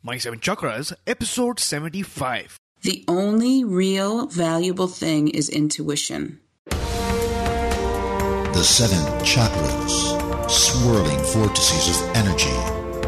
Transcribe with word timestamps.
My 0.00 0.16
Seven 0.16 0.38
Chakras, 0.38 0.92
episode 1.08 1.58
75. 1.58 2.56
The 2.82 3.04
only 3.08 3.64
real 3.64 4.26
valuable 4.26 4.86
thing 4.86 5.26
is 5.26 5.48
intuition. 5.48 6.38
The 6.70 8.62
seven 8.62 9.04
chakras, 9.26 10.48
swirling 10.48 11.18
vortices 11.34 12.00
of 12.00 12.14
energy, 12.14 12.54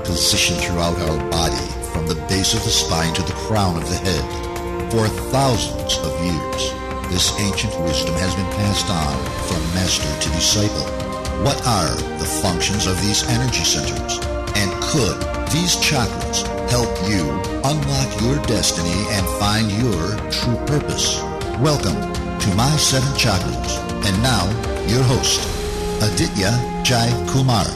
positioned 0.02 0.60
throughout 0.60 0.98
our 0.98 1.30
body 1.30 1.64
from 1.92 2.08
the 2.08 2.16
base 2.28 2.54
of 2.54 2.64
the 2.64 2.70
spine 2.70 3.14
to 3.14 3.22
the 3.22 3.34
crown 3.34 3.76
of 3.76 3.88
the 3.88 3.94
head. 3.94 4.90
For 4.90 5.06
thousands 5.30 5.96
of 5.98 6.10
years, 6.24 6.72
this 7.12 7.30
ancient 7.38 7.78
wisdom 7.82 8.16
has 8.16 8.34
been 8.34 8.50
passed 8.58 8.90
on 8.90 9.16
from 9.46 9.62
master 9.74 10.10
to 10.22 10.28
disciple. 10.34 10.90
What 11.44 11.64
are 11.64 11.94
the 12.18 12.26
functions 12.42 12.86
of 12.88 13.00
these 13.00 13.22
energy 13.28 13.62
centers? 13.62 14.18
And 14.56 14.70
could 14.82 15.16
these 15.50 15.76
chakras 15.76 16.46
help 16.70 16.90
you 17.08 17.28
unlock 17.64 18.20
your 18.22 18.36
destiny 18.46 19.04
and 19.10 19.26
find 19.40 19.70
your 19.72 20.30
true 20.30 20.56
purpose. 20.66 21.20
Welcome 21.58 21.98
to 22.40 22.54
My 22.54 22.70
Seven 22.76 23.12
Chakras. 23.18 23.78
And 24.06 24.22
now, 24.22 24.46
your 24.86 25.02
host, 25.02 25.40
Aditya 26.02 26.82
Jai 26.84 27.10
Kumar. 27.30 27.66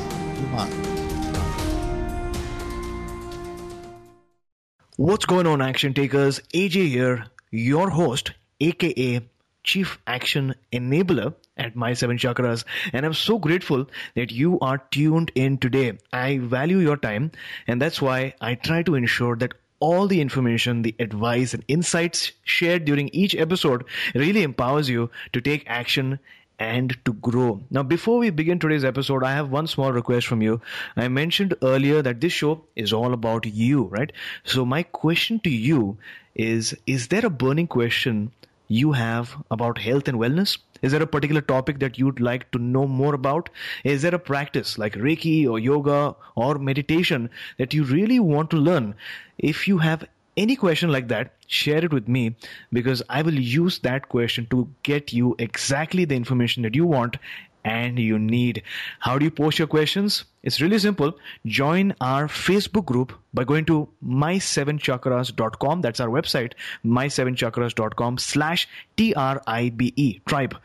What's 4.97 5.27
going 5.27 5.49
on, 5.49 5.61
action 5.61 5.93
takers? 5.93 6.39
AJ 6.55 6.89
here, 6.89 7.27
your 7.51 7.91
host, 7.91 8.33
aka 8.61 9.21
Chief 9.65 9.99
Action 10.07 10.55
Enabler 10.73 11.35
at 11.57 11.77
My 11.77 11.93
Seven 11.93 12.19
Chakras. 12.19 12.65
And 12.93 13.07
I'm 13.07 13.15
so 13.15 13.39
grateful 13.39 13.87
that 14.15 14.33
you 14.33 14.59
are 14.61 14.79
tuned 14.91 15.33
in 15.35 15.59
today. 15.59 15.99
I 16.13 16.39
value 16.39 16.79
your 16.79 16.97
time, 16.97 17.33
and 17.67 17.81
that's 17.81 18.03
why 18.03 18.35
I 18.41 18.55
try 18.55 18.83
to 18.83 18.95
ensure 18.95 19.37
that 19.37 19.55
all 19.81 20.07
the 20.07 20.21
information, 20.21 20.83
the 20.83 20.95
advice, 20.99 21.53
and 21.53 21.65
insights 21.69 22.33
shared 22.45 22.85
during 22.85 23.09
each 23.09 23.35
episode 23.35 23.85
really 24.15 24.43
empowers 24.43 24.89
you 24.89 25.11
to 25.33 25.41
take 25.41 25.65
action 25.67 26.19
and 26.59 26.97
to 27.05 27.13
grow. 27.15 27.61
Now, 27.71 27.83
before 27.83 28.19
we 28.19 28.31
begin 28.31 28.59
today's 28.59 28.85
episode, 28.85 29.25
I 29.25 29.33
have 29.33 29.51
one 29.51 29.67
small 29.67 29.93
request 29.93 30.27
from 30.27 30.41
you. 30.41 30.61
I 30.97 31.09
mentioned 31.09 31.55
earlier 31.63 32.01
that 32.03 32.21
this 32.21 32.33
show 32.33 32.65
is 32.77 32.93
all 32.93 33.13
about 33.13 33.47
you, 33.47 33.85
right? 33.85 34.13
So, 34.45 34.65
my 34.65 34.85
question 34.85 35.41
to 35.41 35.51
you 35.51 35.99
is 36.35 36.75
Is 36.87 37.09
there 37.09 37.27
a 37.27 37.31
burning 37.31 37.67
question 37.67 38.33
you 38.69 38.93
have 38.93 39.37
about 39.51 39.79
health 39.79 40.09
and 40.09 40.19
wellness? 40.19 40.59
Is 40.85 40.93
there 40.93 41.03
a 41.03 41.07
particular 41.07 41.41
topic 41.41 41.79
that 41.79 41.99
you'd 41.99 42.21
like 42.21 42.51
to 42.51 42.59
know 42.59 42.87
more 42.87 43.15
about? 43.15 43.49
Is 43.85 44.03
there 44.03 44.15
a 44.15 44.19
practice 44.19 44.77
like 44.77 44.93
Reiki 44.93 45.49
or 45.49 45.59
yoga 45.59 46.15
or 46.35 46.59
meditation 46.59 47.31
that 47.57 47.73
you 47.73 47.85
really 47.85 48.21
want 48.21 48.51
to 48.51 48.59
learn? 48.59 48.95
If 49.39 49.67
you 49.67 49.79
have 49.79 50.05
any 50.37 50.57
question 50.57 50.93
like 50.93 51.09
that, 51.09 51.33
share 51.47 51.83
it 51.83 51.91
with 51.91 52.07
me 52.07 52.37
because 52.71 53.03
I 53.09 53.23
will 53.23 53.39
use 53.39 53.79
that 53.79 54.11
question 54.11 54.47
to 54.51 54.69
get 54.83 55.15
you 55.15 55.35
exactly 55.39 56.05
the 56.05 56.17
information 56.17 56.63
that 56.65 56.75
you 56.75 56.85
want 56.85 57.17
and 57.65 57.99
you 57.99 58.19
need. 58.19 58.63
How 59.01 59.19
do 59.19 59.25
you 59.25 59.31
post 59.31 59.59
your 59.59 59.69
questions? 59.69 60.25
It's 60.43 60.61
really 60.61 60.79
simple. 60.79 61.15
Join 61.47 61.95
our 62.01 62.27
Facebook 62.27 62.85
group 62.85 63.13
by 63.33 63.45
going 63.45 63.65
to 63.67 63.89
my7chakras.com. 64.05 65.81
That's 65.81 66.01
our 66.01 66.09
website, 66.09 66.53
my7chakras.com 66.85 68.19
slash 68.19 68.69
T-R-I-B-E, 68.97 70.21
tribe. 70.27 70.57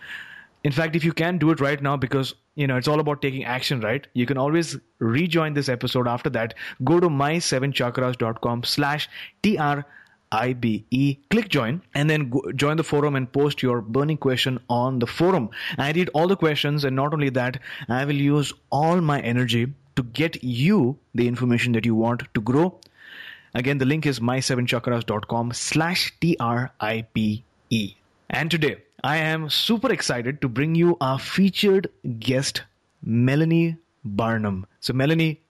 In 0.64 0.72
fact, 0.74 0.96
if 0.96 1.06
you 1.06 1.14
can 1.14 1.38
do 1.38 1.52
it 1.52 1.62
right 1.62 1.82
now, 1.82 1.96
because 1.96 2.36
you 2.56 2.68
know 2.68 2.76
it's 2.76 2.90
all 2.90 3.00
about 3.00 3.22
taking 3.22 3.46
action, 3.46 3.80
right? 3.80 4.06
You 4.14 4.26
can 4.26 4.38
always 4.38 4.78
rejoin 5.00 5.54
this 5.54 5.70
episode 5.70 6.06
after 6.08 6.30
that. 6.32 6.54
Go 6.84 7.00
to 7.00 7.08
my7chakras.com 7.08 8.64
slash 8.64 9.08
T-R 9.42 9.86
IBE. 10.32 11.18
Click 11.30 11.50
join 11.50 11.82
and 11.96 12.10
then 12.10 12.30
go, 12.30 12.52
join 12.54 12.78
the 12.78 12.84
forum 12.84 13.16
and 13.16 13.32
post 13.32 13.64
your 13.64 13.82
burning 13.82 14.18
question 14.18 14.60
on 14.70 15.00
the 15.00 15.08
forum. 15.08 15.50
I 15.78 15.92
read 15.92 16.10
all 16.14 16.28
the 16.28 16.36
questions 16.36 16.84
and 16.84 16.96
not 16.96 17.14
only 17.14 17.30
that, 17.30 17.60
I 17.88 18.06
will 18.06 18.16
use 18.16 18.54
all 18.72 19.02
my 19.02 19.20
energy 19.22 19.74
to 19.96 20.04
get 20.04 20.44
you 20.44 20.98
the 21.16 21.28
information 21.28 21.74
that 21.74 21.86
you 21.86 21.96
want 21.96 22.24
to 22.34 22.42
grow. 22.42 22.80
Again, 23.54 23.80
the 23.80 23.86
link 23.86 24.06
is 24.06 24.20
my7chakras.com 24.20 25.54
slash 25.54 26.14
T-R-I-P-E. 26.22 27.96
And 28.30 28.52
today, 28.52 28.78
I 29.04 29.18
am 29.18 29.50
super 29.50 29.92
excited 29.92 30.42
to 30.42 30.48
bring 30.48 30.76
you 30.76 30.98
our 31.02 31.18
featured 31.18 31.90
guest, 32.20 32.62
Melanie 33.02 33.78
Barnum. 34.06 34.68
So, 34.82 34.94
Melanie, 34.94 35.42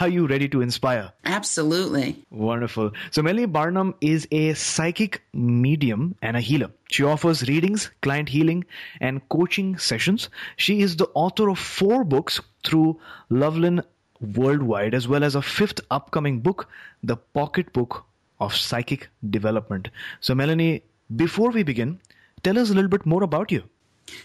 are 0.00 0.08
you 0.08 0.26
ready 0.26 0.48
to 0.48 0.60
inspire? 0.60 1.12
Absolutely. 1.24 2.24
Wonderful. 2.30 2.92
So, 3.10 3.22
Melanie 3.22 3.46
Barnum 3.46 3.94
is 4.00 4.26
a 4.30 4.54
psychic 4.54 5.22
medium 5.32 6.16
and 6.22 6.36
a 6.36 6.40
healer. 6.40 6.70
She 6.90 7.04
offers 7.04 7.48
readings, 7.48 7.90
client 8.02 8.28
healing, 8.28 8.64
and 9.00 9.26
coaching 9.28 9.76
sessions. 9.78 10.28
She 10.56 10.80
is 10.80 10.96
the 10.96 11.08
author 11.14 11.48
of 11.48 11.58
four 11.58 12.04
books 12.04 12.40
through 12.64 12.98
Loveland 13.28 13.84
Worldwide, 14.20 14.94
as 14.94 15.06
well 15.06 15.22
as 15.22 15.34
a 15.34 15.42
fifth 15.42 15.80
upcoming 15.90 16.40
book, 16.40 16.68
The 17.02 17.16
Pocket 17.16 17.72
Book 17.72 18.04
of 18.40 18.54
Psychic 18.54 19.08
Development. 19.28 19.88
So, 20.20 20.34
Melanie, 20.34 20.82
before 21.14 21.50
we 21.50 21.62
begin, 21.62 22.00
tell 22.42 22.58
us 22.58 22.70
a 22.70 22.74
little 22.74 22.88
bit 22.88 23.04
more 23.04 23.22
about 23.22 23.52
you. 23.52 23.64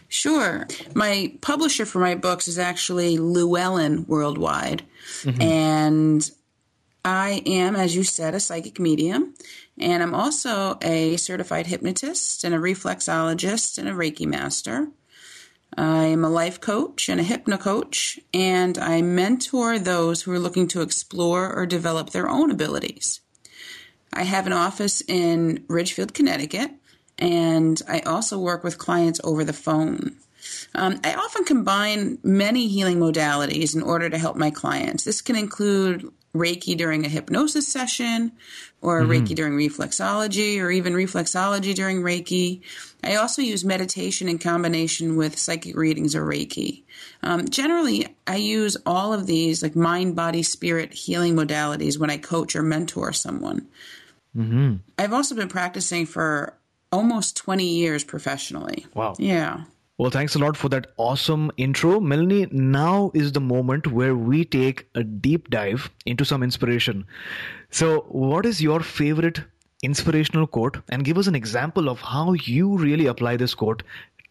Sure. 0.08 0.68
My 0.94 1.34
publisher 1.42 1.86
for 1.86 2.00
my 2.00 2.16
books 2.16 2.48
is 2.48 2.60
actually 2.60 3.18
Llewellyn 3.18 4.06
Worldwide. 4.08 4.84
Mm-hmm. 5.22 5.42
And 5.42 6.32
I 7.06 7.42
am, 7.46 7.76
as 7.76 7.96
you 7.96 8.04
said, 8.04 8.36
a 8.36 8.40
psychic 8.40 8.80
medium. 8.80 9.34
And 9.78 10.04
I'm 10.04 10.14
also 10.14 10.78
a 10.82 11.16
certified 11.18 11.68
hypnotist 11.68 12.44
and 12.44 12.54
a 12.54 12.60
reflexologist 12.60 13.78
and 13.78 13.88
a 13.88 13.94
Reiki 13.94 14.26
master. 14.26 14.90
I 15.78 16.06
am 16.06 16.26
a 16.26 16.30
life 16.30 16.60
coach 16.60 17.10
and 17.10 17.20
a 17.20 17.24
hypno 17.24 17.58
coach, 17.58 18.20
and 18.34 18.78
I 18.78 19.02
mentor 19.02 19.80
those 19.80 20.24
who 20.24 20.32
are 20.32 20.40
looking 20.40 20.68
to 20.70 20.82
explore 20.82 21.54
or 21.54 21.66
develop 21.66 22.10
their 22.10 22.28
own 22.28 22.52
abilities. 22.52 23.22
I 24.12 24.24
have 24.24 24.48
an 24.48 24.54
office 24.54 25.02
in 25.08 25.64
Ridgefield, 25.68 26.14
Connecticut, 26.14 26.72
and 27.20 27.82
I 27.88 28.00
also 28.00 28.40
work 28.40 28.64
with 28.64 28.78
clients 28.78 29.20
over 29.24 29.44
the 29.44 29.54
phone. 29.54 30.16
Um, 30.74 31.00
I 31.04 31.14
often 31.14 31.44
combine 31.44 32.18
many 32.24 32.68
healing 32.68 33.00
modalities 33.00 33.76
in 33.76 33.82
order 33.82 34.10
to 34.10 34.18
help 34.18 34.38
my 34.38 34.50
clients. 34.50 35.04
This 35.04 35.22
can 35.22 35.36
include 35.36 36.10
Reiki 36.34 36.78
during 36.78 37.06
a 37.06 37.10
hypnosis 37.10 37.68
session, 37.68 38.32
or 38.82 39.02
mm-hmm. 39.02 39.12
Reiki 39.12 39.36
during 39.36 39.54
reflexology, 39.54 40.62
or 40.62 40.70
even 40.70 40.94
reflexology 40.94 41.74
during 41.74 42.02
Reiki. 42.02 42.62
I 43.04 43.16
also 43.16 43.42
use 43.42 43.66
meditation 43.66 44.30
in 44.30 44.38
combination 44.38 45.18
with 45.18 45.40
psychic 45.40 45.76
readings 45.76 46.16
or 46.16 46.26
Reiki. 46.26 46.84
Um, 47.24 47.48
generally, 47.48 48.16
I 48.28 48.36
use 48.36 48.78
all 48.86 49.12
of 49.12 49.26
these, 49.26 49.64
like 49.64 49.76
mind, 49.76 50.16
body, 50.16 50.44
spirit 50.44 50.94
healing 50.94 51.36
modalities, 51.36 51.98
when 51.98 52.12
I 52.12 52.18
coach 52.18 52.56
or 52.56 52.62
mentor 52.62 53.12
someone. 53.12 53.68
Mm-hmm. 54.38 54.76
I've 55.00 55.14
also 55.14 55.34
been 55.36 55.50
practicing 55.50 56.06
for 56.06 56.54
almost 56.92 57.38
20 57.38 57.66
years 57.66 58.04
professionally. 58.04 58.86
Wow. 58.94 59.16
Yeah. 59.18 59.64
Well, 59.98 60.12
thanks 60.12 60.34
a 60.36 60.40
lot 60.40 60.56
for 60.56 60.70
that 60.70 60.88
awesome 60.96 61.52
intro. 61.58 62.00
Melanie, 62.00 62.48
now 62.52 63.12
is 63.14 63.34
the 63.34 63.42
moment 63.42 63.88
where 63.88 64.16
we 64.16 64.46
take 64.46 64.88
a 64.96 65.04
deep 65.04 65.50
dive 65.50 65.90
into 66.06 66.24
some 66.24 66.42
inspiration. 66.42 67.06
So, 67.70 68.06
what 68.08 68.46
is 68.46 68.62
your 68.62 68.80
favorite 68.80 69.42
inspirational 69.84 70.48
quote? 70.48 70.78
And 70.88 71.04
give 71.04 71.18
us 71.18 71.28
an 71.28 71.36
example 71.36 71.90
of 71.90 72.00
how 72.00 72.32
you 72.32 72.78
really 72.78 73.08
apply 73.08 73.36
this 73.36 73.54
quote 73.54 73.84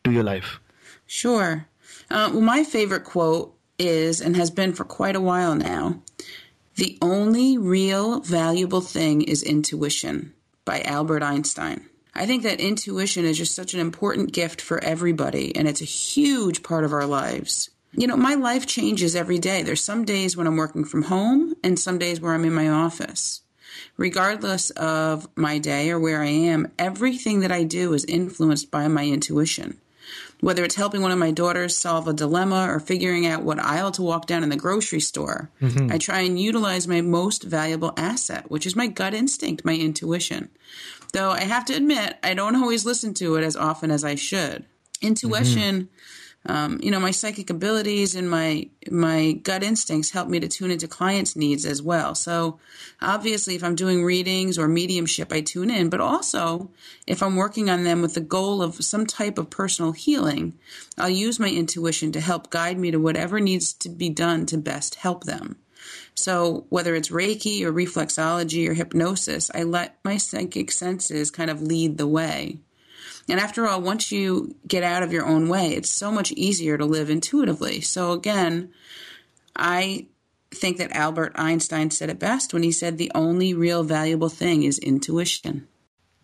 to 0.05 0.11
your 0.11 0.25
life. 0.25 0.59
Sure. 1.07 1.67
Uh, 2.11 2.31
well, 2.33 2.41
my 2.41 2.65
favorite 2.65 3.05
quote 3.05 3.55
is, 3.79 4.23
and 4.23 4.37
has 4.37 4.51
been 4.51 4.73
for 4.73 4.85
quite 4.85 5.17
a 5.17 5.21
while 5.21 5.55
now, 5.55 6.01
the 6.77 6.97
only 7.03 7.59
real 7.59 8.21
valuable 8.21 8.81
thing 8.81 9.21
is 9.21 9.43
intuition 9.43 10.33
by 10.65 10.81
Albert 10.81 11.23
Einstein. 11.23 11.89
I 12.15 12.27
think 12.27 12.43
that 12.43 12.61
intuition 12.61 13.25
is 13.25 13.39
just 13.39 13.55
such 13.55 13.75
an 13.75 13.81
important 13.81 14.33
gift 14.33 14.61
for 14.61 14.83
everybody, 14.83 15.55
and 15.55 15.69
it's 15.69 15.83
a 15.83 15.85
huge 15.85 16.63
part 16.63 16.85
of 16.85 16.93
our 16.93 17.07
lives. 17.07 17.71
You 17.93 18.07
know, 18.07 18.17
my 18.17 18.35
life 18.35 18.67
changes 18.67 19.17
every 19.17 19.39
day. 19.39 19.63
There's 19.63 19.83
some 19.83 20.05
days 20.05 20.37
when 20.37 20.47
I'm 20.47 20.57
working 20.57 20.85
from 20.85 21.05
home 21.05 21.55
and 21.65 21.79
some 21.79 21.99
days 21.99 22.21
where 22.21 22.35
I'm 22.35 22.45
in 22.45 22.53
my 22.53 22.69
office. 22.69 23.43
regardless 23.99 24.71
of 24.71 25.29
my 25.37 25.59
day 25.59 25.91
or 25.91 25.99
where 25.99 26.23
I 26.23 26.29
am, 26.29 26.71
everything 26.79 27.41
that 27.41 27.53
I 27.53 27.65
do 27.65 27.93
is 27.93 28.05
influenced 28.07 28.71
by 28.71 28.89
my 28.89 29.05
intuition. 29.05 29.79
Whether 30.41 30.65
it's 30.65 30.77
helping 30.77 31.03
one 31.03 31.11
of 31.11 31.19
my 31.19 31.33
daughters 31.33 31.77
solve 31.77 32.07
a 32.07 32.13
dilemma 32.13 32.69
or 32.71 32.79
figuring 32.79 33.27
out 33.27 33.43
what 33.43 33.59
aisle 33.59 33.91
to 33.93 34.03
walk 34.03 34.27
down 34.27 34.45
in 34.45 34.49
the 34.51 34.57
grocery 34.57 35.01
store, 35.01 35.51
mm-hmm. 35.61 35.91
I 35.93 35.99
try 35.99 36.21
and 36.21 36.41
utilize 36.41 36.87
my 36.87 37.01
most 37.01 37.43
valuable 37.43 37.93
asset, 37.97 38.49
which 38.49 38.65
is 38.65 38.77
my 38.77 38.87
gut 38.87 39.15
instinct, 39.15 39.65
my 39.65 39.75
intuition. 39.75 40.49
Though 41.13 41.31
I 41.31 41.43
have 41.43 41.65
to 41.67 41.75
admit, 41.75 42.19
I 42.23 42.35
don't 42.35 42.57
always 42.57 42.85
listen 42.85 43.15
to 43.15 43.37
it 43.37 43.45
as 43.45 43.57
often 43.57 43.91
as 43.91 44.05
I 44.05 44.15
should. 44.15 44.65
Intuition. 45.01 45.83
Mm-hmm 45.83 45.95
um, 46.47 46.79
you 46.83 46.91
know, 46.91 47.01
my 47.01 47.11
psychic 47.11 47.51
abilities 47.51 48.15
and 48.15 48.31
my 48.31 48.69
my 48.91 49.33
gut 49.33 49.63
instincts 49.63 50.11
help 50.11 50.29
me 50.29 50.41
to 50.41 50.49
tune 50.49 50.71
into 50.71 50.89
clients' 50.89 51.37
needs 51.37 51.67
as 51.67 51.83
well. 51.83 52.15
So, 52.15 52.59
obviously, 53.03 53.55
if 53.55 53.65
I'm 53.65 53.75
doing 53.75 54.05
readings 54.05 54.57
or 54.57 54.69
mediumship, 54.69 55.33
I 55.33 55.41
tune 55.41 55.69
in. 55.69 55.91
But 55.91 56.01
also, 56.01 56.71
if 57.07 57.23
I'm 57.23 57.37
working 57.37 57.69
on 57.69 57.85
them 57.85 58.01
with 58.01 58.15
the 58.15 58.21
goal 58.21 58.63
of 58.63 58.83
some 58.83 59.05
type 59.05 59.37
of 59.37 59.51
personal 59.51 59.93
healing, 59.93 60.55
I'll 60.97 61.11
use 61.11 61.41
my 61.41 61.51
intuition 61.51 62.13
to 62.13 62.21
help 62.21 62.51
guide 62.51 62.79
me 62.79 62.93
to 62.93 62.99
whatever 62.99 63.41
needs 63.41 63.73
to 63.75 63.89
be 63.89 64.09
done 64.09 64.47
to 64.47 64.57
best 64.57 64.95
help 64.97 65.25
them. 65.25 65.57
So, 66.19 66.67
whether 66.69 66.97
it's 66.97 67.11
Reiki 67.11 67.63
or 67.63 67.73
reflexology 67.73 68.69
or 68.69 68.75
hypnosis, 68.75 69.51
I 69.55 69.63
let 69.63 69.99
my 70.05 70.17
psychic 70.17 70.73
senses 70.73 71.31
kind 71.31 71.49
of 71.49 71.63
lead 71.63 71.97
the 71.97 72.09
way. 72.09 72.59
And 73.29 73.39
after 73.39 73.69
all, 73.69 73.81
once 73.81 74.11
you 74.11 74.57
get 74.67 74.83
out 74.83 75.05
of 75.05 75.13
your 75.13 75.25
own 75.25 75.49
way, 75.49 75.69
it's 75.69 75.91
so 75.91 76.11
much 76.11 76.33
easier 76.33 76.77
to 76.77 76.85
live 76.85 77.09
intuitively. 77.09 77.81
So 77.81 78.13
again, 78.13 78.73
I 79.55 80.07
think 80.51 80.79
that 80.79 80.93
Albert 80.93 81.33
Einstein 81.37 81.91
said 81.91 82.11
it 82.11 82.19
best 82.19 82.53
when 82.53 82.65
he 82.65 82.73
said 82.73 82.99
the 82.99 83.13
only 83.15 83.55
real 83.55 83.85
valuable 83.85 84.29
thing 84.29 84.65
is 84.65 84.79
intuition. 84.79 85.69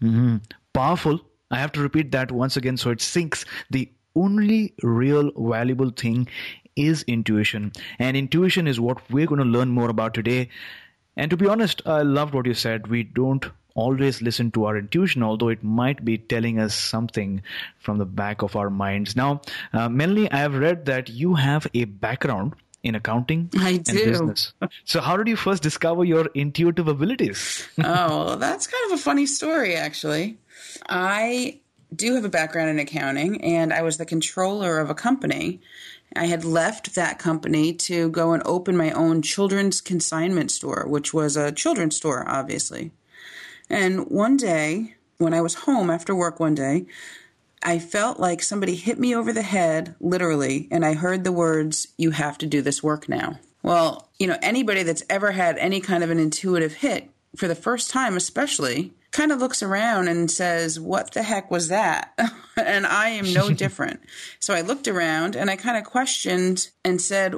Mm-hmm. 0.03 0.39
Powerful. 0.73 1.21
I 1.53 1.59
have 1.59 1.73
to 1.73 1.81
repeat 1.81 2.11
that 2.13 2.33
once 2.33 2.57
again 2.57 2.79
so 2.79 2.91
it 2.91 3.01
sinks. 3.01 3.45
The 3.71 3.93
only 4.17 4.75
real 4.83 5.31
valuable 5.37 5.91
thing 5.91 6.27
is 6.77 7.03
intuition. 7.05 7.73
And 7.99 8.17
intuition 8.17 8.67
is 8.67 8.81
what 8.81 8.99
we're 9.11 9.27
going 9.27 9.41
to 9.41 9.45
learn 9.45 9.69
more 9.69 9.91
about 9.91 10.15
today. 10.15 10.49
And 11.17 11.31
to 11.31 11.37
be 11.37 11.47
honest, 11.47 11.83
I 11.87 12.03
loved 12.03 12.35
what 12.35 12.47
you 12.47 12.55
said. 12.55 12.89
We 12.89 13.05
don't 13.05 13.45
always 13.75 14.23
listen 14.23 14.51
to 14.53 14.65
our 14.65 14.77
intuition, 14.77 15.23
although 15.23 15.49
it 15.49 15.63
might 15.63 16.05
be 16.05 16.19
telling 16.19 16.59
us 16.59 16.75
something 16.75 17.43
from 17.79 17.99
the 17.99 18.05
back 18.05 18.43
of 18.43 18.57
our 18.57 18.71
minds. 18.71 19.17
Now, 19.17 19.43
uh, 19.73 19.89
Melanie, 19.89 20.31
I 20.31 20.39
have 20.39 20.55
read 20.55 20.87
that 20.87 21.09
you 21.09 21.35
have 21.35 21.67
a 21.75 21.85
background 21.85 22.55
in 22.83 22.95
accounting 22.95 23.51
I 23.59 23.79
do. 23.79 23.93
and 23.93 24.11
business. 24.11 24.53
So, 24.85 25.01
how 25.01 25.17
did 25.17 25.27
you 25.27 25.37
first 25.37 25.63
discover 25.63 26.05
your 26.05 26.27
intuitive 26.35 26.87
abilities? 26.87 27.67
oh, 27.79 28.27
well, 28.27 28.37
that's 28.37 28.67
kind 28.67 28.93
of 28.93 28.99
a 28.99 29.03
funny 29.03 29.27
story, 29.27 29.75
actually. 29.75 30.37
I 30.89 31.61
do 31.95 32.15
have 32.15 32.25
a 32.25 32.29
background 32.29 32.71
in 32.71 32.79
accounting, 32.79 33.43
and 33.43 33.73
I 33.73 33.83
was 33.83 33.97
the 33.97 34.07
controller 34.07 34.79
of 34.81 34.91
a 34.91 34.95
company. 34.95 35.61
I 36.17 36.27
had 36.27 36.45
left 36.45 36.95
that 36.95 37.19
company 37.19 37.73
to 37.75 38.09
go 38.09 38.33
and 38.33 38.43
open 38.47 38.77
my 38.77 38.91
own 38.93 39.23
children's 39.23 39.81
consignment 39.81 40.51
store, 40.51 40.85
which 40.87 41.13
was 41.13 41.37
a 41.37 41.53
children's 41.53 41.97
store, 41.97 42.25
obviously. 42.29 42.93
And 43.69 44.09
one 44.09 44.37
day, 44.37 44.97
when 45.19 45.35
I 45.35 45.41
was 45.41 45.55
home 45.55 45.91
after 45.91 46.15
work 46.15 46.39
one 46.39 46.55
day, 46.55 46.87
I 47.63 47.79
felt 47.79 48.21
like 48.21 48.43
somebody 48.43 48.75
hit 48.75 48.99
me 48.99 49.15
over 49.15 49.33
the 49.33 49.43
head, 49.43 49.95
literally, 50.01 50.69
and 50.71 50.85
I 50.85 50.95
heard 50.95 51.25
the 51.25 51.33
words, 51.33 51.89
You 51.97 52.11
have 52.11 52.37
to 52.39 52.47
do 52.47 52.61
this 52.61 52.83
work 52.83 53.09
now. 53.09 53.39
Well, 53.63 54.11
you 54.19 54.27
know, 54.27 54.37
anybody 54.43 54.83
that's 54.83 55.03
ever 55.09 55.33
had 55.33 55.57
any 55.57 55.81
kind 55.81 56.05
of 56.05 56.11
an 56.11 56.19
intuitive 56.19 56.75
hit, 56.75 57.11
for 57.35 57.49
the 57.49 57.55
first 57.55 57.91
time 57.91 58.17
especially, 58.17 58.93
kind 59.15 59.31
of 59.31 59.39
looks 59.39 59.63
around 59.63 60.09
and 60.09 60.31
says, 60.31 60.79
What 60.79 61.13
the 61.13 61.23
heck 61.23 61.51
was 61.51 61.69
that? 61.69 62.19
and 62.57 62.85
I 62.87 63.11
am 63.11 63.33
no 63.33 63.49
different. 63.55 64.01
So 64.41 64.53
I 64.53 64.61
looked 64.61 64.89
around 64.89 65.37
and 65.37 65.49
I 65.49 65.57
kind 65.57 65.79
of 65.79 65.85
questioned 65.85 66.69
and 66.85 67.01
said, 67.01 67.37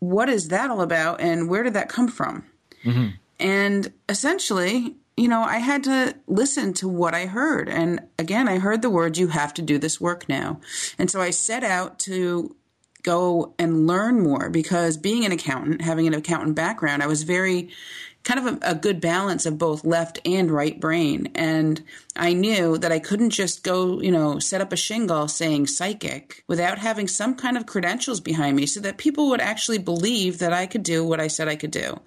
What 0.00 0.28
is 0.28 0.48
that 0.48 0.70
all 0.70 0.80
about? 0.80 1.20
And 1.20 1.48
where 1.48 1.62
did 1.62 1.74
that 1.74 1.88
come 1.88 2.08
from? 2.08 2.44
Mm-hmm. 2.84 3.08
And 3.38 3.92
essentially, 4.08 4.96
you 5.16 5.28
know, 5.28 5.42
I 5.42 5.58
had 5.58 5.84
to 5.84 6.16
listen 6.26 6.72
to 6.74 6.88
what 6.88 7.14
I 7.14 7.26
heard. 7.26 7.68
And 7.68 8.00
again, 8.18 8.48
I 8.48 8.58
heard 8.58 8.80
the 8.82 8.90
words, 8.90 9.18
you 9.18 9.28
have 9.28 9.54
to 9.54 9.62
do 9.62 9.78
this 9.78 10.00
work 10.00 10.28
now. 10.28 10.60
And 10.98 11.10
so 11.10 11.20
I 11.20 11.30
set 11.30 11.62
out 11.62 11.98
to 12.00 12.56
go 13.02 13.54
and 13.58 13.86
learn 13.86 14.22
more 14.22 14.48
because 14.48 14.96
being 14.96 15.26
an 15.26 15.32
accountant, 15.32 15.82
having 15.82 16.06
an 16.06 16.14
accountant 16.14 16.56
background, 16.56 17.02
I 17.02 17.06
was 17.06 17.22
very 17.22 17.68
kind 18.24 18.40
of 18.40 18.46
a, 18.46 18.70
a, 18.70 18.74
good 18.74 19.00
balance 19.00 19.44
of 19.44 19.58
both 19.58 19.84
left 19.84 20.18
and 20.24 20.50
right 20.50 20.80
brain. 20.80 21.30
And 21.34 21.82
I 22.16 22.32
knew 22.32 22.78
that 22.78 22.90
I 22.90 22.98
couldn't 22.98 23.30
just 23.30 23.62
go, 23.62 24.00
you 24.00 24.10
know, 24.10 24.38
set 24.38 24.62
up 24.62 24.72
a 24.72 24.76
shingle 24.76 25.28
saying 25.28 25.66
psychic 25.66 26.42
without 26.48 26.78
having 26.78 27.06
some 27.06 27.34
kind 27.34 27.56
of 27.56 27.66
credentials 27.66 28.20
behind 28.20 28.56
me 28.56 28.66
so 28.66 28.80
that 28.80 28.96
people 28.96 29.28
would 29.28 29.42
actually 29.42 29.78
believe 29.78 30.38
that 30.38 30.54
I 30.54 30.66
could 30.66 30.82
do 30.82 31.04
what 31.04 31.20
I 31.20 31.28
said 31.28 31.48
I 31.48 31.56
could 31.56 31.70
do. 31.70 32.00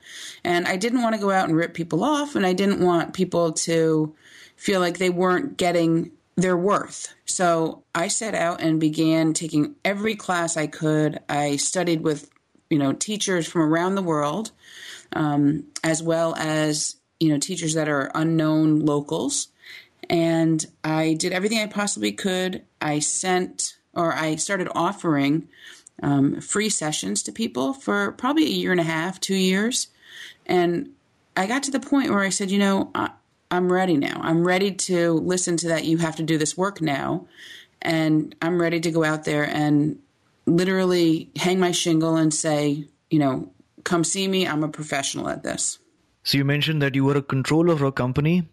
And 0.43 0.67
I 0.67 0.75
didn't 0.75 1.03
want 1.03 1.15
to 1.15 1.21
go 1.21 1.29
out 1.29 1.47
and 1.47 1.55
rip 1.55 1.75
people 1.75 2.03
off, 2.03 2.35
and 2.35 2.45
I 2.45 2.53
didn't 2.53 2.83
want 2.83 3.13
people 3.13 3.53
to 3.53 4.15
feel 4.55 4.79
like 4.79 4.97
they 4.97 5.11
weren't 5.11 5.57
getting 5.57 6.11
their 6.35 6.57
worth. 6.57 7.13
So 7.25 7.83
I 7.93 8.07
set 8.07 8.35
out 8.35 8.61
and 8.61 8.79
began 8.79 9.33
taking 9.33 9.75
every 9.85 10.15
class 10.15 10.57
I 10.57 10.67
could. 10.67 11.19
I 11.29 11.57
studied 11.57 12.01
with, 12.01 12.29
you 12.69 12.79
know, 12.79 12.93
teachers 12.93 13.47
from 13.47 13.61
around 13.61 13.95
the 13.95 14.03
world 14.03 14.51
um, 15.13 15.65
as 15.83 16.04
well 16.04 16.36
as 16.36 16.95
you 17.19 17.30
know 17.30 17.39
teachers 17.39 17.74
that 17.74 17.89
are 17.89 18.12
unknown 18.13 18.80
locals. 18.80 19.50
And 20.09 20.65
I 20.83 21.13
did 21.13 21.33
everything 21.33 21.59
I 21.59 21.68
possibly 21.68 22.13
could. 22.13 22.63
I 22.80 23.00
sent 23.00 23.77
or 23.94 24.13
I 24.13 24.36
started 24.36 24.69
offering 24.74 25.50
um, 26.01 26.39
free 26.39 26.69
sessions 26.69 27.24
to 27.24 27.31
people 27.31 27.74
for 27.74 28.12
probably 28.13 28.45
a 28.45 28.50
year 28.50 28.71
and 28.71 28.80
a 28.80 28.83
half, 28.83 29.19
two 29.19 29.36
years. 29.36 29.88
And 30.45 30.92
I 31.36 31.48
got 31.48 31.63
to 31.63 31.71
the 31.71 31.80
point 31.80 32.12
where 32.12 32.21
I 32.21 32.30
said, 32.30 32.51
you 32.51 32.60
know, 32.60 32.92
I, 32.95 33.10
I'm 33.50 33.71
ready 33.71 33.98
now. 33.98 34.19
I'm 34.21 34.45
ready 34.45 34.71
to 34.71 35.13
listen 35.13 35.57
to 35.57 35.68
that. 35.69 35.86
You 35.86 35.98
have 35.98 36.15
to 36.18 36.24
do 36.24 36.38
this 36.38 36.57
work 36.57 36.81
now. 36.81 37.25
And 37.81 38.36
I'm 38.42 38.62
ready 38.62 38.80
to 38.80 38.92
go 38.92 39.03
out 39.03 39.24
there 39.24 39.44
and 39.44 40.00
literally 40.45 41.30
hang 41.36 41.60
my 41.60 41.71
shingle 41.71 42.15
and 42.15 42.33
say, 42.33 42.86
you 43.10 43.19
know, 43.19 43.51
come 43.88 44.04
see 44.04 44.28
me. 44.28 44.45
I'm 44.48 44.63
a 44.63 44.69
professional 44.69 45.30
at 45.30 45.44
this. 45.44 45.80
So 46.24 46.38
you 46.38 46.45
mentioned 46.45 46.81
that 46.81 46.94
you 46.94 47.06
were 47.06 47.18
a 47.18 47.22
controller 47.22 47.74
of 47.74 47.81
a 47.81 47.92
company. 47.92 48.48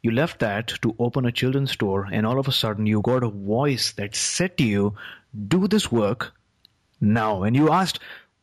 You 0.00 0.12
left 0.12 0.38
that 0.38 0.68
to 0.82 0.94
open 1.00 1.26
a 1.26 1.32
children's 1.32 1.72
store, 1.72 2.08
and 2.10 2.24
all 2.24 2.38
of 2.38 2.46
a 2.46 2.52
sudden 2.52 2.86
you 2.86 3.02
got 3.02 3.24
a 3.24 3.28
voice 3.28 3.92
that 3.92 4.14
said 4.14 4.56
to 4.58 4.64
you, 4.64 4.94
Do 5.48 5.66
this 5.66 5.90
work 5.90 6.32
now. 7.00 7.42
And 7.42 7.56
you 7.56 7.70
asked, 7.70 7.98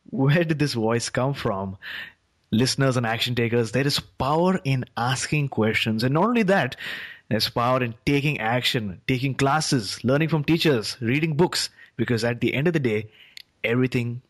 Where 0.10 0.44
did 0.44 0.60
this 0.60 0.74
voice 0.74 1.10
come 1.10 1.34
from? 1.34 1.78
Listeners 2.52 2.98
and 2.98 3.06
action 3.06 3.36
takers, 3.36 3.72
there 3.72 3.88
is 3.88 4.00
power 4.00 4.60
in 4.64 4.84
asking 4.98 5.48
questions. 5.48 6.04
And 6.04 6.14
not 6.14 6.26
only 6.26 6.44
that, 6.44 6.76
there's 7.30 7.50
power 7.50 7.82
in 7.82 7.96
taking 8.06 8.42
action, 8.42 9.02
taking 9.08 9.34
classes, 9.34 10.04
learning 10.04 10.30
from 10.30 10.44
teachers, 10.44 10.98
reading 11.00 11.38
books, 11.38 11.70
because 11.96 12.24
at 12.26 12.42
the 12.42 12.54
end 12.54 12.68
of 12.68 12.74
the 12.74 12.80
day, 12.80 13.10
everything 13.64 14.22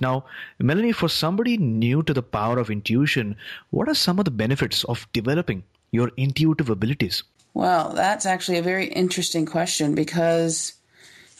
Now, 0.00 0.24
Melanie, 0.58 0.92
for 0.92 1.08
somebody 1.08 1.56
new 1.56 2.02
to 2.02 2.12
the 2.12 2.22
power 2.22 2.58
of 2.58 2.70
intuition, 2.70 3.36
what 3.70 3.88
are 3.88 3.94
some 3.94 4.18
of 4.18 4.24
the 4.24 4.30
benefits 4.30 4.84
of 4.84 5.06
developing 5.12 5.64
your 5.90 6.10
intuitive 6.16 6.70
abilities? 6.70 7.22
Well, 7.54 7.92
that's 7.94 8.26
actually 8.26 8.58
a 8.58 8.62
very 8.62 8.86
interesting 8.86 9.46
question 9.46 9.94
because 9.94 10.74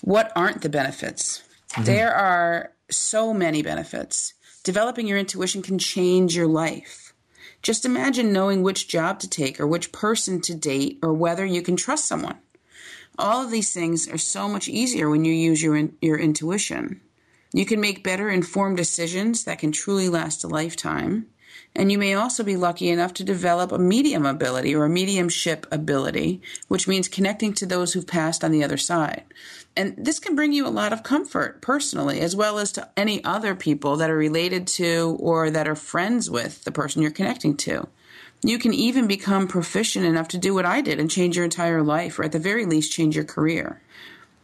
what 0.03 0.33
aren't 0.37 0.63
the 0.63 0.69
benefits? 0.69 1.43
Mm-hmm. 1.71 1.85
There 1.85 2.15
are 2.15 2.73
so 2.91 3.35
many 3.35 3.63
benefits. 3.63 4.35
Developing 4.63 5.07
your 5.07 5.19
intuition 5.19 5.61
can 5.61 5.79
change 5.79 6.37
your 6.37 6.47
life. 6.47 7.13
Just 7.63 7.85
imagine 7.85 8.33
knowing 8.33 8.63
which 8.63 8.89
job 8.89 9.19
to 9.21 9.29
take 9.29 9.59
or 9.59 9.67
which 9.67 9.93
person 9.93 10.41
to 10.43 10.55
date 10.55 10.99
or 11.03 11.13
whether 11.13 11.45
you 11.45 11.63
can 11.63 11.77
trust 11.77 12.05
someone. 12.05 12.39
All 13.19 13.43
of 13.43 13.51
these 13.51 13.73
things 13.73 14.09
are 14.09 14.19
so 14.19 14.49
much 14.49 14.69
easier 14.69 15.09
when 15.09 15.25
you 15.25 15.33
use 15.33 15.63
your, 15.63 15.89
your 16.01 16.19
intuition. 16.19 17.01
You 17.55 17.65
can 17.65 17.81
make 17.81 18.03
better 18.03 18.29
informed 18.29 18.77
decisions 18.77 19.45
that 19.45 19.61
can 19.61 19.71
truly 19.71 20.09
last 20.09 20.43
a 20.43 20.49
lifetime. 20.49 21.29
And 21.77 21.93
you 21.93 21.99
may 21.99 22.13
also 22.13 22.43
be 22.43 22.57
lucky 22.57 22.89
enough 22.89 23.15
to 23.15 23.25
develop 23.25 23.71
a 23.71 23.79
medium 23.79 24.27
ability 24.27 24.75
or 24.75 24.85
a 24.85 24.91
mediumship 24.91 25.65
ability, 25.71 26.43
which 26.67 26.89
means 26.89 27.07
connecting 27.07 27.53
to 27.55 27.65
those 27.65 27.93
who've 27.93 28.09
passed 28.09 28.43
on 28.43 28.51
the 28.51 28.65
other 28.65 28.77
side. 28.77 29.23
And 29.77 29.95
this 29.97 30.19
can 30.19 30.35
bring 30.35 30.53
you 30.53 30.67
a 30.67 30.69
lot 30.69 30.93
of 30.93 31.05
comfort 31.05 31.63
personally, 31.63 32.21
as 32.21 32.35
well 32.35 32.59
as 32.59 32.73
to 32.73 32.89
any 32.97 33.23
other 33.23 33.55
people 33.55 33.95
that 33.99 34.11
are 34.11 34.17
related 34.17 34.67
to 34.69 35.17
or 35.21 35.49
that 35.51 35.69
are 35.69 35.77
friends 35.77 36.29
with 36.29 36.65
the 36.65 36.73
person 36.73 37.03
you're 37.03 37.13
connecting 37.13 37.57
to. 37.59 37.87
You 38.43 38.59
can 38.59 38.75
even 38.75 39.07
become 39.07 39.47
proficient 39.47 40.05
enough 40.05 40.27
to 40.29 40.39
do 40.39 40.55
what 40.55 40.67
I 40.67 40.81
did 40.81 40.99
and 40.99 41.09
change 41.09 41.37
your 41.37 41.45
entire 41.45 41.85
life, 41.85 42.19
or 42.19 42.25
at 42.25 42.33
the 42.33 42.41
very 42.41 42.67
least, 42.67 42.93
change 42.93 43.15
your 43.15 43.25
career. 43.25 43.81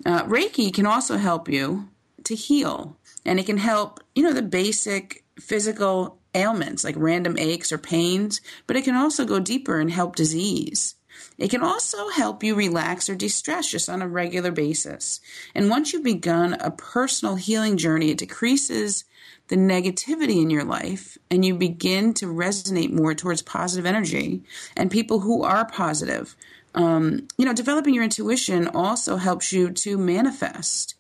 Uh, 0.07 0.23
Reiki 0.27 0.73
can 0.73 0.87
also 0.87 1.17
help 1.17 1.49
you 1.49 1.89
to 2.25 2.35
heal 2.35 2.97
and 3.25 3.39
it 3.39 3.47
can 3.47 3.59
help, 3.59 4.01
you 4.15 4.23
know, 4.23 4.33
the 4.33 4.43
basic 4.43 5.25
physical 5.39 6.19
ailments 6.35 6.85
like 6.85 6.95
random 6.97 7.37
aches 7.39 7.73
or 7.73 7.79
pains, 7.79 8.41
but 8.67 8.77
it 8.77 8.85
can 8.85 8.95
also 8.95 9.25
go 9.25 9.41
deeper 9.41 9.81
and 9.81 9.91
help 9.91 10.17
disease. 10.17 10.95
It 11.39 11.51
can 11.51 11.63
also 11.63 12.09
help 12.11 12.43
you 12.43 12.55
relax 12.55 13.09
or 13.09 13.15
de 13.15 13.29
stress 13.29 13.71
just 13.71 13.89
on 13.89 14.03
a 14.03 14.09
regular 14.09 14.51
basis. 14.51 15.21
And 15.55 15.71
once 15.71 15.93
you've 15.93 16.05
begun 16.05 16.55
a 16.55 16.71
personal 16.71 17.37
healing 17.37 17.77
journey, 17.77 18.11
it 18.11 18.19
decreases 18.19 19.05
the 19.49 19.57
negativity 19.57 20.41
in 20.41 20.51
your 20.51 20.65
life 20.65 21.19
and 21.31 21.45
you 21.45 21.55
begin 21.55 22.15
to 22.15 22.27
resonate 22.27 22.93
more 22.93 23.15
towards 23.15 23.43
positive 23.43 23.85
energy 23.85 24.43
and 24.77 24.91
people 24.91 25.21
who 25.21 25.43
are 25.43 25.67
positive. 25.67 26.37
Um, 26.75 27.27
you 27.37 27.45
know, 27.45 27.53
developing 27.53 27.95
your 27.95 28.05
intuition 28.05 28.69
also 28.69 29.17
helps 29.17 29.53
you 29.53 29.71
to 29.71 29.99
manifest. 29.99 30.95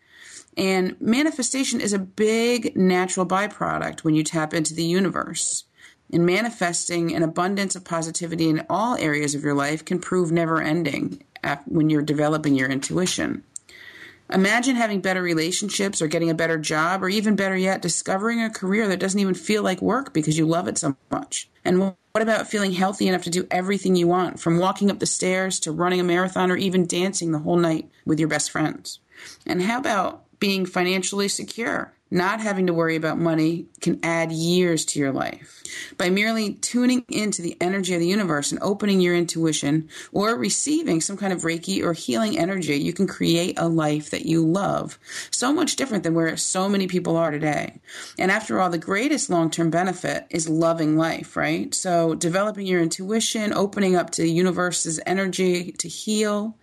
And 0.56 1.00
manifestation 1.00 1.80
is 1.80 1.92
a 1.92 1.98
big 1.98 2.76
natural 2.76 3.26
byproduct 3.26 4.00
when 4.00 4.14
you 4.14 4.24
tap 4.24 4.52
into 4.52 4.74
the 4.74 4.84
universe. 4.84 5.64
And 6.12 6.26
manifesting 6.26 7.14
an 7.14 7.22
abundance 7.22 7.76
of 7.76 7.84
positivity 7.84 8.48
in 8.48 8.66
all 8.68 8.96
areas 8.96 9.34
of 9.34 9.44
your 9.44 9.54
life 9.54 9.84
can 9.84 10.00
prove 10.00 10.32
never 10.32 10.60
ending 10.60 11.22
when 11.66 11.88
you're 11.88 12.02
developing 12.02 12.56
your 12.56 12.68
intuition. 12.68 13.44
Imagine 14.32 14.76
having 14.76 15.00
better 15.00 15.22
relationships 15.22 16.00
or 16.00 16.06
getting 16.06 16.30
a 16.30 16.34
better 16.34 16.56
job, 16.56 17.02
or 17.02 17.08
even 17.08 17.34
better 17.34 17.56
yet, 17.56 17.82
discovering 17.82 18.40
a 18.42 18.50
career 18.50 18.86
that 18.86 19.00
doesn't 19.00 19.18
even 19.18 19.34
feel 19.34 19.62
like 19.62 19.82
work 19.82 20.12
because 20.12 20.38
you 20.38 20.46
love 20.46 20.68
it 20.68 20.78
so 20.78 20.96
much. 21.10 21.48
And 21.64 21.80
what 21.80 22.22
about 22.22 22.46
feeling 22.48 22.72
healthy 22.72 23.08
enough 23.08 23.24
to 23.24 23.30
do 23.30 23.46
everything 23.50 23.96
you 23.96 24.06
want, 24.06 24.38
from 24.38 24.58
walking 24.58 24.90
up 24.90 25.00
the 25.00 25.06
stairs 25.06 25.58
to 25.60 25.72
running 25.72 25.98
a 25.98 26.04
marathon 26.04 26.50
or 26.50 26.56
even 26.56 26.86
dancing 26.86 27.32
the 27.32 27.40
whole 27.40 27.56
night 27.56 27.90
with 28.04 28.20
your 28.20 28.28
best 28.28 28.50
friends? 28.50 29.00
And 29.46 29.62
how 29.62 29.78
about 29.78 30.24
being 30.40 30.66
financially 30.66 31.28
secure? 31.28 31.92
Not 32.12 32.40
having 32.40 32.66
to 32.66 32.74
worry 32.74 32.96
about 32.96 33.20
money 33.20 33.66
can 33.80 34.00
add 34.02 34.32
years 34.32 34.84
to 34.86 34.98
your 34.98 35.12
life. 35.12 35.62
By 35.96 36.10
merely 36.10 36.54
tuning 36.54 37.04
into 37.08 37.40
the 37.40 37.56
energy 37.60 37.94
of 37.94 38.00
the 38.00 38.08
universe 38.08 38.50
and 38.50 38.60
opening 38.62 39.00
your 39.00 39.14
intuition 39.14 39.88
or 40.10 40.34
receiving 40.34 41.00
some 41.00 41.16
kind 41.16 41.32
of 41.32 41.42
Reiki 41.42 41.84
or 41.84 41.92
healing 41.92 42.36
energy, 42.36 42.74
you 42.74 42.92
can 42.92 43.06
create 43.06 43.56
a 43.60 43.68
life 43.68 44.10
that 44.10 44.26
you 44.26 44.44
love. 44.44 44.98
So 45.30 45.52
much 45.52 45.76
different 45.76 46.02
than 46.02 46.14
where 46.14 46.36
so 46.36 46.68
many 46.68 46.88
people 46.88 47.16
are 47.16 47.30
today. 47.30 47.80
And 48.18 48.32
after 48.32 48.60
all, 48.60 48.70
the 48.70 48.78
greatest 48.78 49.30
long 49.30 49.48
term 49.48 49.70
benefit 49.70 50.26
is 50.30 50.48
loving 50.48 50.96
life, 50.96 51.36
right? 51.36 51.72
So 51.72 52.16
developing 52.16 52.66
your 52.66 52.82
intuition, 52.82 53.52
opening 53.52 53.94
up 53.94 54.10
to 54.10 54.22
the 54.22 54.32
universe's 54.32 54.98
energy 55.06 55.70
to 55.78 55.86
heal, 55.86 56.56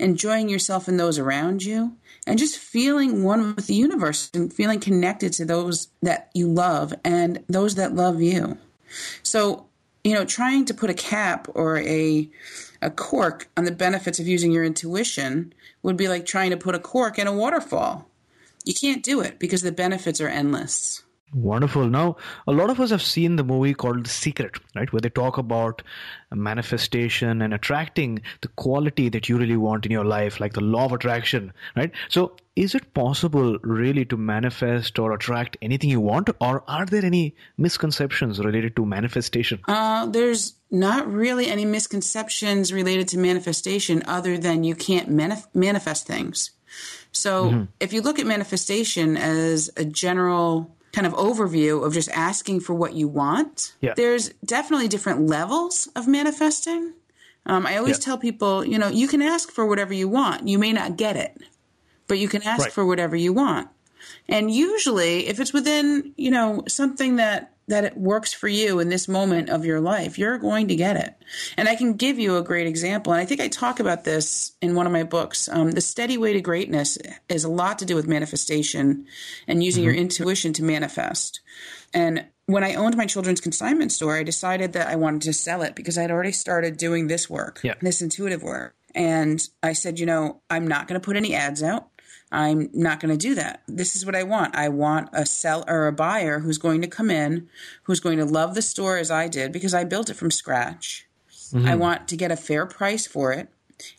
enjoying 0.00 0.48
yourself 0.48 0.88
and 0.88 0.98
those 0.98 1.18
around 1.18 1.62
you 1.62 1.94
and 2.26 2.38
just 2.38 2.58
feeling 2.58 3.22
one 3.22 3.54
with 3.54 3.66
the 3.66 3.74
universe 3.74 4.30
and 4.34 4.52
feeling 4.52 4.80
connected 4.80 5.32
to 5.34 5.44
those 5.44 5.88
that 6.02 6.30
you 6.34 6.48
love 6.48 6.94
and 7.04 7.44
those 7.48 7.74
that 7.74 7.94
love 7.94 8.20
you. 8.20 8.58
So, 9.22 9.66
you 10.02 10.14
know, 10.14 10.24
trying 10.24 10.64
to 10.66 10.74
put 10.74 10.90
a 10.90 10.94
cap 10.94 11.48
or 11.54 11.78
a 11.78 12.28
a 12.82 12.90
cork 12.90 13.48
on 13.56 13.64
the 13.64 13.72
benefits 13.72 14.20
of 14.20 14.28
using 14.28 14.52
your 14.52 14.62
intuition 14.62 15.54
would 15.82 15.96
be 15.96 16.08
like 16.08 16.26
trying 16.26 16.50
to 16.50 16.56
put 16.56 16.74
a 16.74 16.78
cork 16.78 17.18
in 17.18 17.26
a 17.26 17.32
waterfall. 17.32 18.08
You 18.64 18.74
can't 18.74 19.02
do 19.02 19.20
it 19.20 19.38
because 19.38 19.62
the 19.62 19.72
benefits 19.72 20.20
are 20.20 20.28
endless. 20.28 21.02
Wonderful. 21.34 21.88
Now, 21.88 22.16
a 22.46 22.52
lot 22.52 22.70
of 22.70 22.78
us 22.78 22.90
have 22.90 23.02
seen 23.02 23.34
the 23.34 23.42
movie 23.42 23.74
called 23.74 24.04
The 24.04 24.10
Secret, 24.10 24.56
right? 24.76 24.92
Where 24.92 25.00
they 25.00 25.08
talk 25.08 25.36
about 25.36 25.82
manifestation 26.32 27.42
and 27.42 27.52
attracting 27.52 28.22
the 28.42 28.48
quality 28.48 29.08
that 29.08 29.28
you 29.28 29.36
really 29.36 29.56
want 29.56 29.84
in 29.84 29.90
your 29.90 30.04
life, 30.04 30.38
like 30.38 30.52
the 30.52 30.60
law 30.60 30.84
of 30.84 30.92
attraction, 30.92 31.52
right? 31.74 31.90
So, 32.08 32.36
is 32.54 32.76
it 32.76 32.94
possible 32.94 33.58
really 33.62 34.04
to 34.04 34.16
manifest 34.16 34.96
or 35.00 35.12
attract 35.12 35.56
anything 35.60 35.90
you 35.90 36.00
want, 36.00 36.30
or 36.40 36.62
are 36.68 36.86
there 36.86 37.04
any 37.04 37.34
misconceptions 37.58 38.38
related 38.38 38.76
to 38.76 38.86
manifestation? 38.86 39.58
Uh, 39.66 40.06
there's 40.06 40.54
not 40.70 41.12
really 41.12 41.48
any 41.48 41.64
misconceptions 41.64 42.72
related 42.72 43.08
to 43.08 43.18
manifestation 43.18 44.04
other 44.06 44.38
than 44.38 44.62
you 44.62 44.76
can't 44.76 45.10
manif- 45.10 45.48
manifest 45.52 46.06
things. 46.06 46.52
So, 47.10 47.46
mm-hmm. 47.46 47.64
if 47.80 47.92
you 47.92 48.02
look 48.02 48.20
at 48.20 48.26
manifestation 48.26 49.16
as 49.16 49.68
a 49.76 49.84
general 49.84 50.76
kind 50.94 51.06
of 51.06 51.12
overview 51.14 51.84
of 51.84 51.92
just 51.92 52.08
asking 52.10 52.60
for 52.60 52.74
what 52.74 52.94
you 52.94 53.08
want. 53.08 53.74
Yeah. 53.80 53.94
There's 53.96 54.28
definitely 54.44 54.88
different 54.88 55.26
levels 55.26 55.88
of 55.96 56.06
manifesting. 56.06 56.94
Um, 57.46 57.66
I 57.66 57.76
always 57.76 57.98
yeah. 57.98 58.04
tell 58.04 58.18
people, 58.18 58.64
you 58.64 58.78
know, 58.78 58.88
you 58.88 59.08
can 59.08 59.20
ask 59.20 59.50
for 59.50 59.66
whatever 59.66 59.92
you 59.92 60.08
want. 60.08 60.48
You 60.48 60.58
may 60.58 60.72
not 60.72 60.96
get 60.96 61.16
it, 61.16 61.36
but 62.06 62.18
you 62.18 62.28
can 62.28 62.42
ask 62.42 62.62
right. 62.64 62.72
for 62.72 62.86
whatever 62.86 63.16
you 63.16 63.32
want. 63.32 63.68
And 64.28 64.50
usually, 64.50 65.26
if 65.26 65.40
it's 65.40 65.52
within, 65.52 66.14
you 66.16 66.30
know, 66.30 66.62
something 66.68 67.16
that 67.16 67.53
that 67.68 67.84
it 67.84 67.96
works 67.96 68.32
for 68.32 68.48
you 68.48 68.78
in 68.78 68.88
this 68.88 69.08
moment 69.08 69.48
of 69.48 69.64
your 69.64 69.80
life, 69.80 70.18
you're 70.18 70.38
going 70.38 70.68
to 70.68 70.76
get 70.76 70.96
it. 70.96 71.14
And 71.56 71.68
I 71.68 71.76
can 71.76 71.94
give 71.94 72.18
you 72.18 72.36
a 72.36 72.42
great 72.42 72.66
example. 72.66 73.12
And 73.12 73.20
I 73.20 73.24
think 73.24 73.40
I 73.40 73.48
talk 73.48 73.80
about 73.80 74.04
this 74.04 74.52
in 74.60 74.74
one 74.74 74.86
of 74.86 74.92
my 74.92 75.02
books. 75.02 75.48
Um, 75.48 75.70
the 75.70 75.80
steady 75.80 76.18
way 76.18 76.32
to 76.32 76.40
greatness 76.40 76.98
is 77.28 77.44
a 77.44 77.48
lot 77.48 77.78
to 77.78 77.84
do 77.84 77.94
with 77.94 78.06
manifestation 78.06 79.06
and 79.46 79.64
using 79.64 79.82
mm-hmm. 79.82 79.92
your 79.92 80.00
intuition 80.00 80.52
to 80.54 80.62
manifest. 80.62 81.40
And 81.92 82.26
when 82.46 82.64
I 82.64 82.74
owned 82.74 82.96
my 82.96 83.06
children's 83.06 83.40
consignment 83.40 83.92
store, 83.92 84.16
I 84.16 84.22
decided 84.22 84.74
that 84.74 84.88
I 84.88 84.96
wanted 84.96 85.22
to 85.22 85.32
sell 85.32 85.62
it 85.62 85.74
because 85.74 85.96
I'd 85.96 86.10
already 86.10 86.32
started 86.32 86.76
doing 86.76 87.06
this 87.06 87.30
work, 87.30 87.60
yeah. 87.62 87.74
this 87.80 88.02
intuitive 88.02 88.42
work. 88.42 88.74
And 88.94 89.46
I 89.62 89.72
said, 89.72 89.98
you 89.98 90.06
know, 90.06 90.42
I'm 90.50 90.68
not 90.68 90.86
going 90.86 91.00
to 91.00 91.04
put 91.04 91.16
any 91.16 91.34
ads 91.34 91.62
out. 91.62 91.88
I'm 92.34 92.68
not 92.72 92.98
going 92.98 93.16
to 93.16 93.28
do 93.28 93.36
that. 93.36 93.62
This 93.68 93.94
is 93.94 94.04
what 94.04 94.16
I 94.16 94.24
want. 94.24 94.56
I 94.56 94.68
want 94.68 95.08
a 95.12 95.24
seller 95.24 95.64
or 95.68 95.86
a 95.86 95.92
buyer 95.92 96.40
who's 96.40 96.58
going 96.58 96.82
to 96.82 96.88
come 96.88 97.08
in, 97.08 97.48
who's 97.84 98.00
going 98.00 98.18
to 98.18 98.24
love 98.24 98.56
the 98.56 98.62
store 98.62 98.98
as 98.98 99.08
I 99.08 99.28
did 99.28 99.52
because 99.52 99.72
I 99.72 99.84
built 99.84 100.10
it 100.10 100.14
from 100.14 100.32
scratch. 100.32 101.06
Mm-hmm. 101.52 101.68
I 101.68 101.76
want 101.76 102.08
to 102.08 102.16
get 102.16 102.32
a 102.32 102.36
fair 102.36 102.66
price 102.66 103.06
for 103.06 103.32
it 103.32 103.48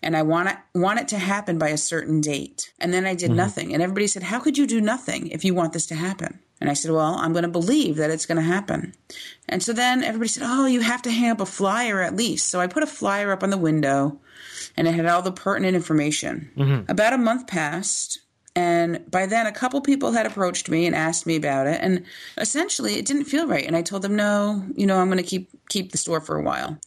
and 0.03 0.17
I 0.17 0.21
want 0.23 0.49
it, 0.49 0.57
want 0.73 0.99
it 0.99 1.07
to 1.09 1.17
happen 1.17 1.57
by 1.57 1.69
a 1.69 1.77
certain 1.77 2.19
date. 2.19 2.73
And 2.77 2.93
then 2.93 3.05
I 3.05 3.15
did 3.15 3.27
mm-hmm. 3.27 3.37
nothing. 3.37 3.73
And 3.73 3.81
everybody 3.81 4.07
said, 4.07 4.23
How 4.23 4.41
could 4.41 4.57
you 4.57 4.67
do 4.67 4.81
nothing 4.81 5.27
if 5.29 5.45
you 5.45 5.55
want 5.55 5.71
this 5.71 5.85
to 5.87 5.95
happen? 5.95 6.39
And 6.59 6.69
I 6.69 6.73
said, 6.73 6.91
Well, 6.91 7.15
I'm 7.15 7.31
going 7.31 7.43
to 7.43 7.49
believe 7.49 7.95
that 7.95 8.11
it's 8.11 8.25
going 8.25 8.37
to 8.37 8.41
happen. 8.41 8.95
And 9.47 9.63
so 9.63 9.71
then 9.71 10.03
everybody 10.03 10.27
said, 10.27 10.43
Oh, 10.45 10.65
you 10.65 10.81
have 10.81 11.01
to 11.03 11.11
hang 11.11 11.31
up 11.31 11.39
a 11.39 11.45
flyer 11.45 12.01
at 12.01 12.17
least. 12.17 12.49
So 12.49 12.59
I 12.59 12.67
put 12.67 12.83
a 12.83 12.87
flyer 12.87 13.31
up 13.31 13.43
on 13.43 13.49
the 13.49 13.57
window 13.57 14.19
and 14.75 14.87
it 14.87 14.93
had 14.93 15.05
all 15.05 15.21
the 15.21 15.31
pertinent 15.31 15.75
information. 15.75 16.51
Mm-hmm. 16.57 16.91
About 16.91 17.13
a 17.13 17.17
month 17.17 17.47
passed. 17.47 18.19
And 18.55 19.09
by 19.11 19.25
then, 19.25 19.47
a 19.47 19.51
couple 19.51 19.81
people 19.81 20.13
had 20.13 20.25
approached 20.25 20.69
me 20.69 20.85
and 20.85 20.95
asked 20.95 21.25
me 21.25 21.35
about 21.35 21.67
it. 21.67 21.79
And 21.81 22.05
essentially, 22.37 22.95
it 22.95 23.05
didn't 23.05 23.25
feel 23.25 23.47
right. 23.47 23.65
And 23.65 23.75
I 23.75 23.81
told 23.81 24.01
them, 24.01 24.15
no, 24.15 24.65
you 24.75 24.85
know, 24.85 24.99
I'm 24.99 25.07
going 25.07 25.17
to 25.17 25.23
keep 25.23 25.49
keep 25.67 25.91
the 25.91 25.97
store 25.97 26.21
for 26.21 26.37
a 26.37 26.43
while. 26.43 26.79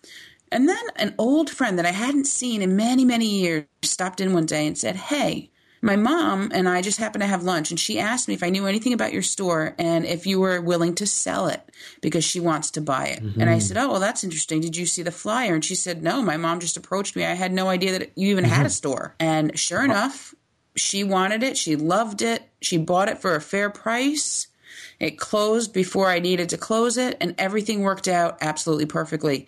And 0.50 0.68
then 0.68 0.82
an 0.96 1.14
old 1.18 1.50
friend 1.50 1.78
that 1.78 1.86
I 1.86 1.90
hadn't 1.90 2.26
seen 2.26 2.62
in 2.62 2.76
many, 2.76 3.04
many 3.04 3.40
years 3.40 3.64
stopped 3.82 4.20
in 4.20 4.32
one 4.32 4.46
day 4.46 4.66
and 4.66 4.78
said, 4.78 4.96
Hey, 4.96 5.50
my 5.80 5.96
mom 5.96 6.50
and 6.52 6.68
I 6.68 6.82
just 6.82 6.98
happened 6.98 7.22
to 7.22 7.28
have 7.28 7.44
lunch, 7.44 7.70
and 7.70 7.78
she 7.78 8.00
asked 8.00 8.26
me 8.26 8.34
if 8.34 8.42
I 8.42 8.50
knew 8.50 8.66
anything 8.66 8.92
about 8.92 9.12
your 9.12 9.22
store 9.22 9.76
and 9.78 10.04
if 10.04 10.26
you 10.26 10.40
were 10.40 10.60
willing 10.60 10.94
to 10.96 11.06
sell 11.06 11.46
it 11.46 11.62
because 12.00 12.24
she 12.24 12.40
wants 12.40 12.72
to 12.72 12.80
buy 12.80 13.06
it. 13.06 13.22
Mm-hmm. 13.22 13.40
And 13.40 13.50
I 13.50 13.58
said, 13.58 13.76
Oh, 13.76 13.88
well, 13.90 14.00
that's 14.00 14.24
interesting. 14.24 14.60
Did 14.60 14.76
you 14.76 14.86
see 14.86 15.02
the 15.02 15.12
flyer? 15.12 15.54
And 15.54 15.64
she 15.64 15.74
said, 15.74 16.02
No, 16.02 16.22
my 16.22 16.36
mom 16.36 16.60
just 16.60 16.76
approached 16.76 17.14
me. 17.14 17.24
I 17.24 17.34
had 17.34 17.52
no 17.52 17.68
idea 17.68 17.98
that 17.98 18.12
you 18.16 18.28
even 18.30 18.44
mm-hmm. 18.44 18.54
had 18.54 18.66
a 18.66 18.70
store. 18.70 19.14
And 19.20 19.58
sure 19.58 19.84
enough, 19.84 20.34
she 20.78 21.04
wanted 21.04 21.42
it. 21.42 21.56
She 21.56 21.76
loved 21.76 22.22
it. 22.22 22.42
She 22.60 22.78
bought 22.78 23.08
it 23.08 23.18
for 23.18 23.34
a 23.34 23.40
fair 23.40 23.70
price. 23.70 24.46
It 25.00 25.18
closed 25.18 25.72
before 25.72 26.08
I 26.08 26.18
needed 26.18 26.48
to 26.50 26.58
close 26.58 26.96
it, 26.96 27.16
and 27.20 27.34
everything 27.38 27.80
worked 27.80 28.08
out 28.08 28.38
absolutely 28.40 28.86
perfectly. 28.86 29.46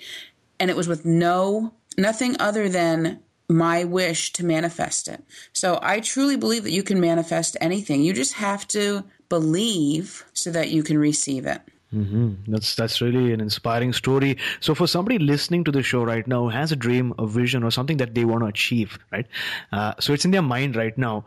And 0.58 0.70
it 0.70 0.76
was 0.76 0.88
with 0.88 1.04
no, 1.04 1.74
nothing 1.98 2.36
other 2.40 2.68
than 2.68 3.20
my 3.48 3.84
wish 3.84 4.32
to 4.34 4.44
manifest 4.44 5.08
it. 5.08 5.24
So 5.52 5.78
I 5.82 6.00
truly 6.00 6.36
believe 6.36 6.62
that 6.64 6.72
you 6.72 6.84
can 6.84 7.00
manifest 7.00 7.56
anything. 7.60 8.02
You 8.02 8.12
just 8.12 8.34
have 8.34 8.66
to 8.68 9.04
believe 9.28 10.24
so 10.32 10.50
that 10.52 10.70
you 10.70 10.82
can 10.82 10.98
receive 10.98 11.46
it. 11.46 11.60
Mm-hmm. 11.94 12.52
That's 12.52 12.76
that's 12.76 13.00
really 13.00 13.32
an 13.32 13.40
inspiring 13.40 13.92
story. 13.92 14.38
So 14.60 14.74
for 14.74 14.86
somebody 14.86 15.18
listening 15.18 15.64
to 15.64 15.72
the 15.72 15.82
show 15.82 16.04
right 16.04 16.26
now 16.26 16.44
who 16.44 16.48
has 16.50 16.70
a 16.70 16.76
dream, 16.76 17.12
a 17.18 17.26
vision, 17.26 17.64
or 17.64 17.70
something 17.70 17.96
that 17.96 18.14
they 18.14 18.24
want 18.24 18.42
to 18.42 18.46
achieve, 18.46 18.98
right? 19.10 19.26
Uh, 19.72 19.94
so 19.98 20.12
it's 20.12 20.24
in 20.24 20.30
their 20.30 20.42
mind 20.42 20.76
right 20.76 20.96
now. 20.96 21.24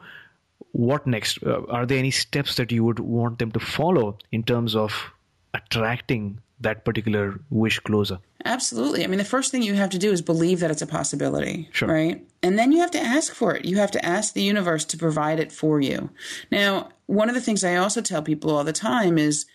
What 0.72 1.06
next? 1.06 1.44
Uh, 1.44 1.64
are 1.68 1.86
there 1.86 2.00
any 2.00 2.12
steps 2.12 2.56
that 2.56 2.72
you 2.72 2.84
would 2.84 3.00
want 3.00 3.40
them 3.40 3.52
to 3.52 3.60
follow 3.60 4.18
in 4.32 4.44
terms 4.44 4.76
of 4.76 5.12
attracting 5.54 6.40
that 6.62 6.86
particular 6.86 7.40
wish 7.50 7.80
closer? 7.80 8.20
Absolutely. 8.46 9.04
I 9.04 9.08
mean, 9.08 9.20
the 9.20 9.26
first 9.26 9.52
thing 9.52 9.62
you 9.62 9.74
have 9.74 9.92
to 9.92 10.00
do 10.00 10.12
is 10.12 10.22
believe 10.22 10.60
that 10.62 10.72
it's 10.72 10.82
a 10.82 10.88
possibility, 10.88 11.70
sure. 11.72 11.90
right? 11.90 12.26
And 12.42 12.58
then 12.58 12.72
you 12.72 12.80
have 12.80 12.92
to 12.92 13.00
ask 13.00 13.34
for 13.34 13.56
it. 13.56 13.66
You 13.66 13.78
have 13.78 13.92
to 13.92 14.06
ask 14.06 14.34
the 14.34 14.42
universe 14.42 14.86
to 14.86 14.98
provide 14.98 15.40
it 15.40 15.52
for 15.52 15.80
you. 15.80 16.10
Now, 16.52 16.90
one 17.06 17.30
of 17.30 17.36
the 17.36 17.42
things 17.42 17.64
I 17.64 17.76
also 17.76 18.02
tell 18.02 18.22
people 18.22 18.56
all 18.56 18.64
the 18.64 18.74
time 18.74 19.18
is 19.18 19.46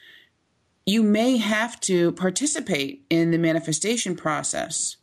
you 0.88 1.02
may 1.02 1.36
have 1.36 1.78
to 1.80 2.12
participate 2.12 3.04
in 3.10 3.30
the 3.30 3.36
manifestation 3.36 4.16
process. 4.16 4.96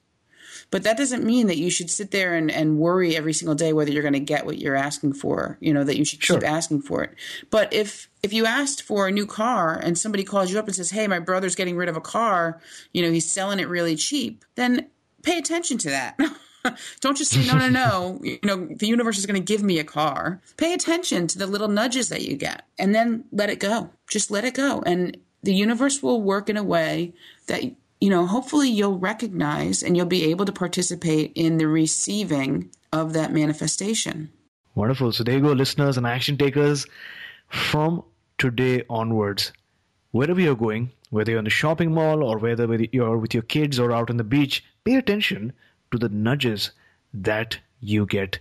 But 0.72 0.82
that 0.82 0.98
doesn't 0.98 1.24
mean 1.24 1.46
that 1.46 1.60
you 1.60 1.70
should 1.70 1.92
sit 1.92 2.10
there 2.10 2.34
and, 2.34 2.50
and 2.50 2.80
worry 2.80 3.16
every 3.16 3.34
single 3.34 3.54
day 3.54 3.72
whether 3.72 3.92
you're 3.92 4.02
going 4.02 4.14
to 4.14 4.20
get 4.20 4.48
what 4.48 4.58
you're 4.58 4.76
asking 4.76 5.14
for. 5.14 5.60
You 5.62 5.76
know, 5.76 5.84
that 5.84 5.96
you 5.96 6.04
should 6.04 6.24
sure. 6.24 6.40
keep 6.40 6.50
asking 6.50 6.82
for 6.82 7.04
it. 7.04 7.14
But 7.52 7.72
if 7.72 8.10
if 8.24 8.34
you 8.34 8.48
asked 8.48 8.82
for 8.82 9.08
a 9.08 9.12
new 9.12 9.28
car 9.28 9.78
and 9.78 9.96
somebody 9.96 10.24
calls 10.24 10.52
you 10.52 10.58
up 10.58 10.66
and 10.66 10.76
says, 10.76 10.90
Hey, 10.90 11.06
my 11.06 11.20
brother's 11.20 11.54
getting 11.54 11.78
rid 11.78 11.88
of 11.88 11.96
a 11.96 12.02
car, 12.02 12.60
you 12.92 13.04
know, 13.04 13.12
he's 13.12 13.30
selling 13.30 13.60
it 13.60 13.70
really 13.70 13.96
cheap, 13.96 14.44
then 14.56 14.88
pay 15.22 15.38
attention 15.38 15.78
to 15.78 15.92
that. 15.92 16.18
Don't 17.00 17.16
just 17.16 17.30
say, 17.32 17.46
no, 17.46 17.60
no, 17.60 17.70
no. 17.70 18.20
You 18.24 18.40
know, 18.44 18.66
the 18.66 18.88
universe 18.88 19.20
is 19.20 19.28
going 19.28 19.40
to 19.40 19.54
give 19.54 19.62
me 19.62 19.78
a 19.78 19.84
car. 19.84 20.42
Pay 20.58 20.74
attention 20.74 21.28
to 21.28 21.38
the 21.38 21.46
little 21.46 21.68
nudges 21.68 22.10
that 22.10 22.24
you 22.24 22.36
get 22.36 22.66
and 22.80 22.96
then 22.96 23.26
let 23.32 23.52
it 23.52 23.60
go. 23.60 23.92
Just 24.10 24.32
let 24.32 24.46
it 24.46 24.56
go. 24.56 24.82
And 24.84 25.16
the 25.46 25.54
universe 25.54 26.04
will 26.04 26.22
work 26.22 26.50
in 26.50 26.58
a 26.58 26.64
way 26.64 27.14
that 27.48 27.64
you 28.02 28.10
know, 28.10 28.26
hopefully 28.26 28.70
you'll 28.70 29.00
recognize 29.00 29.82
and 29.82 29.96
you'll 29.96 30.06
be 30.06 30.26
able 30.26 30.46
to 30.46 30.52
participate 30.52 31.32
in 31.36 31.58
the 31.58 31.68
receiving 31.68 32.70
of 32.92 33.14
that 33.14 33.32
manifestation. 33.32 34.30
Wonderful. 34.76 35.12
So 35.12 35.24
there 35.24 35.36
you 35.36 35.42
go, 35.42 35.54
listeners 35.54 35.98
and 35.98 36.06
action 36.06 36.38
takers. 36.38 36.86
From 37.48 38.04
today 38.38 38.84
onwards, 38.90 39.54
wherever 40.12 40.42
you're 40.42 40.56
going, 40.56 40.92
whether 41.10 41.32
you're 41.32 41.40
in 41.40 41.46
the 41.46 41.50
shopping 41.50 41.94
mall 41.94 42.22
or 42.22 42.38
whether 42.38 42.72
you're 42.92 43.18
with 43.18 43.34
your 43.34 43.44
kids 43.44 43.80
or 43.80 43.92
out 43.92 44.10
on 44.10 44.18
the 44.18 44.24
beach, 44.24 44.64
pay 44.84 44.96
attention 44.96 45.54
to 45.92 45.98
the 45.98 46.10
nudges 46.10 46.72
that 47.14 47.58
you 47.80 48.06
get. 48.06 48.40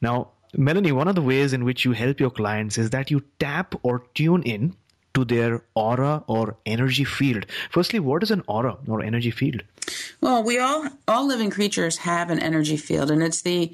Now, 0.00 0.30
Melanie, 0.52 0.92
one 0.92 1.06
of 1.06 1.14
the 1.14 1.22
ways 1.22 1.52
in 1.52 1.64
which 1.64 1.84
you 1.84 1.92
help 1.92 2.18
your 2.18 2.30
clients 2.30 2.76
is 2.76 2.90
that 2.90 3.10
you 3.10 3.22
tap 3.38 3.74
or 3.84 4.02
tune 4.14 4.42
in 4.42 4.74
to 5.14 5.24
their 5.24 5.62
aura 5.74 6.24
or 6.26 6.56
energy 6.66 7.04
field. 7.04 7.46
Firstly, 7.70 7.98
what 7.98 8.22
is 8.22 8.30
an 8.30 8.42
aura 8.46 8.76
or 8.86 9.02
energy 9.02 9.30
field? 9.30 9.62
Well, 10.20 10.42
we 10.42 10.58
all 10.58 10.86
all 11.08 11.26
living 11.26 11.50
creatures 11.50 11.98
have 11.98 12.30
an 12.30 12.38
energy 12.38 12.76
field 12.76 13.10
and 13.10 13.22
it's 13.22 13.42
the 13.42 13.72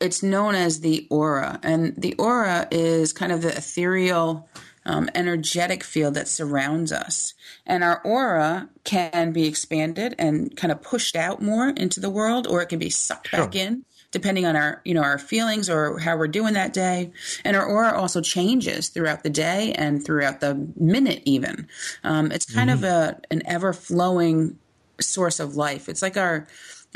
it's 0.00 0.22
known 0.22 0.54
as 0.54 0.80
the 0.80 1.06
aura. 1.10 1.60
And 1.62 1.94
the 1.96 2.14
aura 2.14 2.66
is 2.70 3.12
kind 3.12 3.30
of 3.30 3.42
the 3.42 3.56
ethereal 3.56 4.48
um, 4.86 5.10
energetic 5.14 5.84
field 5.84 6.14
that 6.14 6.26
surrounds 6.26 6.90
us. 6.90 7.34
And 7.66 7.84
our 7.84 8.00
aura 8.02 8.70
can 8.84 9.32
be 9.32 9.46
expanded 9.46 10.14
and 10.18 10.56
kind 10.56 10.72
of 10.72 10.82
pushed 10.82 11.16
out 11.16 11.42
more 11.42 11.68
into 11.68 12.00
the 12.00 12.10
world, 12.10 12.46
or 12.46 12.62
it 12.62 12.70
can 12.70 12.78
be 12.78 12.90
sucked 12.90 13.28
sure. 13.28 13.44
back 13.44 13.54
in 13.54 13.84
depending 14.10 14.44
on 14.46 14.56
our, 14.56 14.80
you 14.84 14.94
know, 14.94 15.02
our 15.02 15.18
feelings 15.18 15.70
or 15.70 15.98
how 15.98 16.16
we're 16.16 16.28
doing 16.28 16.54
that 16.54 16.72
day. 16.72 17.12
And 17.44 17.56
our 17.56 17.64
aura 17.64 17.96
also 17.96 18.20
changes 18.20 18.88
throughout 18.88 19.22
the 19.22 19.30
day 19.30 19.72
and 19.72 20.04
throughout 20.04 20.40
the 20.40 20.68
minute 20.76 21.22
even. 21.24 21.68
Um, 22.02 22.32
it's 22.32 22.52
kind 22.52 22.70
mm-hmm. 22.70 22.84
of 22.84 22.90
a, 22.90 23.20
an 23.30 23.42
ever 23.46 23.72
flowing 23.72 24.58
source 25.00 25.40
of 25.40 25.56
life. 25.56 25.88
It's 25.88 26.02
like 26.02 26.16
our, 26.16 26.46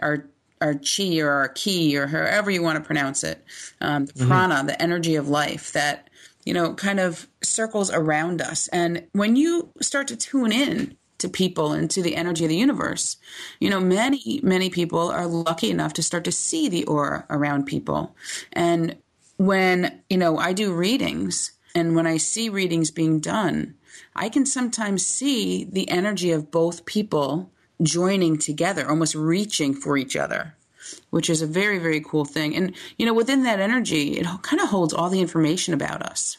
our, 0.02 0.26
our 0.61 0.75
chi 0.75 1.18
or 1.18 1.30
our 1.30 1.49
ki 1.49 1.97
or 1.97 2.06
however 2.06 2.50
you 2.50 2.62
want 2.62 2.78
to 2.78 2.85
pronounce 2.85 3.23
it, 3.23 3.44
um, 3.80 4.06
the 4.06 4.12
mm-hmm. 4.12 4.28
prana, 4.28 4.64
the 4.66 4.80
energy 4.83 5.14
of 5.14 5.28
life 5.28 5.73
that, 5.73 6.11
you 6.44 6.52
know, 6.52 6.75
kind 6.75 7.00
of 7.00 7.26
circles 7.42 7.90
around 7.90 8.42
us. 8.42 8.68
And 8.68 9.06
when 9.12 9.37
you 9.37 9.71
start 9.80 10.09
to 10.09 10.16
tune 10.16 10.52
in 10.52 10.97
to 11.24 11.30
people 11.30 11.72
and 11.72 11.90
to 11.90 12.02
the 12.02 12.16
energy 12.16 12.44
of 12.44 12.50
the 12.50 12.56
universe. 12.56 13.16
You 13.58 13.70
know, 13.70 13.80
many, 13.80 14.40
many 14.42 14.70
people 14.70 15.10
are 15.10 15.26
lucky 15.26 15.70
enough 15.70 15.94
to 15.94 16.02
start 16.02 16.24
to 16.24 16.32
see 16.32 16.68
the 16.68 16.84
aura 16.84 17.26
around 17.30 17.64
people. 17.64 18.14
And 18.52 18.96
when, 19.36 20.02
you 20.08 20.18
know, 20.18 20.38
I 20.38 20.52
do 20.52 20.72
readings 20.72 21.52
and 21.74 21.96
when 21.96 22.06
I 22.06 22.18
see 22.18 22.48
readings 22.48 22.90
being 22.90 23.18
done, 23.20 23.74
I 24.14 24.28
can 24.28 24.46
sometimes 24.46 25.04
see 25.04 25.64
the 25.64 25.88
energy 25.90 26.30
of 26.30 26.50
both 26.50 26.86
people 26.86 27.50
joining 27.82 28.38
together, 28.38 28.88
almost 28.88 29.14
reaching 29.14 29.74
for 29.74 29.96
each 29.96 30.16
other 30.16 30.54
which 31.10 31.30
is 31.30 31.40
a 31.40 31.46
very, 31.46 31.78
very 31.78 32.00
cool 32.00 32.26
thing. 32.26 32.54
And, 32.54 32.74
you 32.98 33.06
know, 33.06 33.14
within 33.14 33.44
that 33.44 33.58
energy, 33.58 34.18
it 34.18 34.26
kind 34.42 34.60
of 34.60 34.68
holds 34.68 34.92
all 34.92 35.08
the 35.08 35.20
information 35.20 35.72
about 35.72 36.02
us. 36.02 36.36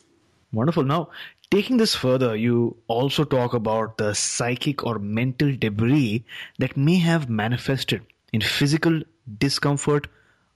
Wonderful. 0.53 0.83
Now, 0.83 1.09
Taking 1.51 1.77
this 1.77 1.95
further, 1.95 2.35
you 2.35 2.77
also 2.87 3.23
talk 3.23 3.53
about 3.53 3.97
the 3.97 4.13
psychic 4.13 4.83
or 4.83 4.99
mental 4.99 5.55
debris 5.55 6.25
that 6.59 6.75
may 6.75 6.97
have 6.97 7.29
manifested 7.29 8.01
in 8.33 8.41
physical 8.41 9.01
discomfort 9.37 10.07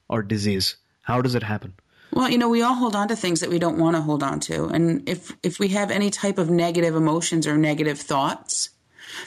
or 0.09 0.23
disease. 0.23 0.77
How 1.01 1.21
does 1.21 1.35
it 1.35 1.43
happen? 1.43 1.73
Well, 2.11 2.29
you 2.29 2.37
know, 2.37 2.49
we 2.49 2.63
all 2.63 2.73
hold 2.73 2.95
on 2.95 3.07
to 3.09 3.15
things 3.15 3.39
that 3.41 3.49
we 3.49 3.59
don't 3.59 3.77
want 3.77 3.95
to 3.95 4.01
hold 4.01 4.23
on 4.23 4.39
to. 4.41 4.65
And 4.65 5.07
if 5.07 5.35
if 5.43 5.59
we 5.59 5.69
have 5.69 5.91
any 5.91 6.09
type 6.09 6.39
of 6.39 6.49
negative 6.49 6.95
emotions 6.95 7.45
or 7.45 7.57
negative 7.57 7.99
thoughts, 7.99 8.69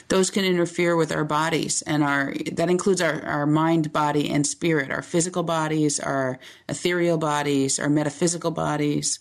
those 0.07 0.29
can 0.29 0.45
interfere 0.45 0.95
with 0.95 1.11
our 1.11 1.23
bodies 1.23 1.81
and 1.83 2.03
our 2.03 2.33
that 2.51 2.69
includes 2.69 3.01
our, 3.01 3.21
our 3.23 3.45
mind 3.45 3.91
body 3.93 4.29
and 4.29 4.45
spirit 4.45 4.91
our 4.91 5.01
physical 5.01 5.43
bodies 5.43 5.99
our 5.99 6.39
ethereal 6.69 7.17
bodies 7.17 7.79
our 7.79 7.89
metaphysical 7.89 8.51
bodies. 8.51 9.19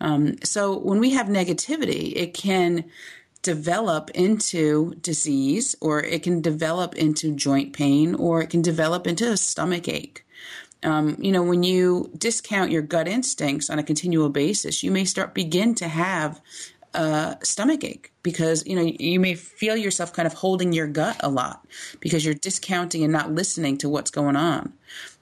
Um, 0.00 0.36
so 0.42 0.78
when 0.78 1.00
we 1.00 1.10
have 1.10 1.26
negativity 1.26 2.12
it 2.16 2.34
can 2.34 2.84
develop 3.42 4.10
into 4.10 4.94
disease 4.96 5.74
or 5.80 6.02
it 6.02 6.22
can 6.22 6.40
develop 6.40 6.94
into 6.94 7.34
joint 7.34 7.72
pain 7.72 8.14
or 8.14 8.40
it 8.40 8.50
can 8.50 8.62
develop 8.62 9.06
into 9.06 9.30
a 9.30 9.36
stomach 9.36 9.88
ache. 9.88 10.24
Um, 10.84 11.16
you 11.20 11.30
know, 11.30 11.42
when 11.42 11.62
you 11.62 12.10
discount 12.16 12.70
your 12.70 12.82
gut 12.82 13.06
instincts 13.06 13.70
on 13.70 13.78
a 13.78 13.84
continual 13.84 14.30
basis, 14.30 14.82
you 14.82 14.90
may 14.90 15.04
start 15.04 15.34
begin 15.34 15.74
to 15.76 15.88
have 15.88 16.40
a 16.94 17.36
stomach 17.42 17.84
ache 17.84 18.12
because 18.22 18.66
you 18.66 18.76
know 18.76 18.82
you 18.82 19.18
may 19.18 19.34
feel 19.34 19.76
yourself 19.76 20.12
kind 20.12 20.26
of 20.26 20.34
holding 20.34 20.72
your 20.72 20.86
gut 20.86 21.16
a 21.20 21.28
lot 21.28 21.66
because 22.00 22.24
you're 22.24 22.34
discounting 22.34 23.02
and 23.02 23.12
not 23.12 23.32
listening 23.32 23.78
to 23.78 23.88
what's 23.88 24.10
going 24.10 24.36
on. 24.36 24.72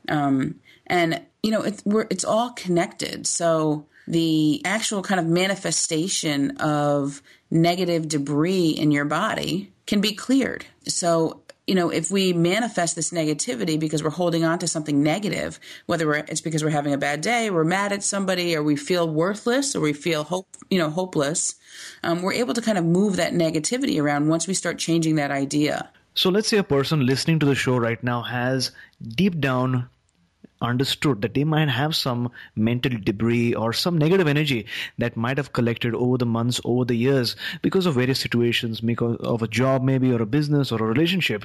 Um, 0.09 0.61
and 0.87 1.23
you 1.43 1.51
know 1.51 1.63
it's 1.63 1.85
we're 1.85 2.07
it's 2.11 2.25
all 2.25 2.51
connected. 2.51 3.27
So 3.27 3.87
the 4.09 4.61
actual 4.65 5.03
kind 5.03 5.21
of 5.21 5.27
manifestation 5.27 6.57
of 6.59 7.23
negative 7.51 8.09
debris 8.09 8.71
in 8.71 8.91
your 8.91 9.05
body 9.05 9.73
can 9.87 10.01
be 10.01 10.13
cleared. 10.15 10.65
So 10.87 11.43
you 11.71 11.77
know, 11.77 11.89
if 11.89 12.11
we 12.11 12.33
manifest 12.33 12.97
this 12.97 13.13
negativity 13.13 13.79
because 13.79 14.03
we're 14.03 14.11
holding 14.11 14.43
on 14.43 14.59
to 14.59 14.67
something 14.67 15.05
negative, 15.05 15.61
whether 15.87 16.13
it's 16.15 16.41
because 16.41 16.65
we're 16.65 16.71
having 16.71 16.93
a 16.93 16.99
bad 16.99 17.21
day, 17.21 17.49
we're 17.49 17.63
mad 17.63 17.93
at 17.93 18.03
somebody, 18.03 18.57
or 18.57 18.63
we 18.65 18.75
feel 18.75 19.09
worthless, 19.09 19.77
or 19.77 19.81
we 19.81 19.93
feel 19.93 20.25
hope, 20.25 20.49
you 20.69 20.79
know, 20.81 20.91
hopeless, 20.91 21.55
um, 22.03 22.23
we're 22.23 22.33
able 22.33 22.55
to 22.55 22.61
kind 22.61 22.77
of 22.77 22.85
move 22.85 23.15
that 23.15 23.35
negativity 23.35 24.03
around 24.03 24.27
once 24.27 24.49
we 24.49 24.55
start 24.55 24.79
changing 24.79 25.15
that 25.15 25.31
idea. 25.31 25.89
So 26.15 26.29
let's 26.29 26.49
say 26.49 26.57
a 26.57 26.65
person 26.65 27.07
listening 27.07 27.39
to 27.39 27.47
the 27.47 27.55
show 27.55 27.77
right 27.77 28.03
now 28.03 28.23
has 28.23 28.73
deep 29.07 29.39
down 29.39 29.89
understood 30.61 31.23
that 31.23 31.35
they 31.35 31.44
might 31.44 31.68
have 31.68 31.94
some 31.96 32.31
mental 32.57 32.92
debris 33.03 33.55
or 33.55 33.73
some 33.73 33.99
negative 33.99 34.27
energy 34.27 34.66
that 34.99 35.16
might 35.16 35.37
have 35.37 35.53
collected 35.53 35.94
over 35.94 36.18
the 36.18 36.27
months, 36.27 36.61
over 36.64 36.85
the 36.85 36.94
years, 36.94 37.37
because 37.62 37.87
of 37.87 37.94
various 37.94 38.20
situations, 38.20 38.81
because 38.81 39.16
of 39.20 39.42
a 39.42 39.49
job 39.49 39.83
maybe, 39.83 40.12
or 40.12 40.23
a 40.23 40.27
business, 40.27 40.73
or 40.73 40.79
a 40.79 40.87
relationship, 40.87 41.44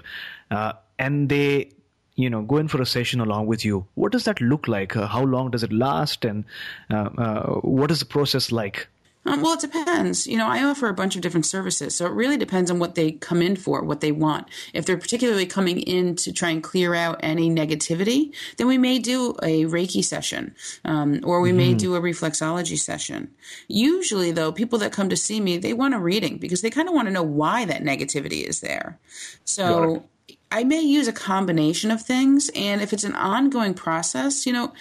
uh, 0.52 0.74
and 1.00 1.30
they 1.30 1.70
you 2.16 2.30
know 2.30 2.42
go 2.42 2.58
in 2.58 2.68
for 2.68 2.82
a 2.82 2.86
session 2.86 3.20
along 3.20 3.46
with 3.48 3.66
you. 3.66 3.86
What 3.96 4.12
does 4.12 4.26
that 4.26 4.42
look 4.42 4.68
like? 4.68 4.96
Uh, 4.96 5.08
how 5.08 5.24
long 5.24 5.52
does 5.52 5.64
it 5.64 5.72
last? 5.74 6.26
And 6.26 6.46
uh, 6.90 7.10
uh 7.18 7.54
what 7.62 7.92
is 7.92 8.00
the 8.00 8.06
process 8.06 8.52
like 8.52 8.88
um, 9.26 9.42
well, 9.42 9.54
it 9.54 9.60
depends. 9.60 10.28
You 10.28 10.38
know, 10.38 10.48
I 10.48 10.64
offer 10.64 10.88
a 10.88 10.94
bunch 10.94 11.16
of 11.16 11.22
different 11.22 11.46
services, 11.46 11.96
so 11.96 12.06
it 12.06 12.12
really 12.12 12.38
depends 12.38 12.70
on 12.70 12.78
what 12.78 12.96
they 12.96 13.14
come 13.14 13.42
in 13.42 13.56
for, 13.56 13.84
what 13.84 14.02
they 14.02 14.12
want. 14.12 14.48
If 14.74 14.86
they're 14.86 14.98
particularly 14.98 15.48
coming 15.48 15.80
in 15.80 16.16
to 16.18 16.32
try 16.32 16.50
and 16.52 16.62
clear 16.62 16.94
out 16.94 17.20
any 17.22 17.50
negativity, 17.50 18.34
then 18.58 18.68
we 18.68 18.78
may 18.78 19.00
do 19.00 19.32
a 19.42 19.66
Reiki 19.66 20.04
session, 20.04 20.56
um, 20.84 21.22
or 21.24 21.42
we 21.42 21.50
mm-hmm. 21.50 21.58
may 21.58 21.74
do 21.74 21.96
a 21.96 22.02
reflexology 22.02 22.78
session. 22.78 23.32
Usually, 23.68 24.32
though, 24.32 24.52
people 24.52 24.80
that 24.80 24.92
come 24.92 25.10
to 25.10 25.18
see 25.18 25.40
me, 25.42 25.58
they 25.58 25.74
want 25.74 25.96
a 25.96 26.00
reading 26.00 26.38
because 26.38 26.62
they 26.62 26.70
kind 26.70 26.88
of 26.88 26.94
want 26.94 27.08
to 27.08 27.14
know 27.14 27.24
why 27.24 27.66
that 27.66 27.84
negativity 27.84 28.44
is 28.44 28.62
there. 28.62 29.00
So. 29.44 30.06
I 30.52 30.64
may 30.64 30.80
use 30.80 31.08
a 31.08 31.12
combination 31.12 31.92
of 31.92 32.02
things, 32.02 32.50
and 32.56 32.80
if 32.80 32.94
it's 32.94 33.04
an 33.04 33.16
ongoing 33.16 33.74
process, 33.74 34.46
you 34.46 34.54
know, 34.54 34.74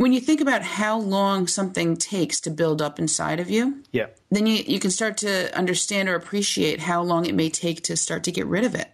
when 0.00 0.14
you 0.14 0.20
think 0.20 0.40
about 0.40 0.62
how 0.62 0.98
long 0.98 1.46
something 1.46 1.94
takes 1.94 2.40
to 2.40 2.50
build 2.50 2.80
up 2.80 2.98
inside 2.98 3.38
of 3.38 3.50
you, 3.50 3.82
yeah. 3.92 4.06
then 4.30 4.46
you, 4.46 4.64
you 4.66 4.80
can 4.80 4.90
start 4.90 5.18
to 5.18 5.54
understand 5.54 6.08
or 6.08 6.14
appreciate 6.14 6.80
how 6.80 7.02
long 7.02 7.26
it 7.26 7.34
may 7.34 7.50
take 7.50 7.82
to 7.82 7.98
start 7.98 8.24
to 8.24 8.32
get 8.32 8.46
rid 8.46 8.64
of 8.64 8.74
it. 8.74 8.90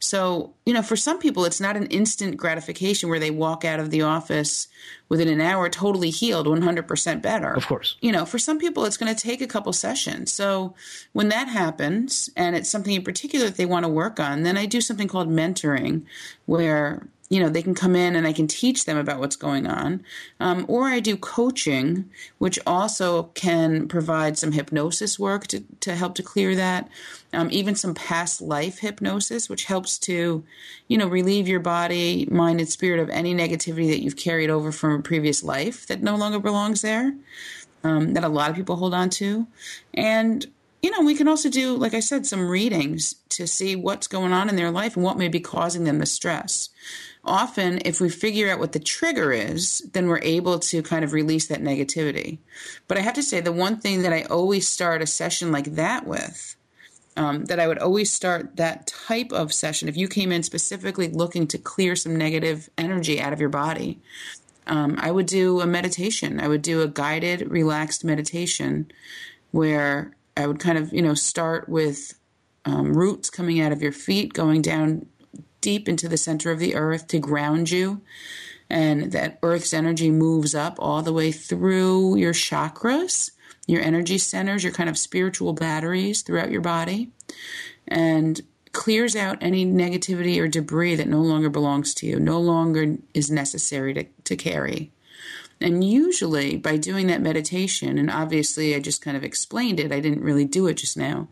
So, 0.00 0.54
you 0.66 0.72
know, 0.72 0.82
for 0.82 0.96
some 0.96 1.20
people, 1.20 1.44
it's 1.44 1.60
not 1.60 1.76
an 1.76 1.86
instant 1.86 2.36
gratification 2.36 3.08
where 3.08 3.20
they 3.20 3.30
walk 3.30 3.64
out 3.64 3.78
of 3.78 3.90
the 3.90 4.02
office 4.02 4.66
within 5.08 5.28
an 5.28 5.40
hour 5.40 5.68
totally 5.68 6.10
healed, 6.10 6.48
100% 6.48 7.22
better. 7.22 7.52
Of 7.52 7.68
course. 7.68 7.96
You 8.00 8.10
know, 8.10 8.24
for 8.24 8.40
some 8.40 8.58
people, 8.58 8.84
it's 8.84 8.96
going 8.96 9.14
to 9.14 9.22
take 9.22 9.40
a 9.40 9.46
couple 9.46 9.72
sessions. 9.72 10.32
So 10.32 10.74
when 11.12 11.28
that 11.28 11.46
happens 11.46 12.30
and 12.36 12.56
it's 12.56 12.68
something 12.68 12.94
in 12.94 13.04
particular 13.04 13.46
that 13.46 13.56
they 13.56 13.66
want 13.66 13.84
to 13.84 13.88
work 13.88 14.18
on, 14.18 14.42
then 14.42 14.56
I 14.56 14.66
do 14.66 14.80
something 14.80 15.06
called 15.06 15.28
mentoring 15.28 16.02
where 16.46 17.06
you 17.28 17.40
know, 17.40 17.48
they 17.48 17.62
can 17.62 17.74
come 17.74 17.94
in 17.94 18.16
and 18.16 18.26
I 18.26 18.32
can 18.32 18.46
teach 18.46 18.86
them 18.86 18.96
about 18.96 19.20
what's 19.20 19.36
going 19.36 19.66
on. 19.66 20.02
Um, 20.40 20.64
or 20.66 20.84
I 20.84 21.00
do 21.00 21.16
coaching, 21.16 22.08
which 22.38 22.58
also 22.66 23.24
can 23.34 23.86
provide 23.86 24.38
some 24.38 24.52
hypnosis 24.52 25.18
work 25.18 25.46
to, 25.48 25.62
to 25.80 25.94
help 25.94 26.14
to 26.16 26.22
clear 26.22 26.56
that. 26.56 26.88
Um, 27.34 27.48
even 27.50 27.74
some 27.74 27.94
past 27.94 28.40
life 28.40 28.78
hypnosis, 28.78 29.50
which 29.50 29.64
helps 29.64 29.98
to, 30.00 30.42
you 30.88 30.98
know, 30.98 31.06
relieve 31.06 31.46
your 31.46 31.60
body, 31.60 32.26
mind, 32.30 32.60
and 32.60 32.68
spirit 32.68 33.00
of 33.00 33.10
any 33.10 33.34
negativity 33.34 33.90
that 33.90 34.02
you've 34.02 34.16
carried 34.16 34.48
over 34.48 34.72
from 34.72 34.92
a 34.92 35.02
previous 35.02 35.44
life 35.44 35.86
that 35.88 36.02
no 36.02 36.16
longer 36.16 36.38
belongs 36.38 36.80
there, 36.80 37.14
um, 37.84 38.14
that 38.14 38.24
a 38.24 38.28
lot 38.28 38.48
of 38.48 38.56
people 38.56 38.76
hold 38.76 38.94
on 38.94 39.10
to. 39.10 39.46
And 39.92 40.46
you 40.80 40.92
know, 40.92 41.02
we 41.02 41.16
can 41.16 41.26
also 41.26 41.50
do, 41.50 41.74
like 41.74 41.92
I 41.92 41.98
said, 41.98 42.24
some 42.24 42.48
readings 42.48 43.16
to 43.30 43.48
see 43.48 43.74
what's 43.74 44.06
going 44.06 44.32
on 44.32 44.48
in 44.48 44.54
their 44.54 44.70
life 44.70 44.94
and 44.94 45.04
what 45.04 45.18
may 45.18 45.26
be 45.26 45.40
causing 45.40 45.82
them 45.82 45.98
the 45.98 46.06
stress 46.06 46.70
often 47.28 47.80
if 47.84 48.00
we 48.00 48.08
figure 48.08 48.50
out 48.50 48.58
what 48.58 48.72
the 48.72 48.80
trigger 48.80 49.32
is, 49.32 49.80
then 49.92 50.08
we're 50.08 50.22
able 50.22 50.58
to 50.58 50.82
kind 50.82 51.04
of 51.04 51.12
release 51.12 51.46
that 51.48 51.62
negativity. 51.62 52.38
But 52.88 52.98
I 52.98 53.02
have 53.02 53.14
to 53.14 53.22
say, 53.22 53.40
the 53.40 53.52
one 53.52 53.76
thing 53.76 54.02
that 54.02 54.12
I 54.12 54.22
always 54.22 54.66
start 54.66 55.02
a 55.02 55.06
session 55.06 55.52
like 55.52 55.74
that 55.74 56.06
with, 56.06 56.56
um, 57.16 57.44
that 57.46 57.60
I 57.60 57.68
would 57.68 57.78
always 57.78 58.10
start 58.10 58.56
that 58.56 58.86
type 58.86 59.32
of 59.32 59.52
session, 59.52 59.88
if 59.88 59.96
you 59.96 60.08
came 60.08 60.32
in 60.32 60.42
specifically 60.42 61.08
looking 61.08 61.46
to 61.48 61.58
clear 61.58 61.94
some 61.94 62.16
negative 62.16 62.70
energy 62.78 63.20
out 63.20 63.32
of 63.32 63.40
your 63.40 63.48
body, 63.48 64.00
um, 64.66 64.96
I 64.98 65.10
would 65.10 65.26
do 65.26 65.60
a 65.60 65.66
meditation. 65.66 66.40
I 66.40 66.48
would 66.48 66.62
do 66.62 66.82
a 66.82 66.88
guided, 66.88 67.50
relaxed 67.50 68.04
meditation 68.04 68.90
where 69.50 70.14
I 70.36 70.46
would 70.46 70.60
kind 70.60 70.78
of, 70.78 70.92
you 70.92 71.02
know, 71.02 71.14
start 71.14 71.68
with 71.68 72.18
um, 72.64 72.92
roots 72.92 73.30
coming 73.30 73.60
out 73.60 73.72
of 73.72 73.82
your 73.82 73.92
feet, 73.92 74.34
going 74.34 74.62
down 74.62 75.06
deep 75.60 75.88
into 75.88 76.08
the 76.08 76.16
center 76.16 76.50
of 76.50 76.58
the 76.58 76.74
earth 76.74 77.08
to 77.08 77.18
ground 77.18 77.70
you. 77.70 78.00
And 78.70 79.12
that 79.12 79.38
earth's 79.42 79.72
energy 79.72 80.10
moves 80.10 80.54
up 80.54 80.76
all 80.78 81.02
the 81.02 81.12
way 81.12 81.32
through 81.32 82.16
your 82.16 82.34
chakras, 82.34 83.30
your 83.66 83.80
energy 83.80 84.18
centers, 84.18 84.62
your 84.62 84.72
kind 84.72 84.90
of 84.90 84.98
spiritual 84.98 85.54
batteries 85.54 86.22
throughout 86.22 86.50
your 86.50 86.60
body, 86.60 87.10
and 87.86 88.40
clears 88.72 89.16
out 89.16 89.38
any 89.40 89.64
negativity 89.64 90.38
or 90.40 90.48
debris 90.48 90.96
that 90.96 91.08
no 91.08 91.20
longer 91.20 91.48
belongs 91.48 91.94
to 91.94 92.06
you, 92.06 92.20
no 92.20 92.38
longer 92.38 92.96
is 93.14 93.30
necessary 93.30 93.94
to, 93.94 94.04
to 94.24 94.36
carry. 94.36 94.92
And 95.60 95.82
usually, 95.82 96.56
by 96.56 96.76
doing 96.76 97.08
that 97.08 97.20
meditation, 97.20 97.98
and 97.98 98.10
obviously 98.10 98.74
I 98.74 98.80
just 98.80 99.02
kind 99.02 99.16
of 99.16 99.24
explained 99.24 99.80
it, 99.80 99.90
I 99.90 100.00
didn't 100.00 100.22
really 100.22 100.44
do 100.44 100.66
it 100.68 100.74
just 100.74 100.96
now, 100.96 101.28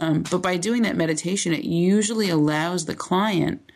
um, 0.00 0.24
but 0.30 0.42
by 0.42 0.56
doing 0.56 0.82
that 0.82 0.96
meditation, 0.96 1.52
it 1.52 1.64
usually 1.64 2.28
allows 2.28 2.86
the 2.86 2.94
client 2.94 3.70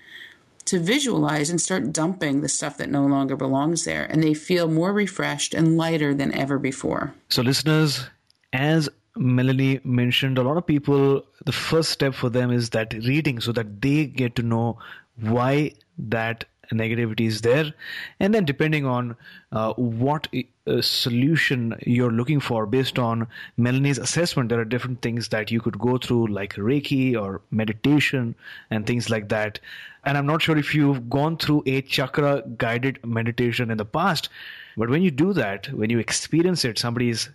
to 0.67 0.79
visualize 0.79 1.49
and 1.49 1.61
start 1.61 1.93
dumping 1.93 2.43
the 2.43 2.49
stuff 2.49 2.77
that 2.77 2.91
no 2.91 3.07
longer 3.07 3.37
belongs 3.37 3.85
there. 3.85 4.05
And 4.05 4.23
they 4.23 4.35
feel 4.35 4.69
more 4.69 4.93
refreshed 4.93 5.55
and 5.55 5.77
lighter 5.77 6.13
than 6.13 6.35
ever 6.35 6.59
before. 6.59 7.15
So, 7.31 7.43
listeners, 7.43 8.05
as 8.53 8.89
Melanie 9.17 9.81
mentioned, 9.85 10.39
a 10.39 10.43
lot 10.43 10.57
of 10.57 10.67
people, 10.67 11.25
the 11.47 11.53
first 11.53 11.91
step 11.91 12.15
for 12.15 12.29
them 12.29 12.51
is 12.51 12.71
that 12.71 12.93
reading 12.93 13.41
so 13.41 13.53
that 13.53 13.81
they 13.81 14.07
get 14.07 14.37
to 14.37 14.43
know 14.43 14.79
why 15.21 15.73
that 15.99 16.45
negativity 16.73 17.27
is 17.27 17.41
there. 17.41 17.73
And 18.21 18.35
then 18.35 18.45
depending 18.45 18.87
on 18.87 19.17
uh, 19.53 19.73
what 19.75 20.29
uh, 20.67 20.83
solution 20.83 21.79
you're 21.87 22.13
looking 22.13 22.41
for 22.41 22.67
based 22.67 22.99
on 22.99 23.27
melanie's 23.57 23.97
assessment 23.97 24.51
there 24.51 24.61
are 24.61 24.65
different 24.65 25.01
things 25.01 25.29
that 25.29 25.51
you 25.51 25.61
could 25.61 25.79
go 25.79 25.97
through 25.97 26.27
like 26.27 26.55
reiki 26.55 27.19
or 27.21 27.41
meditation 27.51 28.35
and 28.71 28.87
things 28.87 29.09
like 29.09 29.29
that. 29.31 29.59
And 30.05 30.17
i'm 30.17 30.27
not 30.27 30.43
sure 30.43 30.57
if 30.57 30.75
you've 30.75 31.09
gone 31.11 31.37
through 31.37 31.63
a 31.67 31.83
chakra 31.83 32.43
guided 32.57 32.99
meditation 33.05 33.71
in 33.71 33.79
the 33.79 33.85
past 33.85 34.29
but 34.77 34.89
when 34.91 35.03
you 35.03 35.11
do 35.11 35.33
that 35.33 35.67
when 35.73 35.91
you 35.91 35.99
experience 35.99 36.65
it 36.65 36.79
somebody 36.79 37.09
is 37.11 37.29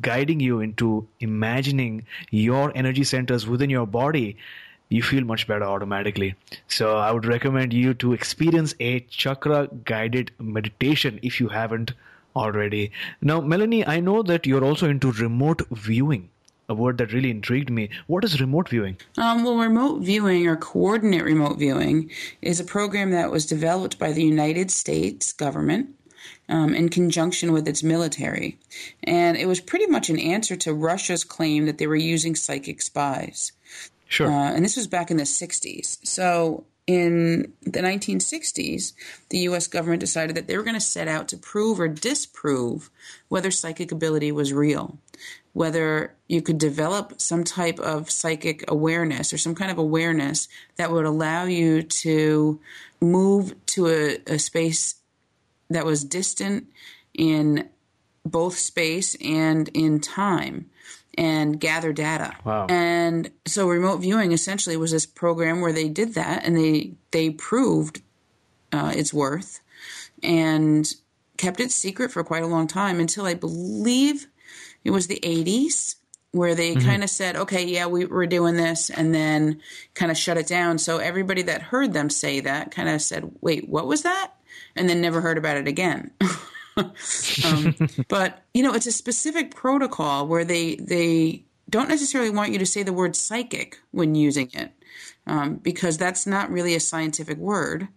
guiding 0.00 0.40
you 0.40 0.60
into 0.60 1.06
imagining 1.20 2.04
your 2.30 2.72
energy 2.74 3.04
centers 3.04 3.46
within 3.46 3.70
your 3.70 3.86
body 3.86 4.36
you 4.88 5.02
feel 5.02 5.24
much 5.24 5.46
better 5.46 5.64
automatically. 5.64 6.34
So 6.66 6.96
I 6.96 7.12
would 7.12 7.26
recommend 7.26 7.72
you 7.72 7.94
to 7.94 8.12
experience 8.12 8.74
a 8.80 9.00
chakra 9.00 9.68
guided 9.84 10.32
meditation 10.38 11.20
if 11.22 11.40
you 11.40 11.48
haven't 11.48 11.92
already. 12.34 12.92
Now, 13.20 13.40
Melanie, 13.40 13.86
I 13.86 14.00
know 14.00 14.22
that 14.22 14.46
you're 14.46 14.64
also 14.64 14.88
into 14.88 15.12
remote 15.12 15.62
viewing. 15.70 16.30
A 16.70 16.74
word 16.74 16.98
that 16.98 17.14
really 17.14 17.30
intrigued 17.30 17.70
me. 17.70 17.88
What 18.08 18.24
is 18.24 18.42
remote 18.42 18.68
viewing? 18.68 18.98
Um, 19.16 19.42
well, 19.42 19.56
remote 19.56 20.00
viewing 20.00 20.46
or 20.46 20.56
coordinate 20.56 21.24
remote 21.24 21.58
viewing 21.58 22.10
is 22.42 22.60
a 22.60 22.64
program 22.64 23.10
that 23.10 23.30
was 23.30 23.46
developed 23.46 23.98
by 23.98 24.12
the 24.12 24.22
United 24.22 24.70
States 24.70 25.32
government 25.32 25.94
um, 26.46 26.74
in 26.74 26.90
conjunction 26.90 27.52
with 27.52 27.66
its 27.66 27.82
military. 27.82 28.58
And 29.02 29.38
it 29.38 29.46
was 29.46 29.60
pretty 29.60 29.86
much 29.86 30.10
an 30.10 30.18
answer 30.18 30.56
to 30.56 30.74
Russia's 30.74 31.24
claim 31.24 31.64
that 31.64 31.78
they 31.78 31.86
were 31.86 31.96
using 31.96 32.34
psychic 32.34 32.82
spies. 32.82 33.52
Sure. 34.08 34.30
Uh, 34.30 34.52
and 34.52 34.64
this 34.64 34.76
was 34.76 34.86
back 34.86 35.10
in 35.10 35.18
the 35.18 35.24
60s. 35.24 35.98
So 36.04 36.64
in 36.86 37.52
the 37.62 37.80
1960s, 37.80 38.94
the 39.28 39.40
US 39.40 39.66
government 39.66 40.00
decided 40.00 40.34
that 40.34 40.48
they 40.48 40.56
were 40.56 40.62
going 40.62 40.74
to 40.74 40.80
set 40.80 41.06
out 41.06 41.28
to 41.28 41.36
prove 41.36 41.78
or 41.78 41.86
disprove 41.86 42.90
whether 43.28 43.50
psychic 43.50 43.92
ability 43.92 44.32
was 44.32 44.54
real, 44.54 44.98
whether 45.52 46.14
you 46.26 46.40
could 46.40 46.56
develop 46.56 47.20
some 47.20 47.44
type 47.44 47.78
of 47.78 48.10
psychic 48.10 48.64
awareness 48.68 49.34
or 49.34 49.38
some 49.38 49.54
kind 49.54 49.70
of 49.70 49.76
awareness 49.76 50.48
that 50.76 50.90
would 50.90 51.04
allow 51.04 51.44
you 51.44 51.82
to 51.82 52.58
move 53.02 53.54
to 53.66 53.88
a, 53.88 54.18
a 54.26 54.38
space 54.38 54.94
that 55.68 55.84
was 55.84 56.02
distant 56.02 56.66
in 57.12 57.68
both 58.24 58.56
space 58.56 59.14
and 59.22 59.68
in 59.68 60.00
time 60.00 60.70
and 61.18 61.58
gather 61.58 61.92
data. 61.92 62.32
Wow. 62.44 62.66
And 62.70 63.32
so 63.44 63.68
remote 63.68 63.96
viewing 63.98 64.30
essentially 64.30 64.76
was 64.76 64.92
this 64.92 65.04
program 65.04 65.60
where 65.60 65.72
they 65.72 65.88
did 65.88 66.14
that 66.14 66.44
and 66.44 66.56
they 66.56 66.92
they 67.10 67.30
proved 67.30 68.00
uh, 68.72 68.92
its 68.94 69.12
worth 69.12 69.60
and 70.22 70.88
kept 71.36 71.58
it 71.58 71.72
secret 71.72 72.12
for 72.12 72.22
quite 72.22 72.44
a 72.44 72.46
long 72.46 72.68
time 72.68 73.00
until 73.00 73.26
I 73.26 73.34
believe 73.34 74.28
it 74.84 74.92
was 74.92 75.08
the 75.08 75.20
80s 75.24 75.96
where 76.30 76.54
they 76.54 76.74
mm-hmm. 76.74 76.86
kind 76.86 77.02
of 77.02 77.10
said, 77.10 77.34
okay, 77.34 77.64
yeah, 77.64 77.86
we, 77.86 78.04
we're 78.04 78.26
doing 78.26 78.54
this, 78.54 78.90
and 78.90 79.14
then 79.14 79.62
kind 79.94 80.10
of 80.10 80.16
shut 80.18 80.36
it 80.36 80.46
down. 80.46 80.76
So 80.76 80.98
everybody 80.98 81.40
that 81.42 81.62
heard 81.62 81.94
them 81.94 82.10
say 82.10 82.40
that 82.40 82.70
kind 82.70 82.88
of 82.88 83.00
said, 83.00 83.30
wait, 83.40 83.66
what 83.66 83.86
was 83.86 84.02
that? 84.02 84.32
And 84.76 84.90
then 84.90 85.00
never 85.00 85.22
heard 85.22 85.38
about 85.38 85.56
it 85.56 85.66
again. 85.66 86.10
um, 87.46 87.74
but 88.08 88.42
you 88.54 88.62
know, 88.62 88.74
it's 88.74 88.86
a 88.86 88.92
specific 88.92 89.54
protocol 89.54 90.26
where 90.26 90.44
they 90.44 90.76
they 90.76 91.44
don't 91.70 91.88
necessarily 91.88 92.30
want 92.30 92.52
you 92.52 92.58
to 92.58 92.66
say 92.66 92.82
the 92.82 92.92
word 92.92 93.16
psychic 93.16 93.78
when 93.90 94.14
using 94.14 94.50
it, 94.52 94.72
um, 95.26 95.56
because 95.56 95.98
that's 95.98 96.26
not 96.26 96.50
really 96.50 96.74
a 96.74 96.80
scientific 96.80 97.38
word. 97.38 97.88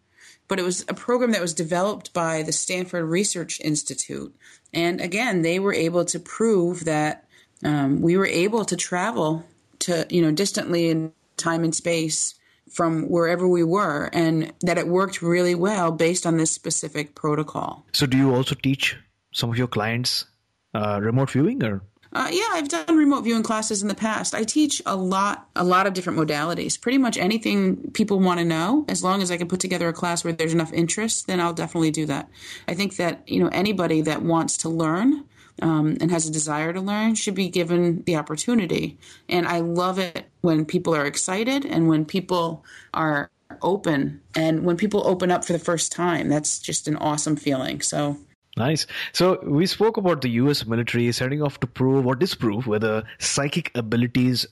But 0.48 0.60
it 0.60 0.64
was 0.64 0.84
a 0.90 0.94
program 0.94 1.32
that 1.32 1.42
was 1.42 1.54
developed 1.54 2.12
by 2.12 2.44
the 2.44 2.52
Stanford 2.52 3.06
Research 3.06 3.62
Institute, 3.62 4.36
and 4.74 5.00
again, 5.00 5.44
they 5.44 5.60
were 5.60 5.74
able 5.74 6.06
to 6.06 6.20
prove 6.20 6.86
that 6.86 7.26
um, 7.64 8.02
we 8.02 8.18
were 8.18 8.26
able 8.26 8.66
to 8.66 8.76
travel 8.76 9.46
to 9.80 10.06
you 10.10 10.22
know 10.22 10.32
distantly 10.32 10.90
in 10.90 11.14
time 11.38 11.64
and 11.64 11.76
space 11.76 12.36
from 12.72 13.10
wherever 13.10 13.48
we 13.48 13.64
were 13.64 14.10
and 14.14 14.54
that 14.62 14.78
it 14.78 14.88
worked 14.88 15.22
really 15.22 15.56
well 15.56 15.92
based 15.92 16.26
on 16.26 16.38
this 16.38 16.52
specific 16.52 17.16
protocol. 17.16 17.86
So, 17.94 18.06
do 18.06 18.18
you 18.18 18.34
also 18.34 18.56
teach 18.56 18.98
some 19.34 19.50
of 19.50 19.58
your 19.58 19.68
clients 19.68 20.26
uh, 20.74 21.00
remote 21.02 21.32
viewing 21.32 21.64
or? 21.64 21.82
Uh, 22.14 22.28
yeah, 22.30 22.50
I've 22.52 22.68
done 22.68 22.98
remote 22.98 23.22
viewing 23.22 23.44
classes 23.44 23.82
in 23.82 23.88
the 23.88 23.96
past. 23.96 24.36
I 24.36 24.44
teach 24.44 24.82
a 24.86 24.98
lot, 24.98 25.48
a 25.56 25.64
lot 25.64 25.88
of 25.88 25.94
different 25.94 26.20
modalities. 26.20 26.80
Pretty 26.80 26.98
much 26.98 27.18
anything 27.18 27.92
people 27.92 28.20
want 28.20 28.40
to 28.40 28.46
know, 28.46 28.84
as 28.90 29.02
long 29.02 29.22
as 29.22 29.32
I 29.32 29.38
can 29.38 29.48
put 29.48 29.62
together 29.62 29.88
a 29.88 29.94
class 29.94 30.24
where 30.24 30.34
there's 30.34 30.54
enough 30.54 30.74
interest, 30.74 31.28
then 31.28 31.40
I'll 31.40 31.54
definitely 31.54 31.92
do 31.92 32.06
that. 32.08 32.30
I 32.68 32.74
think 32.74 32.98
that 32.98 33.24
you 33.30 33.42
know 33.42 33.50
anybody 33.54 34.02
that 34.02 34.24
wants 34.24 34.58
to 34.58 34.70
learn 34.70 35.24
um, 35.62 35.98
and 36.02 36.12
has 36.12 36.28
a 36.28 36.32
desire 36.32 36.74
to 36.74 36.82
learn 36.82 37.16
should 37.16 37.36
be 37.36 37.50
given 37.50 38.04
the 38.04 38.16
opportunity. 38.16 38.98
And 39.30 39.48
I 39.48 39.60
love 39.60 40.00
it 40.00 40.26
when 40.42 40.66
people 40.66 40.96
are 40.96 41.06
excited 41.06 41.66
and 41.66 41.88
when 41.88 42.06
people 42.06 42.66
are 42.94 43.30
open 43.62 44.22
and 44.36 44.64
when 44.64 44.78
people 44.78 45.06
open 45.06 45.32
up 45.32 45.46
for 45.46 45.54
the 45.54 45.60
first 45.60 45.92
time. 45.92 46.30
That's 46.30 46.60
just 46.60 46.88
an 46.88 46.96
awesome 46.98 47.36
feeling. 47.36 47.82
So. 47.82 48.18
Nice. 48.58 48.86
So 49.14 49.40
we 49.44 49.66
spoke 49.66 49.98
about 49.98 50.22
the 50.22 50.30
US 50.30 50.66
military 50.66 51.12
setting 51.12 51.42
off 51.42 51.60
to 51.62 51.68
prove 51.68 52.06
or 52.06 52.16
disprove 52.16 52.68
whether 52.68 53.04
psychic 53.20 53.72
abilities 53.76 54.46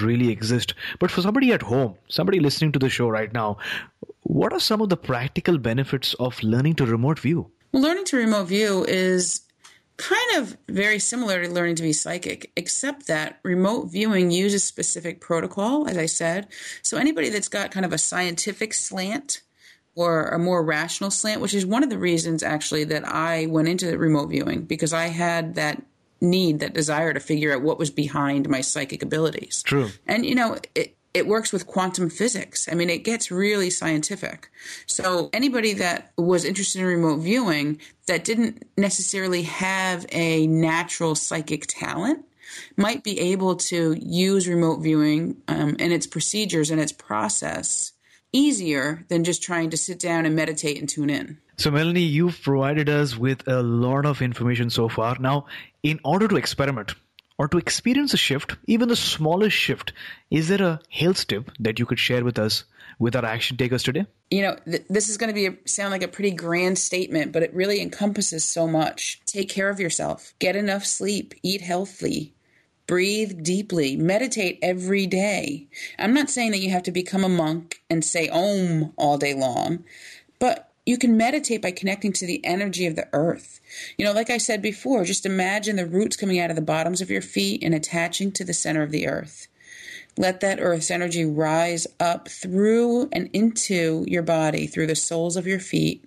really 0.00 0.30
exist. 0.30 0.74
But 0.98 1.10
for 1.10 1.22
somebody 1.22 1.52
at 1.52 1.62
home, 1.62 1.94
somebody 2.08 2.40
listening 2.40 2.72
to 2.72 2.78
the 2.78 2.88
show 2.88 3.08
right 3.08 3.32
now, 3.32 3.58
what 4.22 4.52
are 4.52 4.60
some 4.60 4.80
of 4.80 4.88
the 4.88 4.96
practical 4.96 5.58
benefits 5.58 6.14
of 6.14 6.42
learning 6.42 6.74
to 6.74 6.86
remote 6.86 7.18
view? 7.18 7.50
Well, 7.72 7.82
learning 7.82 8.06
to 8.06 8.16
remote 8.16 8.44
view 8.44 8.84
is 8.84 9.40
kind 9.96 10.36
of 10.36 10.56
very 10.68 10.98
similar 10.98 11.42
to 11.42 11.50
learning 11.50 11.76
to 11.76 11.82
be 11.82 11.92
psychic, 11.92 12.52
except 12.56 13.06
that 13.06 13.40
remote 13.42 13.86
viewing 13.86 14.30
uses 14.30 14.64
specific 14.64 15.20
protocol, 15.20 15.88
as 15.88 15.96
I 15.96 16.06
said. 16.06 16.48
So 16.82 16.98
anybody 16.98 17.30
that's 17.30 17.48
got 17.48 17.70
kind 17.70 17.86
of 17.86 17.92
a 17.92 17.98
scientific 17.98 18.74
slant 18.74 19.42
or 19.94 20.28
a 20.28 20.38
more 20.38 20.62
rational 20.62 21.10
slant, 21.10 21.40
which 21.40 21.54
is 21.54 21.64
one 21.64 21.82
of 21.82 21.90
the 21.90 21.98
reasons 21.98 22.42
actually 22.42 22.84
that 22.84 23.06
I 23.06 23.46
went 23.46 23.68
into 23.68 23.96
remote 23.96 24.26
viewing 24.26 24.62
because 24.62 24.92
I 24.92 25.06
had 25.06 25.54
that 25.54 25.82
need, 26.20 26.60
that 26.60 26.74
desire 26.74 27.12
to 27.14 27.20
figure 27.20 27.54
out 27.54 27.62
what 27.62 27.78
was 27.78 27.90
behind 27.90 28.48
my 28.48 28.60
psychic 28.60 29.02
abilities. 29.02 29.62
True. 29.62 29.90
And, 30.06 30.24
you 30.26 30.34
know, 30.34 30.58
it, 30.74 30.95
it 31.16 31.26
works 31.26 31.50
with 31.50 31.66
quantum 31.66 32.10
physics. 32.10 32.68
I 32.70 32.74
mean, 32.74 32.90
it 32.90 33.02
gets 33.02 33.30
really 33.30 33.70
scientific. 33.70 34.50
So 34.84 35.30
anybody 35.32 35.72
that 35.72 36.12
was 36.18 36.44
interested 36.44 36.82
in 36.82 36.86
remote 36.86 37.20
viewing 37.20 37.80
that 38.06 38.22
didn't 38.22 38.66
necessarily 38.76 39.42
have 39.44 40.04
a 40.12 40.46
natural 40.46 41.14
psychic 41.14 41.64
talent 41.68 42.22
might 42.76 43.02
be 43.02 43.18
able 43.18 43.56
to 43.56 43.94
use 43.98 44.46
remote 44.46 44.80
viewing 44.80 45.38
um, 45.48 45.76
and 45.78 45.90
its 45.90 46.06
procedures 46.06 46.70
and 46.70 46.82
its 46.82 46.92
process 46.92 47.92
easier 48.32 49.02
than 49.08 49.24
just 49.24 49.42
trying 49.42 49.70
to 49.70 49.78
sit 49.78 49.98
down 49.98 50.26
and 50.26 50.36
meditate 50.36 50.78
and 50.78 50.86
tune 50.86 51.08
in. 51.08 51.38
So, 51.56 51.70
Melanie, 51.70 52.02
you've 52.02 52.42
provided 52.42 52.90
us 52.90 53.16
with 53.16 53.48
a 53.48 53.62
lot 53.62 54.04
of 54.04 54.20
information 54.20 54.68
so 54.68 54.90
far. 54.90 55.16
Now, 55.18 55.46
in 55.82 55.98
order 56.04 56.28
to 56.28 56.36
experiment 56.36 56.94
or 57.38 57.48
to 57.48 57.58
experience 57.58 58.14
a 58.14 58.16
shift, 58.16 58.56
even 58.66 58.88
the 58.88 58.96
smallest 58.96 59.56
shift, 59.56 59.92
is 60.30 60.48
there 60.48 60.62
a 60.62 60.80
health 60.90 61.26
tip 61.26 61.50
that 61.60 61.78
you 61.78 61.86
could 61.86 61.98
share 61.98 62.24
with 62.24 62.38
us, 62.38 62.64
with 62.98 63.14
our 63.14 63.24
action 63.24 63.56
takers 63.56 63.82
today? 63.82 64.06
You 64.30 64.42
know, 64.42 64.56
th- 64.64 64.84
this 64.88 65.08
is 65.08 65.16
going 65.16 65.28
to 65.28 65.34
be 65.34 65.46
a, 65.46 65.56
sound 65.66 65.90
like 65.90 66.02
a 66.02 66.08
pretty 66.08 66.30
grand 66.30 66.78
statement, 66.78 67.32
but 67.32 67.42
it 67.42 67.54
really 67.54 67.80
encompasses 67.80 68.44
so 68.44 68.66
much. 68.66 69.20
Take 69.26 69.48
care 69.48 69.68
of 69.68 69.80
yourself, 69.80 70.32
get 70.38 70.56
enough 70.56 70.86
sleep, 70.86 71.34
eat 71.42 71.60
healthy, 71.60 72.34
Breathe 72.86 73.42
deeply. 73.42 73.96
Meditate 73.96 74.60
every 74.62 75.06
day. 75.06 75.66
I'm 75.98 76.14
not 76.14 76.30
saying 76.30 76.52
that 76.52 76.60
you 76.60 76.70
have 76.70 76.84
to 76.84 76.92
become 76.92 77.24
a 77.24 77.28
monk 77.28 77.82
and 77.90 78.04
say 78.04 78.28
Om 78.28 78.92
all 78.96 79.18
day 79.18 79.34
long, 79.34 79.82
but 80.38 80.65
you 80.86 80.96
can 80.96 81.16
meditate 81.16 81.60
by 81.60 81.72
connecting 81.72 82.12
to 82.14 82.26
the 82.26 82.44
energy 82.46 82.86
of 82.86 82.96
the 82.96 83.08
earth. 83.12 83.60
You 83.98 84.04
know, 84.06 84.12
like 84.12 84.30
I 84.30 84.38
said 84.38 84.62
before, 84.62 85.04
just 85.04 85.26
imagine 85.26 85.76
the 85.76 85.86
roots 85.86 86.16
coming 86.16 86.38
out 86.38 86.50
of 86.50 86.56
the 86.56 86.62
bottoms 86.62 87.00
of 87.02 87.10
your 87.10 87.22
feet 87.22 87.62
and 87.62 87.74
attaching 87.74 88.32
to 88.32 88.44
the 88.44 88.54
center 88.54 88.82
of 88.82 88.92
the 88.92 89.08
earth. 89.08 89.48
Let 90.16 90.40
that 90.40 90.60
earth's 90.60 90.90
energy 90.90 91.24
rise 91.24 91.86
up 92.00 92.28
through 92.28 93.08
and 93.12 93.28
into 93.32 94.04
your 94.08 94.22
body, 94.22 94.66
through 94.66 94.86
the 94.86 94.96
soles 94.96 95.36
of 95.36 95.46
your 95.46 95.60
feet, 95.60 96.04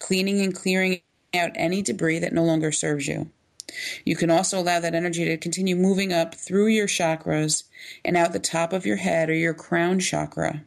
cleaning 0.00 0.40
and 0.40 0.54
clearing 0.54 1.02
out 1.34 1.50
any 1.54 1.82
debris 1.82 2.20
that 2.20 2.32
no 2.32 2.44
longer 2.44 2.72
serves 2.72 3.08
you. 3.08 3.30
You 4.04 4.16
can 4.16 4.30
also 4.30 4.60
allow 4.60 4.80
that 4.80 4.94
energy 4.94 5.24
to 5.24 5.36
continue 5.36 5.76
moving 5.76 6.12
up 6.12 6.34
through 6.34 6.68
your 6.68 6.86
chakras 6.86 7.64
and 8.04 8.16
out 8.16 8.32
the 8.32 8.38
top 8.38 8.72
of 8.72 8.86
your 8.86 8.96
head 8.96 9.30
or 9.30 9.34
your 9.34 9.54
crown 9.54 9.98
chakra. 9.98 10.64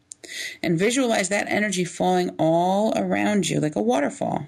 And 0.62 0.80
visualize 0.80 1.30
that 1.30 1.48
energy 1.50 1.86
falling 1.86 2.30
all 2.38 2.94
around 2.98 3.50
you 3.50 3.60
like 3.60 3.76
a 3.76 3.82
waterfall, 3.82 4.48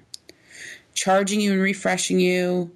charging 0.93 1.41
you 1.41 1.53
and 1.53 1.61
refreshing 1.61 2.19
you 2.19 2.71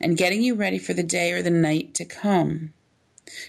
and 0.00 0.16
getting 0.16 0.42
you 0.42 0.54
ready 0.54 0.78
for 0.78 0.94
the 0.94 1.02
day 1.02 1.32
or 1.32 1.42
the 1.42 1.50
night 1.50 1.94
to 1.94 2.04
come. 2.04 2.72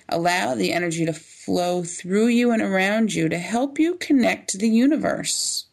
Allow 0.10 0.56
the 0.56 0.72
energy 0.72 1.06
to 1.06 1.14
flow 1.14 1.84
through 1.84 2.28
you 2.28 2.52
and 2.52 2.62
around 2.62 3.14
you 3.14 3.30
to 3.30 3.38
help 3.38 3.78
you 3.78 3.96
connect 3.96 4.50
to 4.50 4.58
the 4.58 4.70
universe 4.70 5.66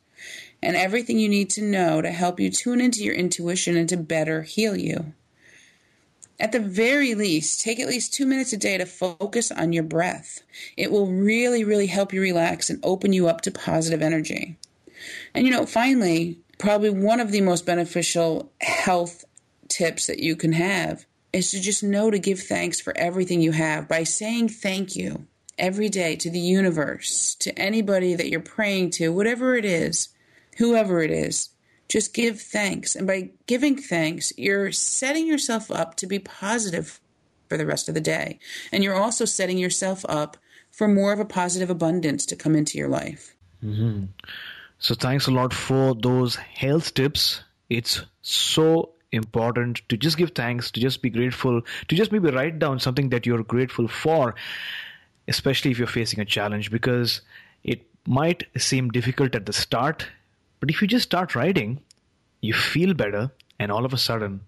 and 0.62 0.76
everything 0.76 1.18
you 1.18 1.28
need 1.28 1.50
to 1.50 1.62
know 1.62 2.00
to 2.00 2.10
help 2.10 2.38
you 2.38 2.50
tune 2.50 2.80
into 2.80 3.02
your 3.02 3.14
intuition 3.14 3.76
and 3.76 3.88
to 3.88 3.96
better 3.96 4.42
heal 4.42 4.76
you. 4.76 5.12
At 6.42 6.50
the 6.50 6.58
very 6.58 7.14
least, 7.14 7.60
take 7.60 7.78
at 7.78 7.86
least 7.86 8.12
two 8.12 8.26
minutes 8.26 8.52
a 8.52 8.56
day 8.56 8.76
to 8.76 8.84
focus 8.84 9.52
on 9.52 9.72
your 9.72 9.84
breath. 9.84 10.42
It 10.76 10.90
will 10.90 11.06
really, 11.06 11.62
really 11.62 11.86
help 11.86 12.12
you 12.12 12.20
relax 12.20 12.68
and 12.68 12.80
open 12.82 13.12
you 13.12 13.28
up 13.28 13.42
to 13.42 13.52
positive 13.52 14.02
energy. 14.02 14.58
And 15.34 15.46
you 15.46 15.52
know, 15.52 15.66
finally, 15.66 16.40
probably 16.58 16.90
one 16.90 17.20
of 17.20 17.30
the 17.30 17.42
most 17.42 17.64
beneficial 17.64 18.50
health 18.60 19.24
tips 19.68 20.08
that 20.08 20.18
you 20.18 20.34
can 20.34 20.50
have 20.50 21.06
is 21.32 21.52
to 21.52 21.60
just 21.60 21.84
know 21.84 22.10
to 22.10 22.18
give 22.18 22.40
thanks 22.40 22.80
for 22.80 22.92
everything 22.98 23.40
you 23.40 23.52
have 23.52 23.86
by 23.86 24.02
saying 24.02 24.48
thank 24.48 24.96
you 24.96 25.28
every 25.58 25.88
day 25.88 26.16
to 26.16 26.28
the 26.28 26.40
universe, 26.40 27.36
to 27.36 27.56
anybody 27.56 28.16
that 28.16 28.30
you're 28.30 28.40
praying 28.40 28.90
to, 28.90 29.12
whatever 29.12 29.54
it 29.54 29.64
is, 29.64 30.08
whoever 30.58 31.02
it 31.02 31.12
is. 31.12 31.50
Just 31.92 32.14
give 32.14 32.40
thanks. 32.40 32.96
And 32.96 33.06
by 33.06 33.28
giving 33.46 33.76
thanks, 33.76 34.32
you're 34.38 34.72
setting 34.72 35.26
yourself 35.26 35.70
up 35.70 35.94
to 35.96 36.06
be 36.06 36.18
positive 36.18 36.98
for 37.50 37.58
the 37.58 37.66
rest 37.66 37.86
of 37.86 37.94
the 37.94 38.00
day. 38.00 38.38
And 38.72 38.82
you're 38.82 38.94
also 38.94 39.26
setting 39.26 39.58
yourself 39.58 40.02
up 40.08 40.38
for 40.70 40.88
more 40.88 41.12
of 41.12 41.20
a 41.20 41.26
positive 41.26 41.68
abundance 41.68 42.24
to 42.24 42.34
come 42.34 42.56
into 42.56 42.78
your 42.78 42.88
life. 42.88 43.36
Mm-hmm. 43.62 44.04
So, 44.78 44.94
thanks 44.94 45.26
a 45.26 45.32
lot 45.32 45.52
for 45.52 45.94
those 45.94 46.36
health 46.36 46.94
tips. 46.94 47.42
It's 47.68 48.00
so 48.22 48.92
important 49.12 49.86
to 49.90 49.98
just 49.98 50.16
give 50.16 50.30
thanks, 50.30 50.70
to 50.70 50.80
just 50.80 51.02
be 51.02 51.10
grateful, 51.10 51.60
to 51.88 51.94
just 51.94 52.10
maybe 52.10 52.30
write 52.30 52.58
down 52.58 52.80
something 52.80 53.10
that 53.10 53.26
you're 53.26 53.42
grateful 53.42 53.86
for, 53.86 54.34
especially 55.28 55.72
if 55.72 55.78
you're 55.78 55.86
facing 55.86 56.20
a 56.20 56.24
challenge, 56.24 56.70
because 56.70 57.20
it 57.64 57.86
might 58.06 58.44
seem 58.56 58.88
difficult 58.88 59.34
at 59.34 59.44
the 59.44 59.52
start 59.52 60.06
but 60.62 60.70
if 60.70 60.80
you 60.80 60.86
just 60.86 61.02
start 61.02 61.34
writing, 61.34 61.80
you 62.40 62.54
feel 62.54 62.94
better, 62.94 63.32
and 63.58 63.72
all 63.72 63.84
of 63.84 63.92
a 63.92 63.98
sudden, 63.98 64.42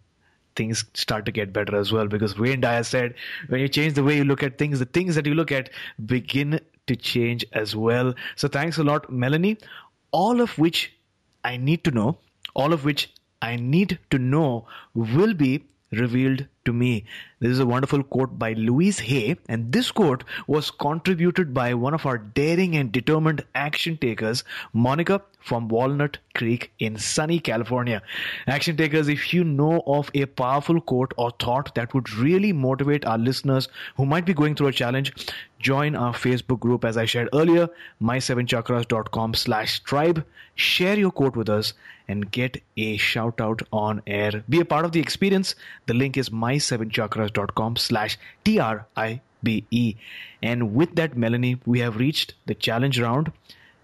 things 0.54 0.84
start 0.94 1.26
to 1.26 1.32
get 1.32 1.52
better 1.52 1.74
as 1.74 1.90
well. 1.90 2.06
Because 2.06 2.38
Wayne 2.38 2.60
Dyer 2.60 2.84
said, 2.84 3.14
when 3.48 3.60
you 3.60 3.66
change 3.66 3.94
the 3.94 4.04
way 4.04 4.16
you 4.16 4.22
look 4.22 4.44
at 4.44 4.56
things, 4.56 4.78
the 4.78 4.84
things 4.84 5.16
that 5.16 5.26
you 5.26 5.34
look 5.34 5.50
at 5.50 5.70
begin 6.06 6.60
to 6.86 6.94
change 6.94 7.44
as 7.52 7.74
well. 7.74 8.14
So 8.36 8.46
thanks 8.46 8.78
a 8.78 8.84
lot, 8.84 9.10
Melanie. 9.10 9.58
All 10.12 10.40
of 10.40 10.56
which 10.56 10.92
I 11.42 11.56
need 11.56 11.82
to 11.82 11.90
know, 11.90 12.18
all 12.54 12.72
of 12.72 12.84
which 12.84 13.10
I 13.42 13.56
need 13.56 13.98
to 14.10 14.18
know 14.20 14.68
will 14.94 15.34
be 15.34 15.64
revealed 15.90 16.46
to 16.64 16.72
me. 16.72 17.06
This 17.40 17.50
is 17.50 17.58
a 17.58 17.66
wonderful 17.66 18.04
quote 18.04 18.38
by 18.38 18.52
Louise 18.52 19.00
Hay, 19.00 19.36
and 19.48 19.72
this 19.72 19.90
quote 19.90 20.22
was 20.46 20.70
contributed 20.70 21.52
by 21.52 21.74
one 21.74 21.92
of 21.92 22.06
our 22.06 22.18
daring 22.18 22.76
and 22.76 22.92
determined 22.92 23.44
action 23.56 23.96
takers, 23.96 24.44
Monica 24.72 25.20
from 25.44 25.68
Walnut 25.68 26.18
Creek 26.34 26.72
in 26.78 26.96
sunny 26.96 27.38
California. 27.38 28.02
Action 28.46 28.76
takers, 28.76 29.08
if 29.08 29.34
you 29.34 29.44
know 29.44 29.82
of 29.86 30.10
a 30.14 30.24
powerful 30.24 30.80
quote 30.80 31.12
or 31.18 31.30
thought 31.32 31.74
that 31.74 31.92
would 31.92 32.10
really 32.14 32.52
motivate 32.52 33.04
our 33.04 33.18
listeners 33.18 33.68
who 33.96 34.06
might 34.06 34.24
be 34.24 34.32
going 34.32 34.54
through 34.54 34.68
a 34.68 34.72
challenge, 34.72 35.12
join 35.58 35.94
our 35.94 36.14
Facebook 36.14 36.60
group 36.60 36.84
as 36.84 36.96
I 36.96 37.04
shared 37.04 37.28
earlier, 37.34 37.68
my7chakras.com 38.02 39.34
slash 39.34 39.80
tribe. 39.80 40.24
Share 40.54 40.98
your 40.98 41.10
quote 41.10 41.36
with 41.36 41.50
us 41.50 41.74
and 42.08 42.30
get 42.30 42.62
a 42.78 42.96
shout 42.96 43.40
out 43.40 43.60
on 43.70 44.00
air. 44.06 44.42
Be 44.48 44.60
a 44.60 44.64
part 44.64 44.86
of 44.86 44.92
the 44.92 45.00
experience. 45.00 45.54
The 45.86 45.94
link 45.94 46.16
is 46.16 46.30
my7chakras.com 46.30 47.76
slash 47.76 48.18
T-R-I-B-E. 48.44 49.94
And 50.42 50.74
with 50.74 50.94
that, 50.94 51.18
Melanie, 51.18 51.60
we 51.66 51.80
have 51.80 51.96
reached 51.96 52.34
the 52.46 52.54
challenge 52.54 52.98
round. 52.98 53.30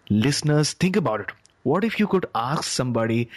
Listeners, 0.08 0.72
think 0.72 0.96
about 0.96 1.20
it. 1.20 1.32
What 1.62 1.84
if 1.84 2.00
you 2.00 2.06
could 2.06 2.26
ask 2.34 2.64
somebody 2.64 3.28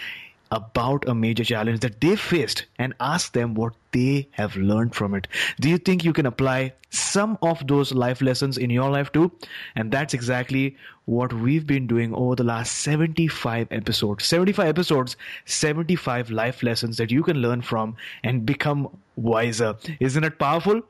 about 0.53 1.07
a 1.07 1.15
major 1.15 1.43
challenge 1.43 1.79
that 1.79 1.99
they 1.99 2.15
faced 2.15 2.65
and 2.77 2.93
ask 2.99 3.33
them 3.33 3.55
what 3.55 3.73
they 3.91 4.27
have 4.31 4.55
learned 4.55 4.93
from 4.93 5.15
it. 5.15 5.27
Do 5.59 5.69
you 5.69 5.77
think 5.77 6.03
you 6.03 6.13
can 6.13 6.27
apply 6.27 6.73
some 6.91 7.38
of 7.41 7.65
those 7.67 7.91
life 7.91 8.21
lessons 8.21 8.57
in 8.57 8.69
your 8.69 8.89
life 8.91 9.12
too? 9.12 9.31
And 9.75 9.91
that's 9.91 10.13
exactly 10.13 10.77
what 11.05 11.33
we've 11.33 11.65
been 11.65 11.88
doing 11.88 12.13
over 12.13 12.36
the 12.36 12.43
last 12.43 12.77
75 12.77 13.67
episodes. 13.71 14.25
75 14.25 14.67
episodes, 14.67 15.17
75 15.45 16.29
life 16.29 16.62
lessons 16.62 16.97
that 16.97 17.12
you 17.12 17.23
can 17.23 17.38
learn 17.38 17.62
from 17.62 17.95
and 18.23 18.45
become 18.45 18.89
wiser. 19.15 19.75
Isn't 19.99 20.23
it 20.23 20.38
powerful? 20.38 20.81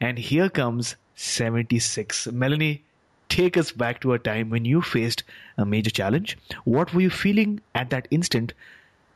And 0.00 0.18
here 0.18 0.48
comes 0.48 0.94
76. 1.16 2.28
Melanie, 2.28 2.84
take 3.28 3.56
us 3.56 3.72
back 3.72 4.00
to 4.00 4.12
a 4.12 4.18
time 4.18 4.50
when 4.50 4.64
you 4.64 4.82
faced 4.82 5.22
a 5.56 5.64
major 5.64 5.90
challenge. 5.90 6.38
What 6.64 6.92
were 6.94 7.00
you 7.00 7.10
feeling 7.10 7.60
at 7.74 7.90
that 7.90 8.08
instant? 8.10 8.52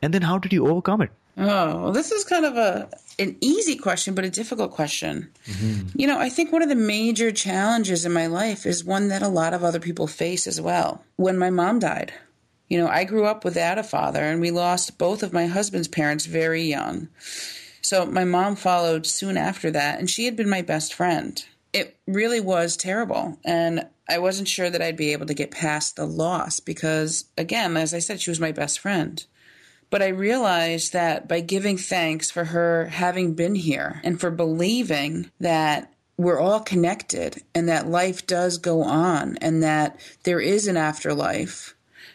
And 0.01 0.13
then 0.13 0.23
how 0.23 0.39
did 0.39 0.53
you 0.53 0.67
overcome 0.67 1.03
it? 1.03 1.11
Oh, 1.39 1.85
well, 1.85 1.93
this 1.93 2.13
is 2.13 2.25
kind 2.25 2.45
of 2.45 2.57
a 2.57 2.91
an 3.19 3.37
easy 3.41 3.77
question, 3.77 4.15
but 4.15 4.25
a 4.25 4.31
difficult 4.31 4.73
question. 4.73 5.31
Mm-hmm. 5.47 5.99
You 5.99 6.07
know, 6.07 6.19
I 6.19 6.29
think 6.29 6.53
one 6.53 6.63
of 6.63 6.69
the 6.69 6.75
major 6.75 7.31
challenges 7.31 8.05
in 8.05 8.13
my 8.13 8.27
life 8.27 8.67
is 8.67 8.85
one 8.85 9.09
that 9.09 9.23
a 9.23 9.29
lot 9.29 9.55
of 9.55 9.65
other 9.65 9.81
people 9.81 10.07
face 10.07 10.47
as 10.47 10.61
well. 10.61 11.05
When 11.17 11.39
my 11.39 11.51
mom 11.51 11.79
died, 11.79 12.13
you 12.69 12.79
know, 12.79 12.89
I 12.89 13.05
grew 13.05 13.27
up 13.27 13.45
without 13.45 13.79
a 13.79 13.83
father, 13.83 14.21
and 14.21 14.41
we 14.41 14.51
lost 14.51 14.99
both 14.99 15.23
of 15.23 15.33
my 15.33 15.47
husband's 15.47 15.89
parents 15.89 16.27
very 16.27 16.63
young. 16.63 17.09
So 17.83 18.07
my 18.07 18.25
mom 18.25 18.57
followed 18.57 19.07
soon 19.07 19.37
after 19.37 19.71
that, 19.71 19.99
and 19.99 20.09
she 20.09 20.25
had 20.25 20.37
been 20.37 20.49
my 20.49 20.63
best 20.63 20.95
friend. 20.95 21.45
It 21.73 21.97
really 22.07 22.41
was 22.41 22.77
terrible, 22.77 23.39
and 23.45 23.87
I 24.09 24.19
wasn't 24.19 24.49
sure 24.49 24.69
that 24.69 24.83
I'd 24.83 24.97
be 24.97 25.13
able 25.13 25.27
to 25.27 25.35
get 25.35 25.51
past 25.51 25.97
the 25.97 26.05
loss 26.05 26.61
because, 26.61 27.25
again, 27.39 27.77
as 27.77 27.95
I 27.95 27.99
said, 27.99 28.21
she 28.21 28.31
was 28.31 28.41
my 28.41 28.53
best 28.53 28.79
friend. 28.79 29.25
But 29.89 30.03
I 30.03 30.09
realized 30.09 30.93
that 30.93 31.29
by 31.29 31.41
giving 31.41 31.77
thanks 31.77 32.31
for 32.31 32.45
her 32.45 32.87
having 32.87 33.35
been 33.35 33.55
here 33.55 34.01
and 34.05 34.21
for 34.21 34.31
believing 34.31 35.31
that 35.41 35.93
we're 36.17 36.41
all 36.41 36.61
connected 36.61 37.43
and 37.55 37.69
that 37.69 37.89
life 37.89 38.27
does 38.27 38.59
go 38.59 38.83
on 38.83 39.37
and 39.39 39.63
that 39.63 39.99
there 40.25 40.41
is 40.41 40.67
an 40.67 40.77
afterlife, 40.77 41.75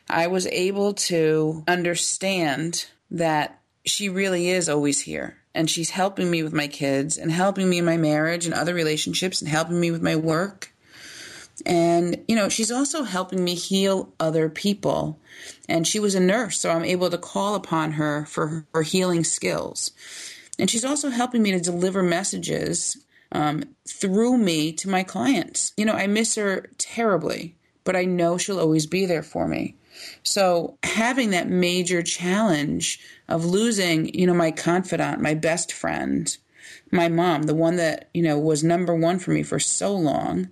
I 0.10 0.28
was 0.28 0.48
able 0.48 0.94
to 0.94 1.64
understand 1.68 2.88
that 3.12 3.60
she 3.86 4.10
really 4.10 4.50
is 4.50 4.70
always 4.70 5.02
here 5.02 5.38
and 5.58 5.68
she's 5.68 5.90
helping 5.90 6.30
me 6.30 6.44
with 6.44 6.54
my 6.54 6.68
kids 6.68 7.18
and 7.18 7.32
helping 7.32 7.68
me 7.68 7.80
in 7.80 7.86
my 7.86 7.98
marriage 7.98 8.46
and 8.46 8.54
other 8.54 8.76
relationships 8.76 9.42
and 9.42 9.50
helping 9.50 9.80
me 9.80 9.90
with 9.90 10.04
my 10.04 10.16
work. 10.16 10.72
And, 11.66 12.24
you 12.28 12.36
know, 12.36 12.48
she's 12.48 12.72
also 12.72 13.02
helping 13.02 13.44
me 13.44 13.56
heal 13.56 14.14
other 14.20 14.50
people. 14.50 15.20
And 15.68 15.88
she 15.88 16.00
was 16.00 16.14
a 16.14 16.20
nurse, 16.20 16.60
so 16.60 16.70
I'm 16.70 16.86
able 16.86 17.10
to 17.10 17.18
call 17.18 17.56
upon 17.56 17.94
her 17.94 18.28
for 18.28 18.68
her 18.76 18.84
healing 18.84 19.24
skills. 19.24 19.92
And 20.60 20.70
she's 20.70 20.86
also 20.86 21.10
helping 21.10 21.42
me 21.42 21.52
to 21.54 21.60
deliver 21.60 22.04
messages 22.04 22.96
um, 23.32 23.64
through 23.88 24.38
me 24.38 24.72
to 24.74 24.90
my 24.90 25.02
clients. 25.02 25.74
You 25.76 25.86
know, 25.86 25.94
I 25.94 26.06
miss 26.06 26.36
her 26.36 26.70
terribly, 26.78 27.56
but 27.84 27.96
I 27.96 28.06
know 28.06 28.38
she'll 28.38 28.60
always 28.60 28.86
be 28.86 29.08
there 29.08 29.24
for 29.24 29.48
me. 29.48 29.76
So 30.24 30.78
having 30.84 31.32
that 31.32 31.50
major 31.50 32.02
challenge 32.04 33.00
of 33.28 33.46
losing, 33.46 34.14
you 34.14 34.28
know, 34.28 34.34
my 34.34 34.52
confidant, 34.52 35.22
my 35.22 35.34
best 35.34 35.72
friend, 35.72 36.36
my 36.92 37.08
mom, 37.08 37.44
the 37.44 37.56
one 37.56 37.76
that, 37.78 38.10
you 38.14 38.22
know, 38.22 38.38
was 38.38 38.64
number 38.64 38.96
one 38.96 39.20
for 39.20 39.32
me 39.32 39.44
for 39.44 39.60
so 39.60 39.94
long, 39.94 40.50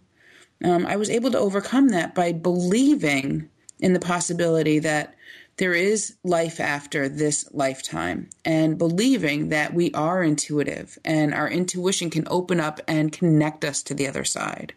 um, 0.64 0.86
I 0.86 0.96
was 0.96 1.10
able 1.10 1.32
to 1.32 1.40
overcome 1.40 1.90
that 1.90 2.16
by 2.16 2.32
believing 2.32 3.50
in 3.80 3.94
the 3.94 4.00
possibility 4.00 4.80
that 4.80 5.16
there 5.58 5.74
is 5.74 6.16
life 6.24 6.60
after 6.60 7.08
this 7.08 7.48
lifetime 7.54 8.30
and 8.44 8.78
believing 8.78 9.50
that 9.50 9.74
we 9.74 9.92
are 9.94 10.22
intuitive 10.22 10.98
and 11.06 11.34
our 11.34 11.50
intuition 11.50 12.10
can 12.10 12.28
open 12.30 12.60
up 12.60 12.82
and 12.88 13.14
connect 13.14 13.64
us 13.64 13.82
to 13.84 13.94
the 13.94 14.08
other 14.08 14.26
side 14.26 14.74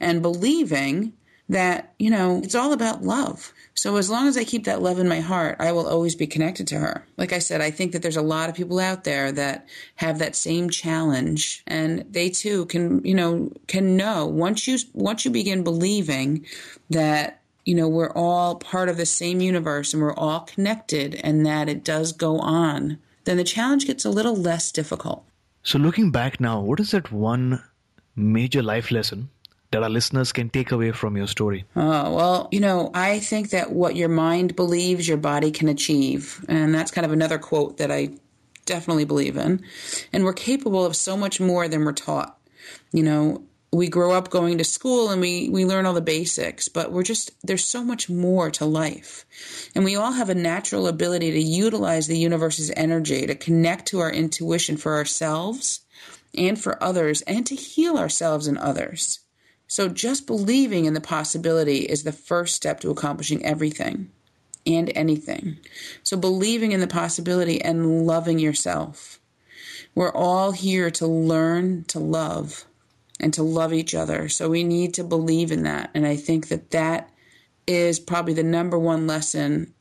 and 0.00 0.22
believing 0.22 1.12
that, 1.48 1.94
you 1.98 2.10
know, 2.10 2.40
it's 2.42 2.56
all 2.56 2.72
about 2.72 3.04
love. 3.04 3.52
So 3.76 3.96
as 3.96 4.08
long 4.08 4.26
as 4.26 4.38
I 4.38 4.44
keep 4.44 4.64
that 4.64 4.80
love 4.80 4.98
in 4.98 5.06
my 5.06 5.20
heart, 5.20 5.56
I 5.60 5.70
will 5.72 5.86
always 5.86 6.14
be 6.14 6.26
connected 6.26 6.66
to 6.68 6.78
her. 6.78 7.06
Like 7.18 7.34
I 7.34 7.38
said, 7.38 7.60
I 7.60 7.70
think 7.70 7.92
that 7.92 8.00
there's 8.00 8.16
a 8.16 8.22
lot 8.22 8.48
of 8.48 8.54
people 8.54 8.80
out 8.80 9.04
there 9.04 9.30
that 9.32 9.68
have 9.96 10.18
that 10.18 10.34
same 10.34 10.70
challenge 10.70 11.62
and 11.66 12.04
they 12.10 12.30
too 12.30 12.64
can, 12.66 13.04
you 13.04 13.14
know, 13.14 13.52
can 13.66 13.96
know 13.96 14.26
once 14.26 14.66
you 14.66 14.78
once 14.94 15.26
you 15.26 15.30
begin 15.30 15.62
believing 15.62 16.46
that 16.88 17.42
you 17.66 17.74
know, 17.74 17.88
we're 17.88 18.12
all 18.12 18.54
part 18.54 18.88
of 18.88 18.96
the 18.96 19.04
same 19.04 19.40
universe 19.40 19.92
and 19.92 20.00
we're 20.00 20.14
all 20.14 20.40
connected 20.40 21.16
and 21.16 21.44
that 21.44 21.68
it 21.68 21.82
does 21.82 22.12
go 22.12 22.38
on, 22.38 22.98
then 23.24 23.36
the 23.36 23.44
challenge 23.44 23.88
gets 23.88 24.04
a 24.04 24.10
little 24.10 24.36
less 24.36 24.70
difficult. 24.70 25.24
So, 25.64 25.78
looking 25.78 26.12
back 26.12 26.38
now, 26.38 26.60
what 26.60 26.78
is 26.78 26.92
that 26.92 27.10
one 27.10 27.60
major 28.14 28.62
life 28.62 28.92
lesson 28.92 29.30
that 29.76 29.82
our 29.82 29.90
listeners 29.90 30.32
can 30.32 30.48
take 30.48 30.72
away 30.72 30.90
from 30.92 31.18
your 31.18 31.26
story? 31.26 31.66
Oh, 31.76 32.14
well, 32.14 32.48
you 32.50 32.60
know, 32.60 32.90
I 32.94 33.18
think 33.18 33.50
that 33.50 33.72
what 33.72 33.94
your 33.94 34.08
mind 34.08 34.56
believes, 34.56 35.06
your 35.06 35.18
body 35.18 35.50
can 35.50 35.68
achieve. 35.68 36.42
And 36.48 36.74
that's 36.74 36.90
kind 36.90 37.04
of 37.04 37.12
another 37.12 37.36
quote 37.38 37.76
that 37.76 37.90
I 37.90 38.10
definitely 38.64 39.04
believe 39.04 39.36
in. 39.36 39.62
And 40.14 40.24
we're 40.24 40.32
capable 40.32 40.86
of 40.86 40.96
so 40.96 41.14
much 41.14 41.40
more 41.40 41.68
than 41.68 41.84
we're 41.84 41.92
taught. 41.92 42.38
You 42.90 43.02
know, 43.02 43.44
we 43.70 43.88
grow 43.88 44.12
up 44.12 44.30
going 44.30 44.56
to 44.58 44.64
school 44.64 45.10
and 45.10 45.20
we, 45.20 45.50
we 45.50 45.66
learn 45.66 45.84
all 45.84 45.92
the 45.92 46.00
basics, 46.00 46.68
but 46.68 46.90
we're 46.90 47.02
just, 47.02 47.32
there's 47.46 47.64
so 47.64 47.84
much 47.84 48.08
more 48.08 48.50
to 48.52 48.64
life. 48.64 49.26
And 49.74 49.84
we 49.84 49.96
all 49.96 50.12
have 50.12 50.30
a 50.30 50.34
natural 50.34 50.86
ability 50.86 51.32
to 51.32 51.40
utilize 51.40 52.06
the 52.06 52.18
universe's 52.18 52.72
energy 52.74 53.26
to 53.26 53.34
connect 53.34 53.88
to 53.88 54.00
our 54.00 54.10
intuition 54.10 54.78
for 54.78 54.94
ourselves 54.94 55.84
and 56.34 56.60
for 56.60 56.82
others 56.82 57.22
and 57.22 57.46
to 57.46 57.54
heal 57.54 57.98
ourselves 57.98 58.46
and 58.46 58.58
others. 58.58 59.20
So 59.66 59.88
just 59.88 60.26
believing 60.26 60.84
in 60.84 60.94
the 60.94 61.00
possibility 61.00 61.78
is 61.78 62.02
the 62.02 62.12
first 62.12 62.54
step 62.54 62.80
to 62.80 62.90
accomplishing 62.90 63.44
everything 63.44 64.10
and 64.66 64.90
anything. 64.94 65.58
So 66.02 66.16
believing 66.16 66.72
in 66.72 66.80
the 66.80 66.86
possibility 66.86 67.60
and 67.60 68.06
loving 68.06 68.38
yourself. 68.38 69.20
We're 69.94 70.12
all 70.12 70.52
here 70.52 70.90
to 70.92 71.06
learn 71.06 71.84
to 71.84 71.98
love 71.98 72.64
and 73.18 73.32
to 73.34 73.42
love 73.42 73.72
each 73.72 73.94
other. 73.94 74.28
So 74.28 74.50
we 74.50 74.62
need 74.62 74.94
to 74.94 75.04
believe 75.04 75.50
in 75.50 75.62
that. 75.62 75.90
And 75.94 76.06
I 76.06 76.16
think 76.16 76.48
that 76.48 76.70
that 76.72 77.10
is 77.66 77.98
probably 77.98 78.34
the 78.34 78.42
number 78.42 78.78
one 78.78 79.06
lesson 79.06 79.72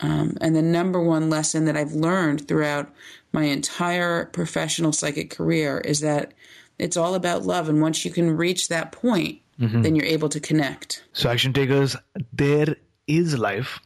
um, 0.00 0.36
and 0.40 0.54
the 0.54 0.62
number 0.62 1.00
one 1.00 1.30
lesson 1.30 1.66
that 1.66 1.76
I've 1.76 1.92
learned 1.92 2.46
throughout 2.46 2.92
my 3.32 3.44
entire 3.44 4.26
professional 4.26 4.92
psychic 4.92 5.30
career 5.30 5.78
is 5.78 6.00
that 6.00 6.34
it's 6.78 6.96
all 6.96 7.14
about 7.14 7.44
love. 7.44 7.68
And 7.68 7.80
once 7.80 8.04
you 8.04 8.10
can 8.10 8.36
reach 8.36 8.68
that 8.68 8.92
point, 8.92 9.40
mm-hmm. 9.60 9.82
then 9.82 9.94
you're 9.94 10.06
able 10.06 10.28
to 10.30 10.40
connect. 10.40 11.04
So, 11.12 11.30
action 11.30 11.52
takers, 11.52 11.96
there 12.32 12.76
is 13.06 13.38
life 13.38 13.80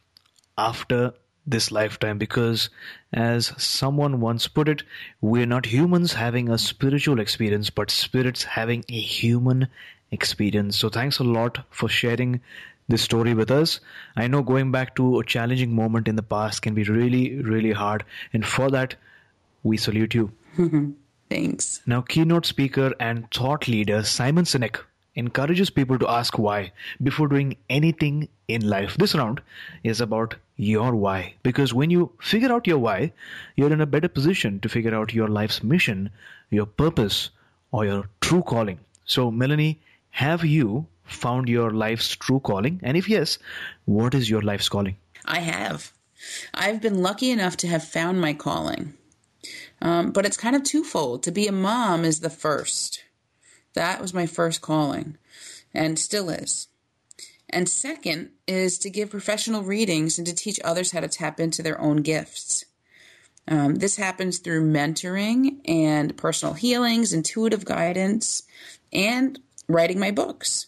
after 0.57 1.15
this 1.47 1.73
lifetime 1.73 2.19
because, 2.19 2.69
as 3.13 3.53
someone 3.57 4.21
once 4.21 4.49
put 4.49 4.69
it, 4.69 4.83
we're 5.21 5.47
not 5.47 5.67
humans 5.67 6.13
having 6.13 6.49
a 6.49 6.59
spiritual 6.59 7.21
experience, 7.21 7.71
but 7.71 7.91
spirits 7.91 8.45
having 8.45 8.85
a 8.89 9.01
human 9.01 9.69
experience. 10.11 10.79
So, 10.79 10.89
thanks 10.89 11.19
a 11.19 11.25
lot 11.25 11.65
for 11.71 11.89
sharing 11.89 12.41
this 12.89 13.03
story 13.03 13.35
with 13.35 13.51
us. 13.51 13.81
I 14.17 14.29
know 14.29 14.43
going 14.43 14.73
back 14.73 14.97
to 14.97 15.19
a 15.21 15.25
challenging 15.25 15.75
moment 15.75 16.09
in 16.09 16.17
the 16.17 16.23
past 16.23 16.63
can 16.63 16.75
be 16.75 16.85
really, 16.85 17.37
really 17.43 17.73
hard, 17.73 18.05
and 18.33 18.47
for 18.47 18.71
that, 18.71 18.95
we 19.63 19.77
salute 19.77 20.15
you. 20.15 20.33
Thanks. 21.29 21.83
Now, 21.87 22.01
keynote 22.01 22.47
speaker 22.47 22.95
and 22.99 23.31
thought 23.31 23.69
leader 23.69 24.03
Simon 24.03 24.45
Sinek 24.45 24.81
encourages 25.15 25.69
people 25.69 25.99
to 25.99 26.09
ask 26.09 26.39
why 26.39 26.73
before 27.03 27.29
doing 27.29 27.57
anything 27.69 28.29
in 28.47 28.69
life. 28.69 28.97
This 28.97 29.15
round 29.15 29.41
is 29.85 30.01
about 30.01 30.37
your 30.57 30.95
why. 30.95 31.35
Because 31.43 31.75
when 31.75 31.91
you 31.91 32.11
figure 32.21 32.53
out 32.53 32.67
your 32.67 32.79
why, 32.79 33.13
you're 33.57 33.73
in 33.73 33.81
a 33.81 33.87
better 33.87 34.09
position 34.09 34.61
to 34.61 34.69
figure 34.69 34.95
out 34.95 35.13
your 35.13 35.29
life's 35.29 35.63
mission, 35.63 36.11
your 36.51 36.67
purpose, 36.67 37.31
or 37.73 37.85
your 37.85 38.09
true 38.21 38.43
calling. 38.43 38.79
So, 39.05 39.31
Melanie, 39.31 39.81
have 40.11 40.45
you 40.45 40.87
found 41.05 41.49
your 41.49 41.71
life's 41.73 42.15
true 42.15 42.41
calling? 42.41 42.81
And 42.83 42.97
if 42.97 43.09
yes, 43.09 43.39
what 43.85 44.15
is 44.15 44.31
your 44.31 44.43
life's 44.43 44.69
calling? 44.69 44.97
I 45.25 45.41
have. 45.41 45.93
I've 46.55 46.81
been 46.81 47.03
lucky 47.03 47.31
enough 47.31 47.57
to 47.59 47.69
have 47.69 47.85
found 47.85 48.21
my 48.21 48.35
calling. 48.35 48.95
Um, 49.81 50.11
but 50.11 50.27
it's 50.27 50.37
kind 50.37 50.57
of 50.57 50.65
twofold. 50.65 51.23
To 51.23 51.31
be 51.31 51.47
a 51.47 51.53
mom 51.53 52.05
is 52.05 52.21
the 52.21 52.31
first. 52.31 53.05
That 53.75 54.01
was 54.01 54.13
my 54.13 54.27
first 54.27 54.61
calling 54.61 55.17
and 55.73 55.99
still 55.99 56.31
is. 56.31 56.69
And 57.51 57.69
second 57.69 58.31
is 58.47 58.79
to 58.81 58.91
give 58.91 59.11
professional 59.11 59.63
readings 59.63 60.19
and 60.19 60.27
to 60.27 60.35
teach 60.35 60.61
others 60.65 60.91
how 60.91 61.01
to 61.01 61.09
tap 61.09 61.41
into 61.41 61.63
their 61.63 61.81
own 61.81 61.99
gifts. 61.99 62.65
Um, 63.47 63.77
this 63.77 63.97
happens 63.97 64.39
through 64.39 64.71
mentoring 64.71 65.61
and 65.65 66.17
personal 66.17 66.55
healings, 66.55 67.15
intuitive 67.15 67.65
guidance, 67.65 68.43
and 68.93 69.39
writing 69.69 69.99
my 69.99 70.11
books. 70.11 70.67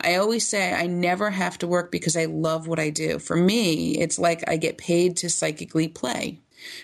I 0.00 0.16
always 0.16 0.46
say 0.46 0.72
I 0.72 0.86
never 0.86 1.30
have 1.30 1.58
to 1.58 1.66
work 1.66 1.90
because 1.90 2.16
I 2.16 2.26
love 2.26 2.68
what 2.68 2.78
I 2.78 2.90
do. 2.90 3.18
For 3.18 3.34
me, 3.34 3.98
it's 3.98 4.18
like 4.18 4.48
I 4.48 4.58
get 4.58 4.78
paid 4.78 5.16
to 5.18 5.30
psychically 5.30 5.88
play. 5.88 6.40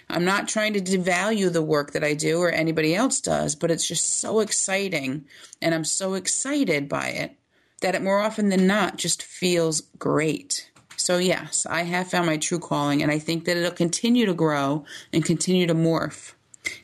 I'm 0.09 0.25
not 0.25 0.49
trying 0.49 0.73
to 0.75 0.81
devalue 0.81 1.53
the 1.53 1.63
work 1.63 1.93
that 1.93 2.05
I 2.05 2.15
do 2.15 2.41
or 2.41 2.51
anybody 2.51 2.95
else 2.95 3.21
does, 3.21 3.55
but 3.55 3.71
it's 3.71 3.87
just 3.87 4.21
so 4.21 4.41
exciting. 4.41 5.25
And 5.61 5.75
I'm 5.75 5.85
so 5.85 6.15
excited 6.15 6.89
by 6.89 7.09
it 7.09 7.37
that 7.81 7.95
it 7.95 8.03
more 8.03 8.21
often 8.21 8.49
than 8.49 8.67
not 8.67 8.97
just 8.97 9.23
feels 9.23 9.83
great. 9.99 10.71
So, 10.97 11.19
yes, 11.19 11.67
I 11.69 11.83
have 11.83 12.09
found 12.09 12.27
my 12.27 12.37
true 12.37 12.59
calling, 12.59 13.03
and 13.03 13.11
I 13.11 13.19
think 13.19 13.45
that 13.45 13.57
it'll 13.57 13.73
continue 13.73 14.27
to 14.27 14.35
grow 14.35 14.85
and 15.13 15.25
continue 15.25 15.67
to 15.67 15.75
morph 15.75 16.33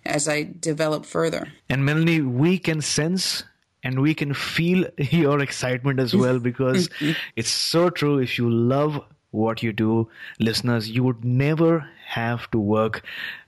as 0.04 0.28
I 0.28 0.50
develop 0.58 1.06
further. 1.06 1.48
And 1.68 1.84
Melanie, 1.84 2.20
we 2.20 2.58
can 2.58 2.80
sense 2.82 3.44
and 3.82 4.00
we 4.00 4.14
can 4.14 4.34
feel 4.34 4.86
your 4.98 5.40
excitement 5.40 6.00
as 6.00 6.14
well 6.14 6.38
because 6.50 6.88
mm-hmm. 6.88 7.12
it's 7.36 7.50
so 7.50 7.90
true. 7.90 8.18
If 8.18 8.38
you 8.38 8.50
love 8.50 9.00
what 9.30 9.62
you 9.62 9.72
do, 9.72 10.08
listeners, 10.38 10.90
you 10.90 11.04
would 11.04 11.24
never 11.24 11.88
have 12.06 12.50
to 12.50 12.58
work. 12.58 13.02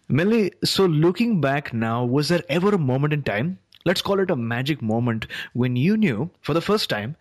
Melanie, 0.09 0.53
so 0.65 0.87
looking 0.87 1.41
back 1.41 1.73
now, 1.73 2.05
was 2.05 2.29
there 2.29 2.43
ever 2.49 2.75
a 2.75 2.79
moment 2.79 3.13
in 3.13 3.23
time, 3.23 3.59
let's 3.85 4.03
call 4.03 4.21
it 4.21 4.31
a 4.31 4.37
magic 4.37 4.83
moment, 4.83 5.27
when 5.53 5.77
you 5.77 5.97
knew 5.97 6.31
for 6.41 6.55
the 6.55 6.61
first 6.61 6.91
time 6.91 7.17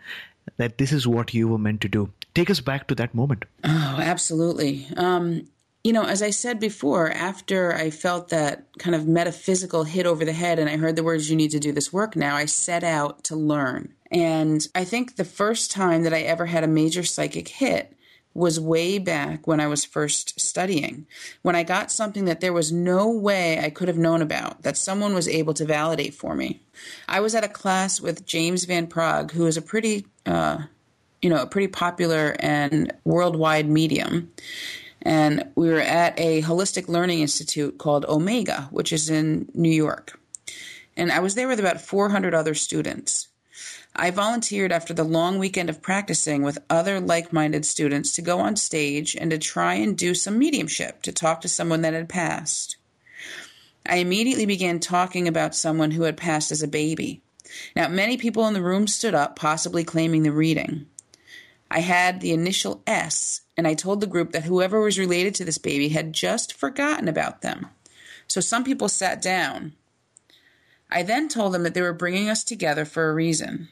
that 0.57 0.77
this 0.77 0.91
is 0.91 1.07
what 1.07 1.33
you 1.33 1.47
were 1.47 1.57
meant 1.57 1.81
to 1.81 1.89
do? 1.89 2.11
Take 2.33 2.49
us 2.49 2.59
back 2.59 2.87
to 2.87 2.95
that 2.95 3.15
moment. 3.15 3.45
Oh, 3.63 3.97
absolutely. 3.99 4.87
Um, 4.95 5.47
you 5.83 5.93
know, 5.93 6.03
as 6.03 6.21
I 6.21 6.29
said 6.29 6.59
before, 6.59 7.11
after 7.11 7.73
I 7.73 7.89
felt 7.89 8.29
that 8.29 8.65
kind 8.77 8.95
of 8.95 9.07
metaphysical 9.07 9.83
hit 9.83 10.05
over 10.05 10.23
the 10.23 10.33
head 10.33 10.59
and 10.59 10.69
I 10.69 10.77
heard 10.77 10.95
the 10.95 11.03
words, 11.03 11.29
you 11.29 11.35
need 11.35 11.51
to 11.51 11.59
do 11.59 11.71
this 11.71 11.91
work 11.91 12.15
now, 12.15 12.35
I 12.35 12.45
set 12.45 12.83
out 12.83 13.23
to 13.25 13.35
learn. 13.35 13.93
And 14.11 14.67
I 14.75 14.83
think 14.83 15.15
the 15.15 15.25
first 15.25 15.71
time 15.71 16.03
that 16.03 16.13
I 16.13 16.21
ever 16.21 16.45
had 16.45 16.63
a 16.63 16.67
major 16.67 17.03
psychic 17.03 17.47
hit 17.47 17.95
was 18.33 18.59
way 18.59 18.97
back 18.97 19.45
when 19.45 19.59
I 19.59 19.67
was 19.67 19.83
first 19.83 20.39
studying, 20.39 21.05
when 21.41 21.55
I 21.55 21.63
got 21.63 21.91
something 21.91 22.25
that 22.25 22.39
there 22.39 22.53
was 22.53 22.71
no 22.71 23.09
way 23.11 23.59
I 23.59 23.69
could 23.69 23.87
have 23.87 23.97
known 23.97 24.21
about, 24.21 24.63
that 24.63 24.77
someone 24.77 25.13
was 25.13 25.27
able 25.27 25.53
to 25.55 25.65
validate 25.65 26.13
for 26.13 26.35
me. 26.35 26.61
I 27.09 27.19
was 27.19 27.35
at 27.35 27.43
a 27.43 27.49
class 27.49 27.99
with 27.99 28.25
James 28.25 28.65
Van 28.65 28.87
Praagh, 28.87 29.31
who 29.31 29.45
is 29.47 29.57
a 29.57 29.61
pretty 29.61 30.05
uh, 30.25 30.59
you 31.21 31.29
know, 31.29 31.41
a 31.41 31.47
pretty 31.47 31.67
popular 31.67 32.35
and 32.39 32.91
worldwide 33.05 33.69
medium. 33.69 34.31
And 35.03 35.47
we 35.55 35.69
were 35.69 35.79
at 35.79 36.19
a 36.19 36.41
holistic 36.41 36.87
learning 36.87 37.19
institute 37.19 37.77
called 37.77 38.05
Omega, 38.05 38.67
which 38.71 38.91
is 38.91 39.09
in 39.09 39.49
New 39.53 39.71
York. 39.71 40.19
And 40.97 41.11
I 41.11 41.19
was 41.19 41.35
there 41.35 41.47
with 41.47 41.59
about 41.59 41.81
400 41.81 42.33
other 42.33 42.53
students. 42.53 43.27
I 43.95 44.09
volunteered 44.09 44.71
after 44.71 44.93
the 44.93 45.03
long 45.03 45.37
weekend 45.37 45.69
of 45.69 45.81
practicing 45.81 46.43
with 46.43 46.57
other 46.69 46.99
like 46.99 47.33
minded 47.33 47.65
students 47.65 48.13
to 48.13 48.21
go 48.21 48.39
on 48.39 48.55
stage 48.55 49.15
and 49.15 49.29
to 49.31 49.37
try 49.37 49.75
and 49.75 49.97
do 49.97 50.15
some 50.15 50.39
mediumship 50.39 51.01
to 51.03 51.11
talk 51.11 51.41
to 51.41 51.49
someone 51.49 51.81
that 51.81 51.93
had 51.93 52.07
passed. 52.07 52.77
I 53.85 53.97
immediately 53.97 54.45
began 54.45 54.79
talking 54.79 55.27
about 55.27 55.55
someone 55.55 55.91
who 55.91 56.03
had 56.03 56.15
passed 56.15 56.51
as 56.51 56.63
a 56.63 56.67
baby. 56.67 57.21
Now, 57.75 57.89
many 57.89 58.15
people 58.15 58.47
in 58.47 58.53
the 58.53 58.61
room 58.61 58.87
stood 58.87 59.13
up, 59.13 59.35
possibly 59.35 59.83
claiming 59.83 60.23
the 60.23 60.31
reading. 60.31 60.85
I 61.69 61.79
had 61.79 62.21
the 62.21 62.31
initial 62.31 62.81
S, 62.87 63.41
and 63.57 63.67
I 63.67 63.73
told 63.73 63.99
the 63.99 64.07
group 64.07 64.31
that 64.31 64.43
whoever 64.43 64.79
was 64.79 64.99
related 64.99 65.35
to 65.35 65.45
this 65.45 65.57
baby 65.57 65.89
had 65.89 66.13
just 66.13 66.53
forgotten 66.53 67.07
about 67.07 67.41
them. 67.41 67.67
So 68.27 68.39
some 68.39 68.63
people 68.63 68.87
sat 68.87 69.21
down. 69.21 69.73
I 70.89 71.03
then 71.03 71.27
told 71.27 71.53
them 71.53 71.63
that 71.63 71.73
they 71.73 71.81
were 71.81 71.93
bringing 71.93 72.29
us 72.29 72.43
together 72.43 72.85
for 72.85 73.09
a 73.09 73.13
reason. 73.13 73.69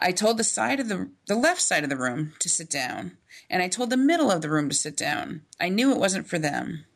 I 0.00 0.12
told 0.12 0.38
the 0.38 0.44
side 0.44 0.80
of 0.80 0.88
the 0.88 1.10
the 1.26 1.36
left 1.36 1.60
side 1.60 1.84
of 1.84 1.90
the 1.90 1.96
room 1.96 2.32
to 2.38 2.48
sit 2.48 2.70
down, 2.70 3.18
and 3.50 3.62
I 3.62 3.68
told 3.68 3.90
the 3.90 3.96
middle 3.96 4.30
of 4.30 4.40
the 4.40 4.50
room 4.50 4.70
to 4.70 4.74
sit 4.74 4.96
down. 4.96 5.42
I 5.60 5.68
knew 5.68 5.92
it 5.92 5.98
wasn't 5.98 6.26
for 6.26 6.38
them. 6.38 6.86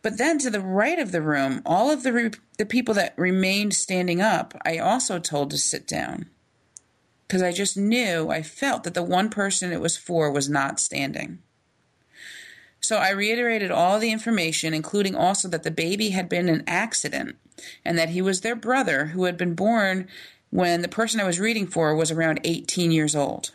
But 0.00 0.16
then 0.16 0.38
to 0.38 0.50
the 0.50 0.60
right 0.60 0.98
of 0.98 1.10
the 1.10 1.20
room, 1.20 1.60
all 1.66 1.90
of 1.90 2.04
the 2.04 2.12
re- 2.12 2.30
the 2.56 2.64
people 2.64 2.94
that 2.94 3.18
remained 3.18 3.74
standing 3.74 4.20
up, 4.20 4.54
I 4.64 4.78
also 4.78 5.18
told 5.18 5.50
to 5.50 5.58
sit 5.58 5.88
down. 5.88 6.30
Because 7.26 7.42
I 7.42 7.52
just 7.52 7.76
knew, 7.76 8.30
I 8.30 8.42
felt 8.42 8.84
that 8.84 8.94
the 8.94 9.02
one 9.02 9.28
person 9.28 9.72
it 9.72 9.80
was 9.80 9.98
for 9.98 10.30
was 10.30 10.48
not 10.48 10.80
standing. 10.80 11.40
So 12.80 12.96
I 12.96 13.10
reiterated 13.10 13.70
all 13.70 13.98
the 13.98 14.12
information, 14.12 14.72
including 14.72 15.14
also 15.14 15.48
that 15.48 15.64
the 15.64 15.70
baby 15.70 16.10
had 16.10 16.28
been 16.28 16.48
an 16.48 16.64
accident 16.66 17.36
and 17.84 17.98
that 17.98 18.10
he 18.10 18.22
was 18.22 18.40
their 18.40 18.56
brother 18.56 19.06
who 19.06 19.24
had 19.24 19.36
been 19.36 19.54
born 19.54 20.08
when 20.50 20.82
the 20.82 20.88
person 20.88 21.20
I 21.20 21.24
was 21.24 21.40
reading 21.40 21.66
for 21.66 21.94
was 21.94 22.10
around 22.10 22.40
18 22.44 22.90
years 22.90 23.14
old. 23.14 23.52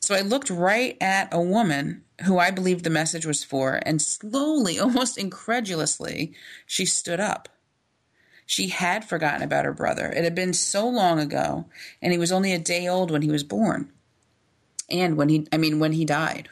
So 0.00 0.14
I 0.14 0.20
looked 0.20 0.50
right 0.50 0.96
at 1.00 1.32
a 1.32 1.40
woman 1.40 2.02
who 2.24 2.38
I 2.38 2.50
believed 2.50 2.84
the 2.84 2.90
message 2.90 3.24
was 3.24 3.44
for, 3.44 3.80
and 3.84 4.02
slowly, 4.02 4.78
almost 4.80 5.18
incredulously, 5.18 6.32
she 6.66 6.84
stood 6.84 7.20
up. 7.20 7.48
She 8.46 8.68
had 8.68 9.04
forgotten 9.04 9.42
about 9.42 9.64
her 9.64 9.72
brother. 9.72 10.06
It 10.06 10.24
had 10.24 10.34
been 10.34 10.54
so 10.54 10.88
long 10.88 11.20
ago, 11.20 11.66
and 12.02 12.12
he 12.12 12.18
was 12.18 12.32
only 12.32 12.52
a 12.52 12.58
day 12.58 12.88
old 12.88 13.10
when 13.10 13.22
he 13.22 13.30
was 13.30 13.44
born. 13.44 13.92
And 14.88 15.16
when 15.16 15.28
he, 15.28 15.46
I 15.52 15.56
mean, 15.56 15.78
when 15.78 15.92
he 15.92 16.04
died. 16.04 16.48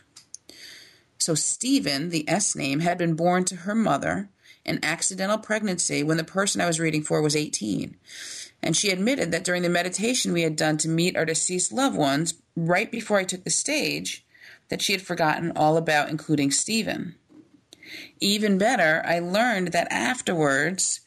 So 1.18 1.34
Stephen, 1.34 2.10
the 2.10 2.28
S 2.28 2.54
name, 2.54 2.80
had 2.80 2.98
been 2.98 3.14
born 3.14 3.44
to 3.46 3.56
her 3.56 3.74
mother 3.74 4.28
an 4.64 4.78
accidental 4.82 5.38
pregnancy 5.38 6.02
when 6.02 6.18
the 6.18 6.24
person 6.24 6.60
I 6.60 6.66
was 6.66 6.78
reading 6.78 7.02
for 7.02 7.20
was 7.20 7.34
18. 7.34 7.96
And 8.62 8.76
she 8.76 8.90
admitted 8.90 9.30
that 9.32 9.44
during 9.44 9.62
the 9.62 9.68
meditation 9.68 10.32
we 10.32 10.42
had 10.42 10.56
done 10.56 10.78
to 10.78 10.88
meet 10.88 11.16
our 11.16 11.24
deceased 11.24 11.72
loved 11.72 11.96
ones, 11.96 12.34
right 12.56 12.90
before 12.90 13.18
I 13.18 13.24
took 13.24 13.44
the 13.44 13.50
stage, 13.50 14.24
that 14.68 14.82
she 14.82 14.92
had 14.92 15.02
forgotten 15.02 15.52
all 15.54 15.76
about 15.76 16.10
including 16.10 16.50
Stephen. 16.50 17.14
Even 18.20 18.58
better, 18.58 19.02
I 19.06 19.18
learned 19.18 19.68
that 19.68 19.90
afterwards 19.90 21.00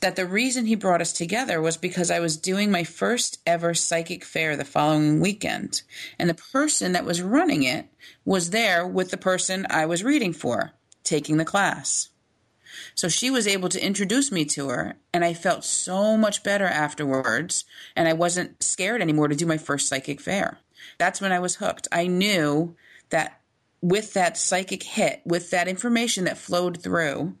that 0.00 0.16
the 0.16 0.26
reason 0.26 0.66
he 0.66 0.76
brought 0.76 1.00
us 1.00 1.12
together 1.12 1.60
was 1.60 1.76
because 1.76 2.10
I 2.10 2.20
was 2.20 2.36
doing 2.36 2.70
my 2.70 2.84
first 2.84 3.40
ever 3.46 3.74
psychic 3.74 4.24
fair 4.24 4.56
the 4.56 4.64
following 4.64 5.20
weekend, 5.20 5.82
and 6.18 6.30
the 6.30 6.34
person 6.34 6.92
that 6.92 7.04
was 7.04 7.20
running 7.20 7.64
it 7.64 7.86
was 8.24 8.50
there 8.50 8.86
with 8.86 9.10
the 9.10 9.16
person 9.16 9.66
I 9.70 9.86
was 9.86 10.04
reading 10.04 10.32
for, 10.32 10.72
taking 11.02 11.36
the 11.36 11.44
class. 11.44 12.10
So 12.94 13.08
she 13.08 13.30
was 13.30 13.46
able 13.46 13.68
to 13.68 13.84
introduce 13.84 14.30
me 14.32 14.44
to 14.46 14.68
her, 14.68 14.96
and 15.12 15.24
I 15.24 15.34
felt 15.34 15.64
so 15.64 16.16
much 16.16 16.42
better 16.42 16.66
afterwards, 16.66 17.64
and 17.96 18.08
I 18.08 18.12
wasn't 18.12 18.62
scared 18.62 19.02
anymore 19.02 19.28
to 19.28 19.36
do 19.36 19.46
my 19.46 19.58
first 19.58 19.88
psychic 19.88 20.20
fair. 20.20 20.58
That's 20.98 21.20
when 21.20 21.32
I 21.32 21.38
was 21.38 21.56
hooked. 21.56 21.88
I 21.92 22.06
knew 22.06 22.76
that 23.10 23.40
with 23.80 24.14
that 24.14 24.36
psychic 24.36 24.82
hit, 24.82 25.22
with 25.24 25.50
that 25.50 25.68
information 25.68 26.24
that 26.24 26.38
flowed 26.38 26.82
through, 26.82 27.34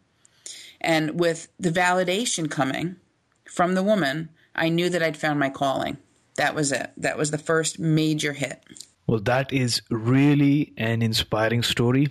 and 0.80 1.18
with 1.18 1.48
the 1.58 1.70
validation 1.70 2.50
coming 2.50 2.96
from 3.44 3.74
the 3.74 3.82
woman, 3.82 4.28
I 4.54 4.68
knew 4.68 4.88
that 4.90 5.02
I'd 5.02 5.16
found 5.16 5.40
my 5.40 5.50
calling. 5.50 5.98
That 6.36 6.54
was 6.54 6.70
it. 6.70 6.92
That 6.96 7.18
was 7.18 7.32
the 7.32 7.38
first 7.38 7.78
major 7.80 8.32
hit. 8.32 8.62
Well, 9.08 9.20
that 9.20 9.52
is 9.52 9.82
really 9.90 10.72
an 10.76 11.02
inspiring 11.02 11.62
story. 11.62 12.10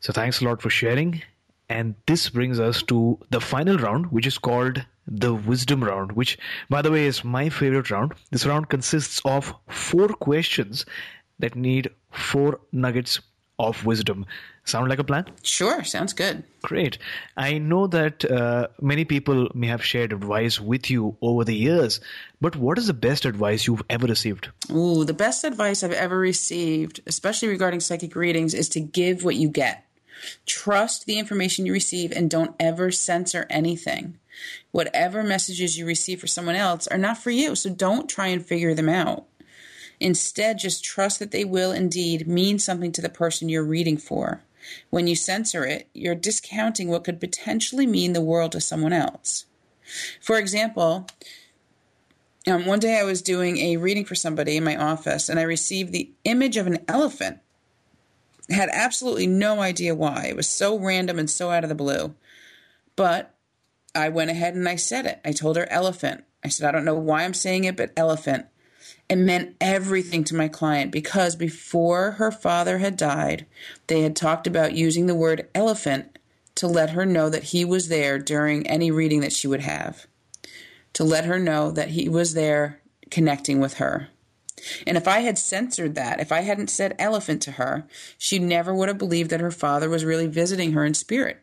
So 0.00 0.12
thanks 0.12 0.40
a 0.40 0.44
lot 0.44 0.60
for 0.60 0.68
sharing. 0.68 1.22
And 1.72 1.94
this 2.06 2.28
brings 2.28 2.60
us 2.60 2.82
to 2.82 3.18
the 3.30 3.40
final 3.40 3.78
round, 3.78 4.12
which 4.12 4.26
is 4.26 4.36
called 4.36 4.84
the 5.06 5.32
wisdom 5.34 5.82
round, 5.82 6.12
which, 6.12 6.38
by 6.68 6.82
the 6.82 6.90
way, 6.90 7.06
is 7.06 7.24
my 7.24 7.48
favorite 7.48 7.90
round. 7.90 8.12
This 8.30 8.44
round 8.44 8.68
consists 8.68 9.22
of 9.24 9.54
four 9.68 10.08
questions 10.08 10.84
that 11.38 11.56
need 11.56 11.88
four 12.10 12.60
nuggets 12.72 13.20
of 13.58 13.86
wisdom. 13.86 14.26
Sound 14.64 14.90
like 14.90 14.98
a 14.98 15.04
plan? 15.04 15.24
Sure, 15.42 15.82
sounds 15.82 16.12
good. 16.12 16.44
Great. 16.60 16.98
I 17.38 17.56
know 17.56 17.86
that 17.86 18.30
uh, 18.30 18.68
many 18.80 19.06
people 19.06 19.48
may 19.54 19.68
have 19.68 19.82
shared 19.82 20.12
advice 20.12 20.60
with 20.60 20.90
you 20.90 21.16
over 21.22 21.42
the 21.42 21.56
years, 21.56 22.00
but 22.40 22.54
what 22.54 22.76
is 22.76 22.86
the 22.86 22.92
best 23.08 23.24
advice 23.24 23.66
you've 23.66 23.82
ever 23.88 24.06
received? 24.06 24.50
Ooh, 24.70 25.04
the 25.06 25.14
best 25.14 25.42
advice 25.42 25.82
I've 25.82 25.92
ever 25.92 26.18
received, 26.18 27.00
especially 27.06 27.48
regarding 27.48 27.80
psychic 27.80 28.14
readings, 28.14 28.52
is 28.52 28.68
to 28.70 28.80
give 28.80 29.24
what 29.24 29.36
you 29.36 29.48
get. 29.48 29.86
Trust 30.46 31.06
the 31.06 31.18
information 31.18 31.66
you 31.66 31.72
receive 31.72 32.12
and 32.12 32.30
don't 32.30 32.54
ever 32.60 32.90
censor 32.90 33.46
anything. 33.50 34.18
Whatever 34.70 35.22
messages 35.22 35.76
you 35.76 35.86
receive 35.86 36.20
for 36.20 36.26
someone 36.26 36.54
else 36.54 36.86
are 36.86 36.98
not 36.98 37.18
for 37.18 37.30
you, 37.30 37.54
so 37.54 37.70
don't 37.70 38.08
try 38.08 38.28
and 38.28 38.44
figure 38.44 38.74
them 38.74 38.88
out. 38.88 39.26
Instead, 40.00 40.58
just 40.58 40.84
trust 40.84 41.18
that 41.18 41.30
they 41.30 41.44
will 41.44 41.70
indeed 41.70 42.26
mean 42.26 42.58
something 42.58 42.90
to 42.92 43.00
the 43.00 43.08
person 43.08 43.48
you're 43.48 43.62
reading 43.62 43.96
for. 43.96 44.42
When 44.90 45.06
you 45.06 45.14
censor 45.14 45.64
it, 45.64 45.88
you're 45.92 46.14
discounting 46.14 46.88
what 46.88 47.04
could 47.04 47.20
potentially 47.20 47.86
mean 47.86 48.12
the 48.12 48.20
world 48.20 48.52
to 48.52 48.60
someone 48.60 48.92
else. 48.92 49.46
For 50.20 50.38
example, 50.38 51.06
um, 52.46 52.66
one 52.66 52.80
day 52.80 52.98
I 52.98 53.04
was 53.04 53.22
doing 53.22 53.58
a 53.58 53.76
reading 53.76 54.04
for 54.04 54.14
somebody 54.14 54.56
in 54.56 54.64
my 54.64 54.76
office 54.76 55.28
and 55.28 55.38
I 55.38 55.42
received 55.42 55.92
the 55.92 56.10
image 56.24 56.56
of 56.56 56.66
an 56.66 56.78
elephant. 56.88 57.38
Had 58.52 58.68
absolutely 58.72 59.26
no 59.26 59.60
idea 59.60 59.94
why. 59.94 60.26
It 60.26 60.36
was 60.36 60.48
so 60.48 60.78
random 60.78 61.18
and 61.18 61.30
so 61.30 61.50
out 61.50 61.64
of 61.64 61.68
the 61.68 61.74
blue. 61.74 62.14
But 62.96 63.34
I 63.94 64.08
went 64.08 64.30
ahead 64.30 64.54
and 64.54 64.68
I 64.68 64.76
said 64.76 65.06
it. 65.06 65.20
I 65.24 65.32
told 65.32 65.56
her 65.56 65.70
elephant. 65.70 66.24
I 66.44 66.48
said, 66.48 66.68
I 66.68 66.72
don't 66.72 66.84
know 66.84 66.94
why 66.94 67.24
I'm 67.24 67.34
saying 67.34 67.64
it, 67.64 67.76
but 67.76 67.92
elephant. 67.96 68.46
It 69.08 69.16
meant 69.16 69.56
everything 69.60 70.24
to 70.24 70.34
my 70.34 70.48
client 70.48 70.90
because 70.90 71.36
before 71.36 72.12
her 72.12 72.30
father 72.30 72.78
had 72.78 72.96
died, 72.96 73.46
they 73.86 74.02
had 74.02 74.16
talked 74.16 74.46
about 74.46 74.74
using 74.74 75.06
the 75.06 75.14
word 75.14 75.48
elephant 75.54 76.18
to 76.54 76.66
let 76.66 76.90
her 76.90 77.06
know 77.06 77.28
that 77.28 77.44
he 77.44 77.64
was 77.64 77.88
there 77.88 78.18
during 78.18 78.66
any 78.66 78.90
reading 78.90 79.20
that 79.20 79.32
she 79.32 79.46
would 79.46 79.60
have, 79.60 80.06
to 80.94 81.04
let 81.04 81.24
her 81.24 81.38
know 81.38 81.70
that 81.70 81.90
he 81.90 82.08
was 82.08 82.34
there 82.34 82.80
connecting 83.10 83.60
with 83.60 83.74
her. 83.74 84.08
And 84.86 84.96
if 84.96 85.08
I 85.08 85.20
had 85.20 85.38
censored 85.38 85.94
that, 85.94 86.20
if 86.20 86.32
I 86.32 86.40
hadn't 86.40 86.70
said 86.70 86.94
elephant 86.98 87.42
to 87.42 87.52
her, 87.52 87.86
she 88.18 88.38
never 88.38 88.74
would 88.74 88.88
have 88.88 88.98
believed 88.98 89.30
that 89.30 89.40
her 89.40 89.50
father 89.50 89.88
was 89.88 90.04
really 90.04 90.26
visiting 90.26 90.72
her 90.72 90.84
in 90.84 90.94
spirit. 90.94 91.42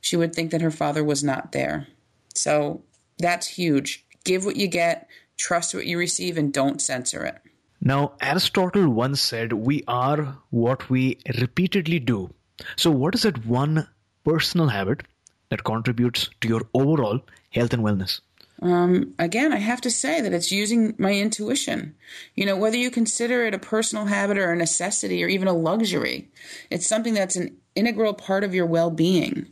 She 0.00 0.16
would 0.16 0.34
think 0.34 0.50
that 0.50 0.62
her 0.62 0.70
father 0.70 1.04
was 1.04 1.22
not 1.22 1.52
there. 1.52 1.86
So 2.34 2.82
that's 3.18 3.46
huge. 3.46 4.04
Give 4.24 4.44
what 4.44 4.56
you 4.56 4.68
get, 4.68 5.08
Trust 5.42 5.74
what 5.74 5.86
you 5.86 5.98
receive 5.98 6.38
and 6.38 6.52
don't 6.52 6.80
censor 6.80 7.24
it. 7.24 7.40
Now, 7.80 8.12
Aristotle 8.20 8.88
once 8.88 9.20
said, 9.20 9.52
We 9.52 9.82
are 9.88 10.38
what 10.50 10.88
we 10.88 11.18
repeatedly 11.40 11.98
do. 11.98 12.32
So, 12.76 12.92
what 12.92 13.16
is 13.16 13.22
that 13.22 13.44
one 13.44 13.88
personal 14.24 14.68
habit 14.68 15.02
that 15.50 15.64
contributes 15.64 16.30
to 16.40 16.48
your 16.48 16.62
overall 16.74 17.20
health 17.50 17.72
and 17.72 17.82
wellness? 17.82 18.20
Um, 18.62 19.14
again, 19.18 19.52
I 19.52 19.56
have 19.56 19.80
to 19.80 19.90
say 19.90 20.20
that 20.20 20.32
it's 20.32 20.52
using 20.52 20.94
my 20.96 21.12
intuition. 21.12 21.96
You 22.36 22.46
know, 22.46 22.56
whether 22.56 22.76
you 22.76 22.92
consider 22.92 23.44
it 23.44 23.54
a 23.54 23.58
personal 23.58 24.06
habit 24.06 24.38
or 24.38 24.52
a 24.52 24.56
necessity 24.56 25.22
or 25.24 25.28
even 25.28 25.48
a 25.48 25.52
luxury, 25.52 26.28
it's 26.70 26.86
something 26.86 27.12
that's 27.12 27.34
an 27.34 27.56
integral 27.74 28.14
part 28.14 28.44
of 28.44 28.54
your 28.54 28.66
well 28.66 28.90
being. 28.90 29.48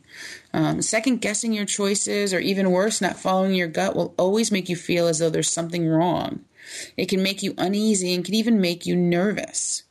Um, 0.53 0.81
second 0.81 1.21
guessing 1.21 1.53
your 1.53 1.65
choices, 1.65 2.33
or 2.33 2.39
even 2.39 2.71
worse, 2.71 3.01
not 3.01 3.17
following 3.17 3.55
your 3.55 3.67
gut, 3.67 3.97
will 3.97 4.15
always 4.17 4.53
make 4.53 4.69
you 4.69 4.77
feel 4.77 5.09
as 5.09 5.19
though 5.19 5.31
there's 5.31 5.51
something 5.51 5.89
wrong. 5.89 6.45
It 6.97 7.09
can 7.09 7.21
make 7.21 7.43
you 7.43 7.55
uneasy 7.59 8.15
and 8.15 8.25
can 8.25 8.35
even 8.35 8.61
make 8.61 8.87
you 8.87 8.95
nervous. 8.95 9.83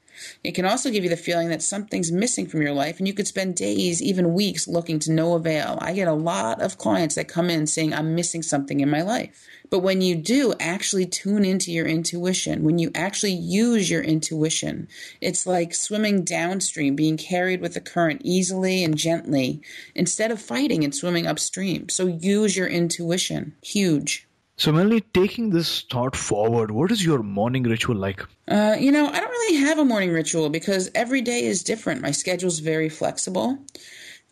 It 0.41 0.55
can 0.55 0.65
also 0.65 0.89
give 0.89 1.03
you 1.03 1.09
the 1.09 1.17
feeling 1.17 1.49
that 1.49 1.61
something's 1.61 2.13
missing 2.13 2.47
from 2.47 2.61
your 2.61 2.71
life, 2.71 2.97
and 2.97 3.07
you 3.07 3.13
could 3.13 3.27
spend 3.27 3.55
days, 3.55 4.01
even 4.01 4.33
weeks, 4.33 4.69
looking 4.69 4.97
to 4.99 5.11
no 5.11 5.33
avail. 5.33 5.77
I 5.81 5.93
get 5.93 6.07
a 6.07 6.13
lot 6.13 6.61
of 6.61 6.77
clients 6.77 7.15
that 7.15 7.27
come 7.27 7.49
in 7.49 7.67
saying, 7.67 7.93
I'm 7.93 8.15
missing 8.15 8.41
something 8.41 8.79
in 8.79 8.89
my 8.89 9.01
life. 9.01 9.45
But 9.69 9.79
when 9.79 10.01
you 10.01 10.15
do 10.15 10.53
actually 10.59 11.05
tune 11.05 11.43
into 11.43 11.73
your 11.73 11.85
intuition, 11.85 12.63
when 12.63 12.79
you 12.79 12.89
actually 12.95 13.33
use 13.33 13.89
your 13.89 14.01
intuition, 14.01 14.87
it's 15.19 15.45
like 15.45 15.75
swimming 15.75 16.23
downstream, 16.23 16.95
being 16.95 17.17
carried 17.17 17.59
with 17.59 17.73
the 17.73 17.81
current 17.81 18.21
easily 18.23 18.83
and 18.83 18.97
gently 18.97 19.61
instead 19.93 20.31
of 20.31 20.41
fighting 20.41 20.85
and 20.85 20.95
swimming 20.95 21.27
upstream. 21.27 21.89
So 21.89 22.07
use 22.07 22.55
your 22.55 22.67
intuition. 22.67 23.55
Huge. 23.61 24.28
So, 24.59 24.73
Melanie, 24.73 24.99
taking 25.13 25.51
this 25.51 25.83
thought 25.83 26.17
forward, 26.17 26.71
what 26.71 26.91
is 26.91 27.05
your 27.05 27.23
morning 27.23 27.63
ritual 27.63 27.95
like? 27.95 28.21
Uh, 28.49 28.75
you 28.77 28.91
know, 28.91 29.07
I 29.07 29.17
don't 29.21 29.29
really 29.29 29.55
have 29.55 29.79
a 29.79 29.85
morning 29.85 30.11
ritual 30.11 30.49
because 30.49 30.91
every 30.93 31.21
day 31.21 31.45
is 31.45 31.63
different. 31.63 32.01
My 32.01 32.11
schedule's 32.11 32.59
very 32.59 32.89
flexible. 32.89 33.57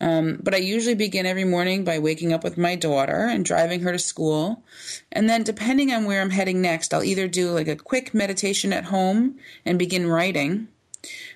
Um, 0.02 0.38
but 0.44 0.54
I 0.54 0.58
usually 0.58 0.96
begin 0.96 1.26
every 1.26 1.46
morning 1.46 1.86
by 1.86 2.00
waking 2.00 2.34
up 2.34 2.44
with 2.44 2.58
my 2.58 2.76
daughter 2.76 3.26
and 3.26 3.46
driving 3.46 3.80
her 3.84 3.94
to 3.94 4.00
school. 4.00 4.66
And 5.14 5.30
then, 5.30 5.44
depending 5.44 5.94
on 5.94 6.04
where 6.04 6.22
I'm 6.22 6.32
heading 6.32 6.62
next, 6.62 6.94
I'll 6.94 7.06
either 7.06 7.30
do 7.30 7.52
like 7.52 7.70
a 7.70 7.78
quick 7.78 8.14
meditation 8.14 8.74
at 8.74 8.84
home 8.84 9.38
and 9.66 9.80
begin 9.80 10.08
writing, 10.08 10.68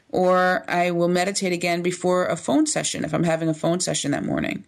or 0.10 0.66
I 0.68 0.92
will 0.92 1.08
meditate 1.08 1.54
again 1.54 1.82
before 1.82 2.26
a 2.26 2.36
phone 2.36 2.68
session 2.68 3.06
if 3.06 3.14
I'm 3.14 3.24
having 3.24 3.48
a 3.48 3.54
phone 3.54 3.80
session 3.80 4.12
that 4.12 4.26
morning. 4.26 4.66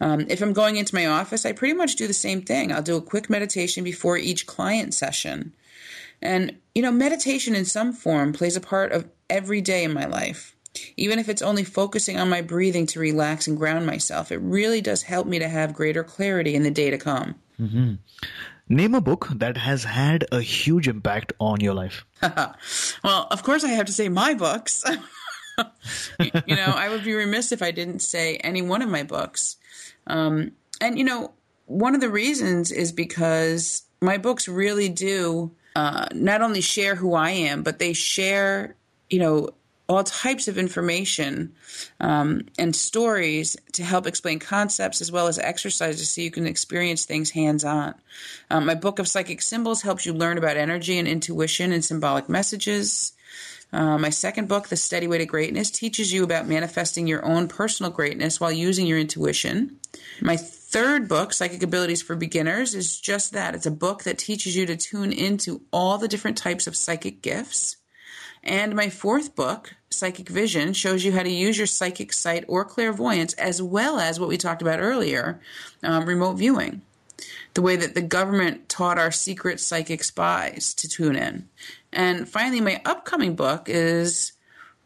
Um, 0.00 0.26
if 0.28 0.42
I'm 0.42 0.52
going 0.52 0.76
into 0.76 0.94
my 0.94 1.06
office, 1.06 1.46
I 1.46 1.52
pretty 1.52 1.74
much 1.74 1.96
do 1.96 2.06
the 2.06 2.12
same 2.12 2.42
thing. 2.42 2.72
I'll 2.72 2.82
do 2.82 2.96
a 2.96 3.02
quick 3.02 3.30
meditation 3.30 3.82
before 3.82 4.18
each 4.18 4.46
client 4.46 4.94
session. 4.94 5.54
And, 6.20 6.56
you 6.74 6.82
know, 6.82 6.92
meditation 6.92 7.54
in 7.54 7.64
some 7.64 7.92
form 7.92 8.32
plays 8.32 8.56
a 8.56 8.60
part 8.60 8.92
of 8.92 9.08
every 9.28 9.60
day 9.60 9.84
in 9.84 9.92
my 9.92 10.06
life. 10.06 10.54
Even 10.96 11.18
if 11.18 11.28
it's 11.28 11.42
only 11.42 11.64
focusing 11.64 12.18
on 12.18 12.28
my 12.28 12.42
breathing 12.42 12.86
to 12.86 13.00
relax 13.00 13.46
and 13.46 13.56
ground 13.56 13.86
myself, 13.86 14.30
it 14.30 14.38
really 14.38 14.82
does 14.82 15.02
help 15.02 15.26
me 15.26 15.38
to 15.38 15.48
have 15.48 15.72
greater 15.72 16.04
clarity 16.04 16.54
in 16.54 16.62
the 16.62 16.70
day 16.70 16.90
to 16.90 16.98
come. 16.98 17.34
Mm-hmm. 17.58 17.94
Name 18.68 18.94
a 18.94 19.00
book 19.00 19.28
that 19.36 19.56
has 19.56 19.84
had 19.84 20.26
a 20.32 20.40
huge 20.40 20.88
impact 20.88 21.32
on 21.38 21.60
your 21.60 21.72
life. 21.72 22.04
well, 22.22 23.28
of 23.30 23.42
course, 23.42 23.64
I 23.64 23.68
have 23.68 23.86
to 23.86 23.92
say 23.92 24.08
my 24.08 24.34
books. 24.34 24.84
you 26.20 26.56
know, 26.56 26.72
I 26.74 26.88
would 26.88 27.04
be 27.04 27.14
remiss 27.14 27.52
if 27.52 27.62
I 27.62 27.70
didn't 27.70 28.00
say 28.00 28.36
any 28.36 28.62
one 28.62 28.82
of 28.82 28.90
my 28.90 29.04
books. 29.04 29.56
Um, 30.06 30.52
and, 30.80 30.98
you 30.98 31.04
know, 31.04 31.32
one 31.66 31.94
of 31.94 32.00
the 32.00 32.08
reasons 32.08 32.70
is 32.70 32.92
because 32.92 33.82
my 34.00 34.18
books 34.18 34.48
really 34.48 34.88
do 34.88 35.50
uh, 35.74 36.06
not 36.14 36.42
only 36.42 36.60
share 36.60 36.94
who 36.94 37.14
I 37.14 37.30
am, 37.30 37.62
but 37.62 37.78
they 37.78 37.92
share, 37.92 38.76
you 39.10 39.18
know, 39.18 39.50
all 39.88 40.02
types 40.02 40.48
of 40.48 40.58
information 40.58 41.54
um, 42.00 42.42
and 42.58 42.74
stories 42.74 43.56
to 43.72 43.84
help 43.84 44.06
explain 44.06 44.38
concepts 44.38 45.00
as 45.00 45.12
well 45.12 45.28
as 45.28 45.38
exercises 45.38 46.08
so 46.08 46.20
you 46.20 46.30
can 46.30 46.46
experience 46.46 47.04
things 47.04 47.30
hands 47.30 47.64
on. 47.64 47.94
Um, 48.50 48.66
my 48.66 48.74
book 48.74 48.98
of 48.98 49.06
psychic 49.06 49.40
symbols 49.42 49.82
helps 49.82 50.04
you 50.04 50.12
learn 50.12 50.38
about 50.38 50.56
energy 50.56 50.98
and 50.98 51.06
intuition 51.06 51.72
and 51.72 51.84
symbolic 51.84 52.28
messages. 52.28 53.12
Uh, 53.72 53.98
my 53.98 54.10
second 54.10 54.48
book, 54.48 54.68
The 54.68 54.76
Steady 54.76 55.08
Way 55.08 55.18
to 55.18 55.26
Greatness, 55.26 55.70
teaches 55.70 56.12
you 56.12 56.22
about 56.22 56.46
manifesting 56.46 57.06
your 57.06 57.24
own 57.24 57.48
personal 57.48 57.90
greatness 57.90 58.40
while 58.40 58.52
using 58.52 58.86
your 58.86 58.98
intuition. 58.98 59.78
My 60.20 60.36
third 60.36 61.08
book, 61.08 61.32
Psychic 61.32 61.62
Abilities 61.62 62.02
for 62.02 62.16
Beginners, 62.16 62.74
is 62.74 63.00
just 63.00 63.32
that. 63.32 63.54
It's 63.54 63.66
a 63.66 63.70
book 63.70 64.04
that 64.04 64.18
teaches 64.18 64.56
you 64.56 64.66
to 64.66 64.76
tune 64.76 65.12
into 65.12 65.62
all 65.72 65.98
the 65.98 66.08
different 66.08 66.38
types 66.38 66.66
of 66.66 66.76
psychic 66.76 67.22
gifts. 67.22 67.76
And 68.44 68.76
my 68.76 68.88
fourth 68.88 69.34
book, 69.34 69.74
Psychic 69.90 70.28
Vision, 70.28 70.72
shows 70.72 71.04
you 71.04 71.10
how 71.10 71.24
to 71.24 71.30
use 71.30 71.58
your 71.58 71.66
psychic 71.66 72.12
sight 72.12 72.44
or 72.46 72.64
clairvoyance, 72.64 73.34
as 73.34 73.60
well 73.60 73.98
as 73.98 74.20
what 74.20 74.28
we 74.28 74.36
talked 74.36 74.62
about 74.62 74.78
earlier 74.78 75.40
um, 75.82 76.06
remote 76.06 76.34
viewing 76.34 76.82
the 77.56 77.62
way 77.62 77.74
that 77.74 77.94
the 77.94 78.02
government 78.02 78.68
taught 78.68 78.98
our 78.98 79.10
secret 79.10 79.58
psychic 79.58 80.04
spies 80.04 80.74
to 80.74 80.86
tune 80.86 81.16
in. 81.16 81.48
And 81.90 82.28
finally, 82.28 82.60
my 82.60 82.82
upcoming 82.84 83.34
book 83.34 83.70
is 83.70 84.32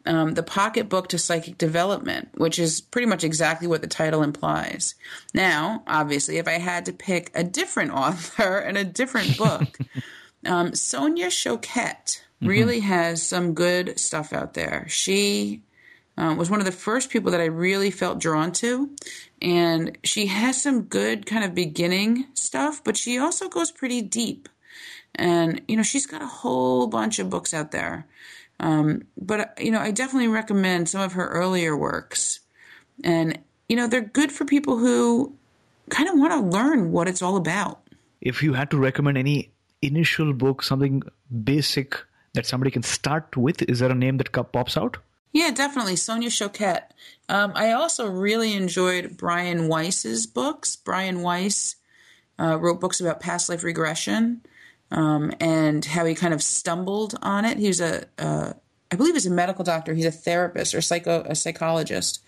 um, 0.05 0.35
The 0.35 0.41
Pocketbook 0.41 1.09
to 1.09 1.17
Psychic 1.17 1.57
Development, 1.57 2.29
which 2.35 2.57
is 2.57 2.79
pretty 2.79 3.07
much 3.07 3.25
exactly 3.25 3.67
what 3.67 3.81
the 3.81 3.87
title 3.87 4.23
implies. 4.23 4.95
Now, 5.33 5.83
obviously, 5.85 6.37
if 6.37 6.47
I 6.47 6.53
had 6.53 6.85
to 6.85 6.93
pick 6.93 7.29
a 7.35 7.43
different 7.43 7.91
author 7.93 8.59
and 8.59 8.77
a 8.77 8.85
different 8.85 9.37
book, 9.37 9.77
um, 10.45 10.73
Sonia 10.73 11.27
Choquette 11.27 12.21
really 12.41 12.77
mm-hmm. 12.77 12.87
has 12.87 13.21
some 13.21 13.53
good 13.53 13.99
stuff 13.99 14.31
out 14.31 14.53
there. 14.53 14.85
She 14.87 15.61
um, 16.17 16.37
was 16.37 16.49
one 16.49 16.59
of 16.59 16.65
the 16.65 16.71
first 16.71 17.09
people 17.09 17.31
that 17.31 17.41
I 17.41 17.45
really 17.45 17.91
felt 17.91 18.19
drawn 18.19 18.51
to. 18.53 18.89
And 19.41 19.97
she 20.03 20.27
has 20.27 20.61
some 20.61 20.83
good 20.83 21.25
kind 21.25 21.43
of 21.43 21.55
beginning 21.55 22.27
stuff, 22.33 22.83
but 22.83 22.97
she 22.97 23.17
also 23.17 23.49
goes 23.49 23.71
pretty 23.71 24.01
deep. 24.01 24.49
And, 25.15 25.61
you 25.67 25.75
know, 25.75 25.83
she's 25.83 26.05
got 26.05 26.21
a 26.21 26.27
whole 26.27 26.87
bunch 26.87 27.19
of 27.19 27.29
books 27.29 27.53
out 27.53 27.71
there. 27.71 28.05
Um, 28.59 29.03
but, 29.17 29.57
you 29.59 29.71
know, 29.71 29.79
I 29.79 29.91
definitely 29.91 30.27
recommend 30.27 30.87
some 30.89 31.01
of 31.01 31.13
her 31.13 31.27
earlier 31.27 31.75
works. 31.75 32.41
And, 33.03 33.39
you 33.67 33.75
know, 33.75 33.87
they're 33.87 34.01
good 34.01 34.31
for 34.31 34.45
people 34.45 34.77
who 34.77 35.33
kind 35.89 36.07
of 36.07 36.17
want 36.17 36.33
to 36.33 36.57
learn 36.57 36.91
what 36.91 37.07
it's 37.07 37.21
all 37.21 37.35
about. 37.35 37.81
If 38.21 38.43
you 38.43 38.53
had 38.53 38.69
to 38.71 38.77
recommend 38.77 39.17
any 39.17 39.51
initial 39.81 40.33
book, 40.33 40.61
something 40.61 41.01
basic 41.43 41.97
that 42.33 42.45
somebody 42.45 42.69
can 42.69 42.83
start 42.83 43.35
with, 43.35 43.63
is 43.63 43.79
there 43.79 43.91
a 43.91 43.95
name 43.95 44.17
that 44.17 44.31
pops 44.31 44.77
out? 44.77 44.97
Yeah, 45.31 45.51
definitely. 45.51 45.95
Sonia 45.95 46.29
Choquette. 46.29 46.89
Um, 47.29 47.53
I 47.55 47.71
also 47.71 48.07
really 48.07 48.53
enjoyed 48.53 49.15
Brian 49.17 49.67
Weiss's 49.67 50.27
books. 50.27 50.75
Brian 50.75 51.21
Weiss 51.21 51.75
uh, 52.39 52.57
wrote 52.59 52.81
books 52.81 52.99
about 52.99 53.21
past 53.21 53.47
life 53.49 53.63
regression 53.63 54.41
um, 54.91 55.31
and 55.39 55.85
how 55.85 56.05
he 56.05 56.13
kind 56.13 56.33
of 56.33 56.43
stumbled 56.43 57.17
on 57.21 57.45
it. 57.45 57.57
He 57.57 57.67
was 57.67 57.79
a, 57.79 58.05
uh, 58.17 58.53
I 58.91 58.95
believe 58.95 59.13
he's 59.13 59.25
a 59.25 59.31
medical 59.31 59.63
doctor. 59.63 59.93
He's 59.93 60.05
a 60.05 60.11
therapist 60.11 60.75
or 60.75 60.81
psycho 60.81 61.23
a 61.25 61.35
psychologist, 61.35 62.19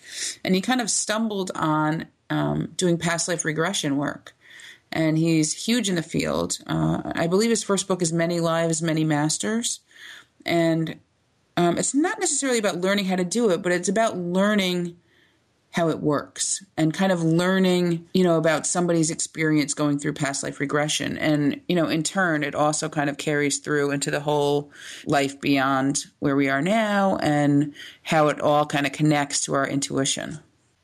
and 0.45 0.55
he 0.55 0.61
kind 0.61 0.79
of 0.79 0.89
stumbled 0.89 1.51
on 1.55 2.05
um, 2.29 2.71
doing 2.77 2.97
past 2.97 3.27
life 3.27 3.43
regression 3.43 3.97
work. 3.97 4.33
And 4.91 5.17
he's 5.17 5.65
huge 5.65 5.89
in 5.89 5.95
the 5.95 6.03
field. 6.03 6.59
Uh, 6.67 7.01
I 7.15 7.27
believe 7.27 7.49
his 7.49 7.63
first 7.63 7.87
book 7.87 8.01
is 8.01 8.13
Many 8.13 8.39
Lives, 8.39 8.81
Many 8.81 9.03
Masters. 9.03 9.79
And 10.45 10.99
um, 11.57 11.77
it's 11.77 11.93
not 11.93 12.19
necessarily 12.19 12.59
about 12.59 12.81
learning 12.81 13.05
how 13.05 13.15
to 13.15 13.23
do 13.23 13.49
it, 13.49 13.61
but 13.61 13.71
it's 13.71 13.89
about 13.89 14.17
learning 14.17 14.97
how 15.71 15.89
it 15.89 15.99
works 15.99 16.63
and 16.77 16.93
kind 16.93 17.11
of 17.11 17.23
learning, 17.23 18.07
you 18.13 18.23
know, 18.23 18.37
about 18.37 18.67
somebody's 18.67 19.09
experience 19.09 19.73
going 19.73 19.97
through 19.97 20.13
past 20.13 20.43
life 20.43 20.59
regression. 20.59 21.17
And, 21.17 21.61
you 21.67 21.75
know, 21.75 21.87
in 21.87 22.03
turn, 22.03 22.43
it 22.43 22.53
also 22.53 22.89
kind 22.89 23.09
of 23.09 23.17
carries 23.17 23.57
through 23.57 23.89
into 23.89 24.11
the 24.11 24.19
whole 24.19 24.71
life 25.05 25.41
beyond 25.41 26.05
where 26.19 26.35
we 26.35 26.47
are 26.47 26.61
now 26.61 27.17
and 27.17 27.73
how 28.03 28.27
it 28.27 28.39
all 28.39 28.67
kind 28.67 28.85
of 28.85 28.91
connects 28.91 29.41
to 29.41 29.55
our 29.55 29.67
intuition. 29.67 30.37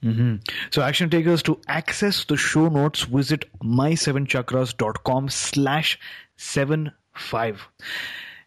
Mm-hmm. 0.03 0.37
So 0.71 0.81
action 0.81 1.11
takers 1.11 1.43
to 1.43 1.59
access 1.67 2.25
the 2.25 2.37
show 2.37 2.67
notes, 2.69 3.03
visit 3.03 3.45
my7chakras.com 3.61 5.29
slash 5.29 5.99
seven 6.35 6.93
five. 7.13 7.61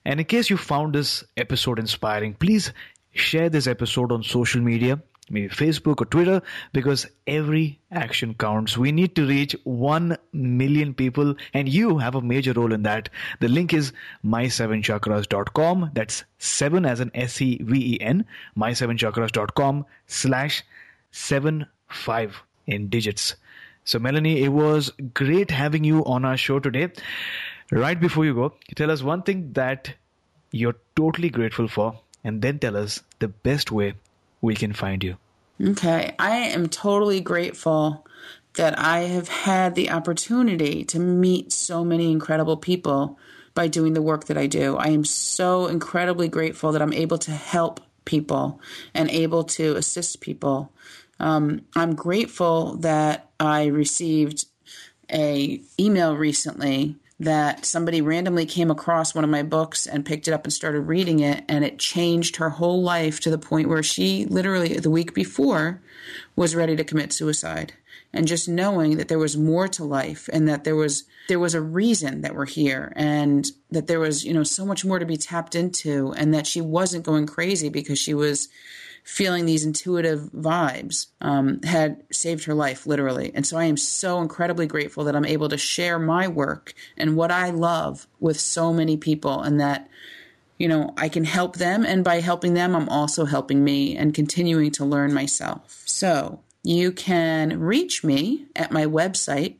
And 0.04 0.20
in 0.20 0.26
case 0.26 0.50
you 0.50 0.56
found 0.56 0.94
this 0.94 1.24
episode 1.36 1.78
inspiring, 1.78 2.34
please 2.34 2.72
share 3.12 3.48
this 3.48 3.66
episode 3.66 4.10
on 4.10 4.22
social 4.22 4.60
media, 4.60 5.00
maybe 5.30 5.48
Facebook 5.48 6.00
or 6.00 6.06
Twitter, 6.06 6.42
because 6.72 7.06
every 7.26 7.78
action 7.90 8.34
counts. 8.34 8.76
We 8.76 8.90
need 8.90 9.14
to 9.16 9.26
reach 9.26 9.54
1 9.64 10.16
million 10.32 10.94
people, 10.94 11.36
and 11.54 11.68
you 11.68 11.98
have 11.98 12.14
a 12.14 12.20
major 12.20 12.52
role 12.52 12.72
in 12.72 12.82
that. 12.82 13.08
The 13.40 13.48
link 13.48 13.72
is 13.72 13.92
my7chakras.com. 14.24 15.90
That's 15.94 16.24
7 16.38 16.84
as 16.84 17.00
an 17.00 17.10
S 17.14 17.40
E 17.40 17.58
V 17.62 17.94
E 17.94 18.00
N, 18.00 18.24
my7chakras.com 18.56 19.86
slash 20.06 20.62
75 21.12 22.42
in 22.66 22.88
digits. 22.88 23.36
So, 23.84 23.98
Melanie, 23.98 24.42
it 24.42 24.50
was 24.50 24.92
great 25.12 25.50
having 25.50 25.82
you 25.84 26.04
on 26.04 26.24
our 26.24 26.36
show 26.36 26.60
today 26.60 26.92
right 27.72 27.98
before 27.98 28.24
you 28.24 28.34
go, 28.34 28.54
tell 28.76 28.90
us 28.90 29.02
one 29.02 29.22
thing 29.22 29.52
that 29.54 29.94
you're 30.50 30.76
totally 30.94 31.30
grateful 31.30 31.68
for, 31.68 31.98
and 32.22 32.42
then 32.42 32.58
tell 32.58 32.76
us 32.76 33.02
the 33.18 33.28
best 33.28 33.72
way 33.72 33.94
we 34.40 34.54
can 34.54 34.72
find 34.72 35.02
you. 35.02 35.16
Okay. 35.60 36.14
I 36.18 36.36
am 36.36 36.68
totally 36.68 37.20
grateful 37.20 38.06
that 38.54 38.78
I 38.78 39.00
have 39.00 39.28
had 39.28 39.74
the 39.74 39.90
opportunity 39.90 40.84
to 40.84 40.98
meet 40.98 41.52
so 41.52 41.84
many 41.84 42.12
incredible 42.12 42.56
people 42.56 43.18
by 43.54 43.68
doing 43.68 43.94
the 43.94 44.02
work 44.02 44.26
that 44.26 44.36
I 44.36 44.46
do. 44.46 44.76
I 44.76 44.88
am 44.88 45.04
so 45.04 45.66
incredibly 45.66 46.28
grateful 46.28 46.72
that 46.72 46.82
I'm 46.82 46.92
able 46.92 47.18
to 47.18 47.30
help 47.30 47.80
people 48.04 48.60
and 48.92 49.10
able 49.10 49.44
to 49.44 49.76
assist 49.76 50.20
people. 50.20 50.72
Um, 51.20 51.62
I'm 51.76 51.94
grateful 51.94 52.76
that 52.78 53.30
I 53.38 53.66
received 53.66 54.46
a 55.10 55.62
email 55.78 56.16
recently 56.16 56.96
that 57.22 57.64
somebody 57.64 58.00
randomly 58.00 58.44
came 58.44 58.70
across 58.70 59.14
one 59.14 59.22
of 59.22 59.30
my 59.30 59.44
books 59.44 59.86
and 59.86 60.04
picked 60.04 60.26
it 60.26 60.34
up 60.34 60.44
and 60.44 60.52
started 60.52 60.80
reading 60.80 61.20
it 61.20 61.44
and 61.48 61.64
it 61.64 61.78
changed 61.78 62.36
her 62.36 62.50
whole 62.50 62.82
life 62.82 63.20
to 63.20 63.30
the 63.30 63.38
point 63.38 63.68
where 63.68 63.82
she 63.82 64.24
literally 64.26 64.74
the 64.74 64.90
week 64.90 65.14
before 65.14 65.80
was 66.34 66.56
ready 66.56 66.74
to 66.74 66.84
commit 66.84 67.12
suicide. 67.12 67.74
And 68.12 68.26
just 68.26 68.48
knowing 68.48 68.96
that 68.96 69.08
there 69.08 69.18
was 69.18 69.36
more 69.36 69.68
to 69.68 69.84
life 69.84 70.28
and 70.32 70.48
that 70.48 70.64
there 70.64 70.76
was 70.76 71.04
there 71.28 71.38
was 71.38 71.54
a 71.54 71.62
reason 71.62 72.22
that 72.22 72.34
we're 72.34 72.44
here 72.44 72.92
and 72.96 73.46
that 73.70 73.86
there 73.86 74.00
was 74.00 74.24
you 74.24 74.34
know 74.34 74.42
so 74.42 74.66
much 74.66 74.84
more 74.84 74.98
to 74.98 75.06
be 75.06 75.16
tapped 75.16 75.54
into 75.54 76.12
and 76.16 76.34
that 76.34 76.46
she 76.46 76.60
wasn't 76.60 77.04
going 77.04 77.26
crazy 77.26 77.68
because 77.68 77.98
she 77.98 78.14
was 78.14 78.48
feeling 79.02 79.46
these 79.46 79.64
intuitive 79.64 80.30
vibes 80.32 81.06
um, 81.20 81.60
had 81.62 82.04
saved 82.12 82.44
her 82.44 82.54
life 82.54 82.86
literally. 82.86 83.32
And 83.34 83.44
so 83.46 83.58
i 83.58 83.64
am 83.64 83.76
so 83.76 84.20
incredibly 84.20 84.66
grateful 84.66 85.02
that 85.04 85.16
i'm 85.16 85.24
able 85.24 85.48
to 85.48 85.58
share 85.58 85.98
my 85.98 86.28
work 86.28 86.74
and 86.96 87.16
what 87.16 87.32
i 87.32 87.50
love 87.50 88.06
with 88.20 88.38
so 88.38 88.72
many 88.72 88.96
people 88.96 89.42
and 89.42 89.60
that 89.60 89.88
you 90.58 90.68
know 90.68 90.94
i 90.96 91.08
can 91.08 91.24
help 91.24 91.56
them. 91.56 91.84
And 91.84 92.04
by 92.04 92.20
helping 92.20 92.54
them 92.54 92.76
i'm 92.76 92.88
also 92.88 93.24
helping 93.24 93.64
me 93.64 93.96
and 93.96 94.14
continuing 94.14 94.70
to 94.72 94.84
learn 94.84 95.12
myself. 95.12 95.82
So 95.84 96.38
you 96.62 96.92
can 96.92 97.58
reach 97.60 98.04
me 98.04 98.46
at 98.54 98.70
my 98.70 98.86
website 98.86 99.56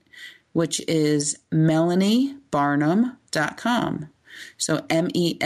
which 0.52 0.80
is 0.86 1.36
melaniebarnum.com 1.50 4.08
so 4.56 4.86
m-e-l-a-n-i-e 4.88 5.42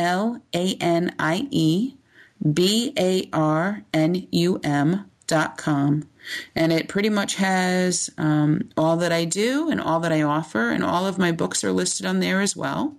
B 2.53 2.93
A 2.99 3.29
R 3.33 3.85
N 3.93 4.27
U 4.31 4.61
M 4.63 5.11
dot 5.27 5.57
com. 5.57 6.09
And 6.55 6.73
it 6.73 6.89
pretty 6.89 7.09
much 7.09 7.37
has 7.37 8.11
um, 8.19 8.69
all 8.77 8.97
that 8.97 9.13
I 9.13 9.25
do 9.25 9.71
and 9.71 9.81
all 9.81 10.01
that 10.01 10.13
I 10.13 10.23
offer, 10.23 10.71
and 10.71 10.83
all 10.85 11.07
of 11.07 11.19
my 11.19 11.33
books 11.33 11.63
are 11.63 11.73
listed 11.73 12.07
on 12.07 12.21
there 12.21 12.41
as 12.41 12.57
well. 12.57 12.97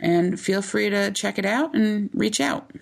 And 0.00 0.38
feel 0.38 0.60
free 0.60 0.90
to 0.90 1.12
check 1.12 1.38
it 1.38 1.46
out 1.46 1.74
and 1.74 2.10
reach 2.12 2.40
out. 2.40 2.72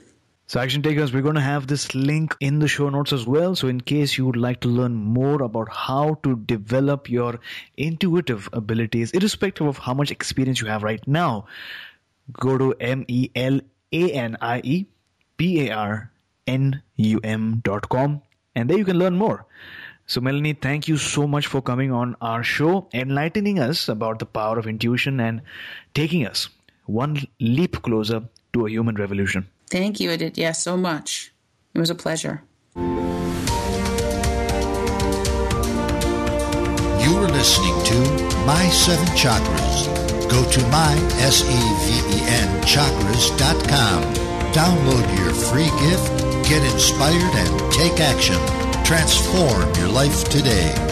So, 0.47 0.61
action 0.61 0.83
takers, 0.83 1.13
we're 1.13 1.23
going 1.23 1.37
to 1.37 1.41
have 1.41 1.67
this 1.67 1.95
link 1.95 2.37
in 2.41 2.59
the 2.59 2.69
show 2.69 2.91
notes 2.91 3.13
as 3.13 3.27
well. 3.27 3.55
So, 3.55 3.69
in 3.69 3.81
case 3.81 4.19
you 4.19 4.27
would 4.27 4.37
like 4.37 4.61
to 4.61 4.69
learn 4.69 4.95
more 4.95 5.43
about 5.43 5.73
how 5.73 6.19
to 6.25 6.37
develop 6.37 7.09
your 7.09 7.41
intuitive 7.77 8.49
abilities, 8.53 9.13
irrespective 9.13 9.67
of 9.67 9.79
how 9.79 9.95
much 9.95 10.11
experience 10.11 10.61
you 10.61 10.67
have 10.67 10.83
right 10.83 11.07
now, 11.07 11.47
go 12.33 12.59
to 12.59 12.75
M 12.81 13.05
E 13.09 13.31
L 13.35 13.61
A 13.93 14.13
N 14.13 14.37
I 14.41 14.61
E 14.65 14.87
B-A-R-N-U-M 15.43 17.43
dot 17.65 17.89
com 17.89 18.23
and 18.55 18.71
there 18.71 18.79
you 18.79 18.85
can 18.85 18.99
learn 18.99 19.17
more. 19.17 19.45
So 20.07 20.21
Melanie, 20.21 20.53
thank 20.53 20.87
you 20.89 20.97
so 20.97 21.27
much 21.27 21.47
for 21.47 21.61
coming 21.63 21.91
on 21.91 22.15
our 22.21 22.45
show, 22.45 22.89
enlightening 22.93 23.59
us 23.59 23.89
about 23.89 24.21
the 24.21 24.27
power 24.27 24.59
of 24.59 24.67
intuition 24.67 25.21
and 25.21 25.41
taking 25.95 26.27
us 26.27 26.51
one 26.87 27.23
leap 27.41 27.81
closer 27.83 28.23
to 28.53 28.67
a 28.67 28.71
human 28.71 28.97
revolution. 28.97 29.47
Thank 29.71 30.01
you, 30.01 30.11
Aditya, 30.11 30.53
so 30.55 30.77
much. 30.77 31.33
It 31.75 31.79
was 31.81 31.91
a 31.91 31.95
pleasure. 31.95 32.43
You 32.77 32.83
were 37.17 37.29
listening 37.29 37.83
to 37.91 37.95
My 38.47 38.69
Seven 38.69 39.07
Chakras. 39.17 39.87
Go 40.31 40.45
to 40.51 40.61
my, 40.69 40.95
S-E-V-E-N, 41.19 42.63
chakras.com 42.63 44.32
Download 44.53 45.19
your 45.19 45.33
free 45.33 45.71
gift, 45.81 46.19
get 46.47 46.63
inspired, 46.75 47.35
and 47.35 47.73
take 47.73 48.01
action. 48.01 48.37
Transform 48.85 49.75
your 49.77 49.89
life 49.89 50.25
today. 50.25 50.92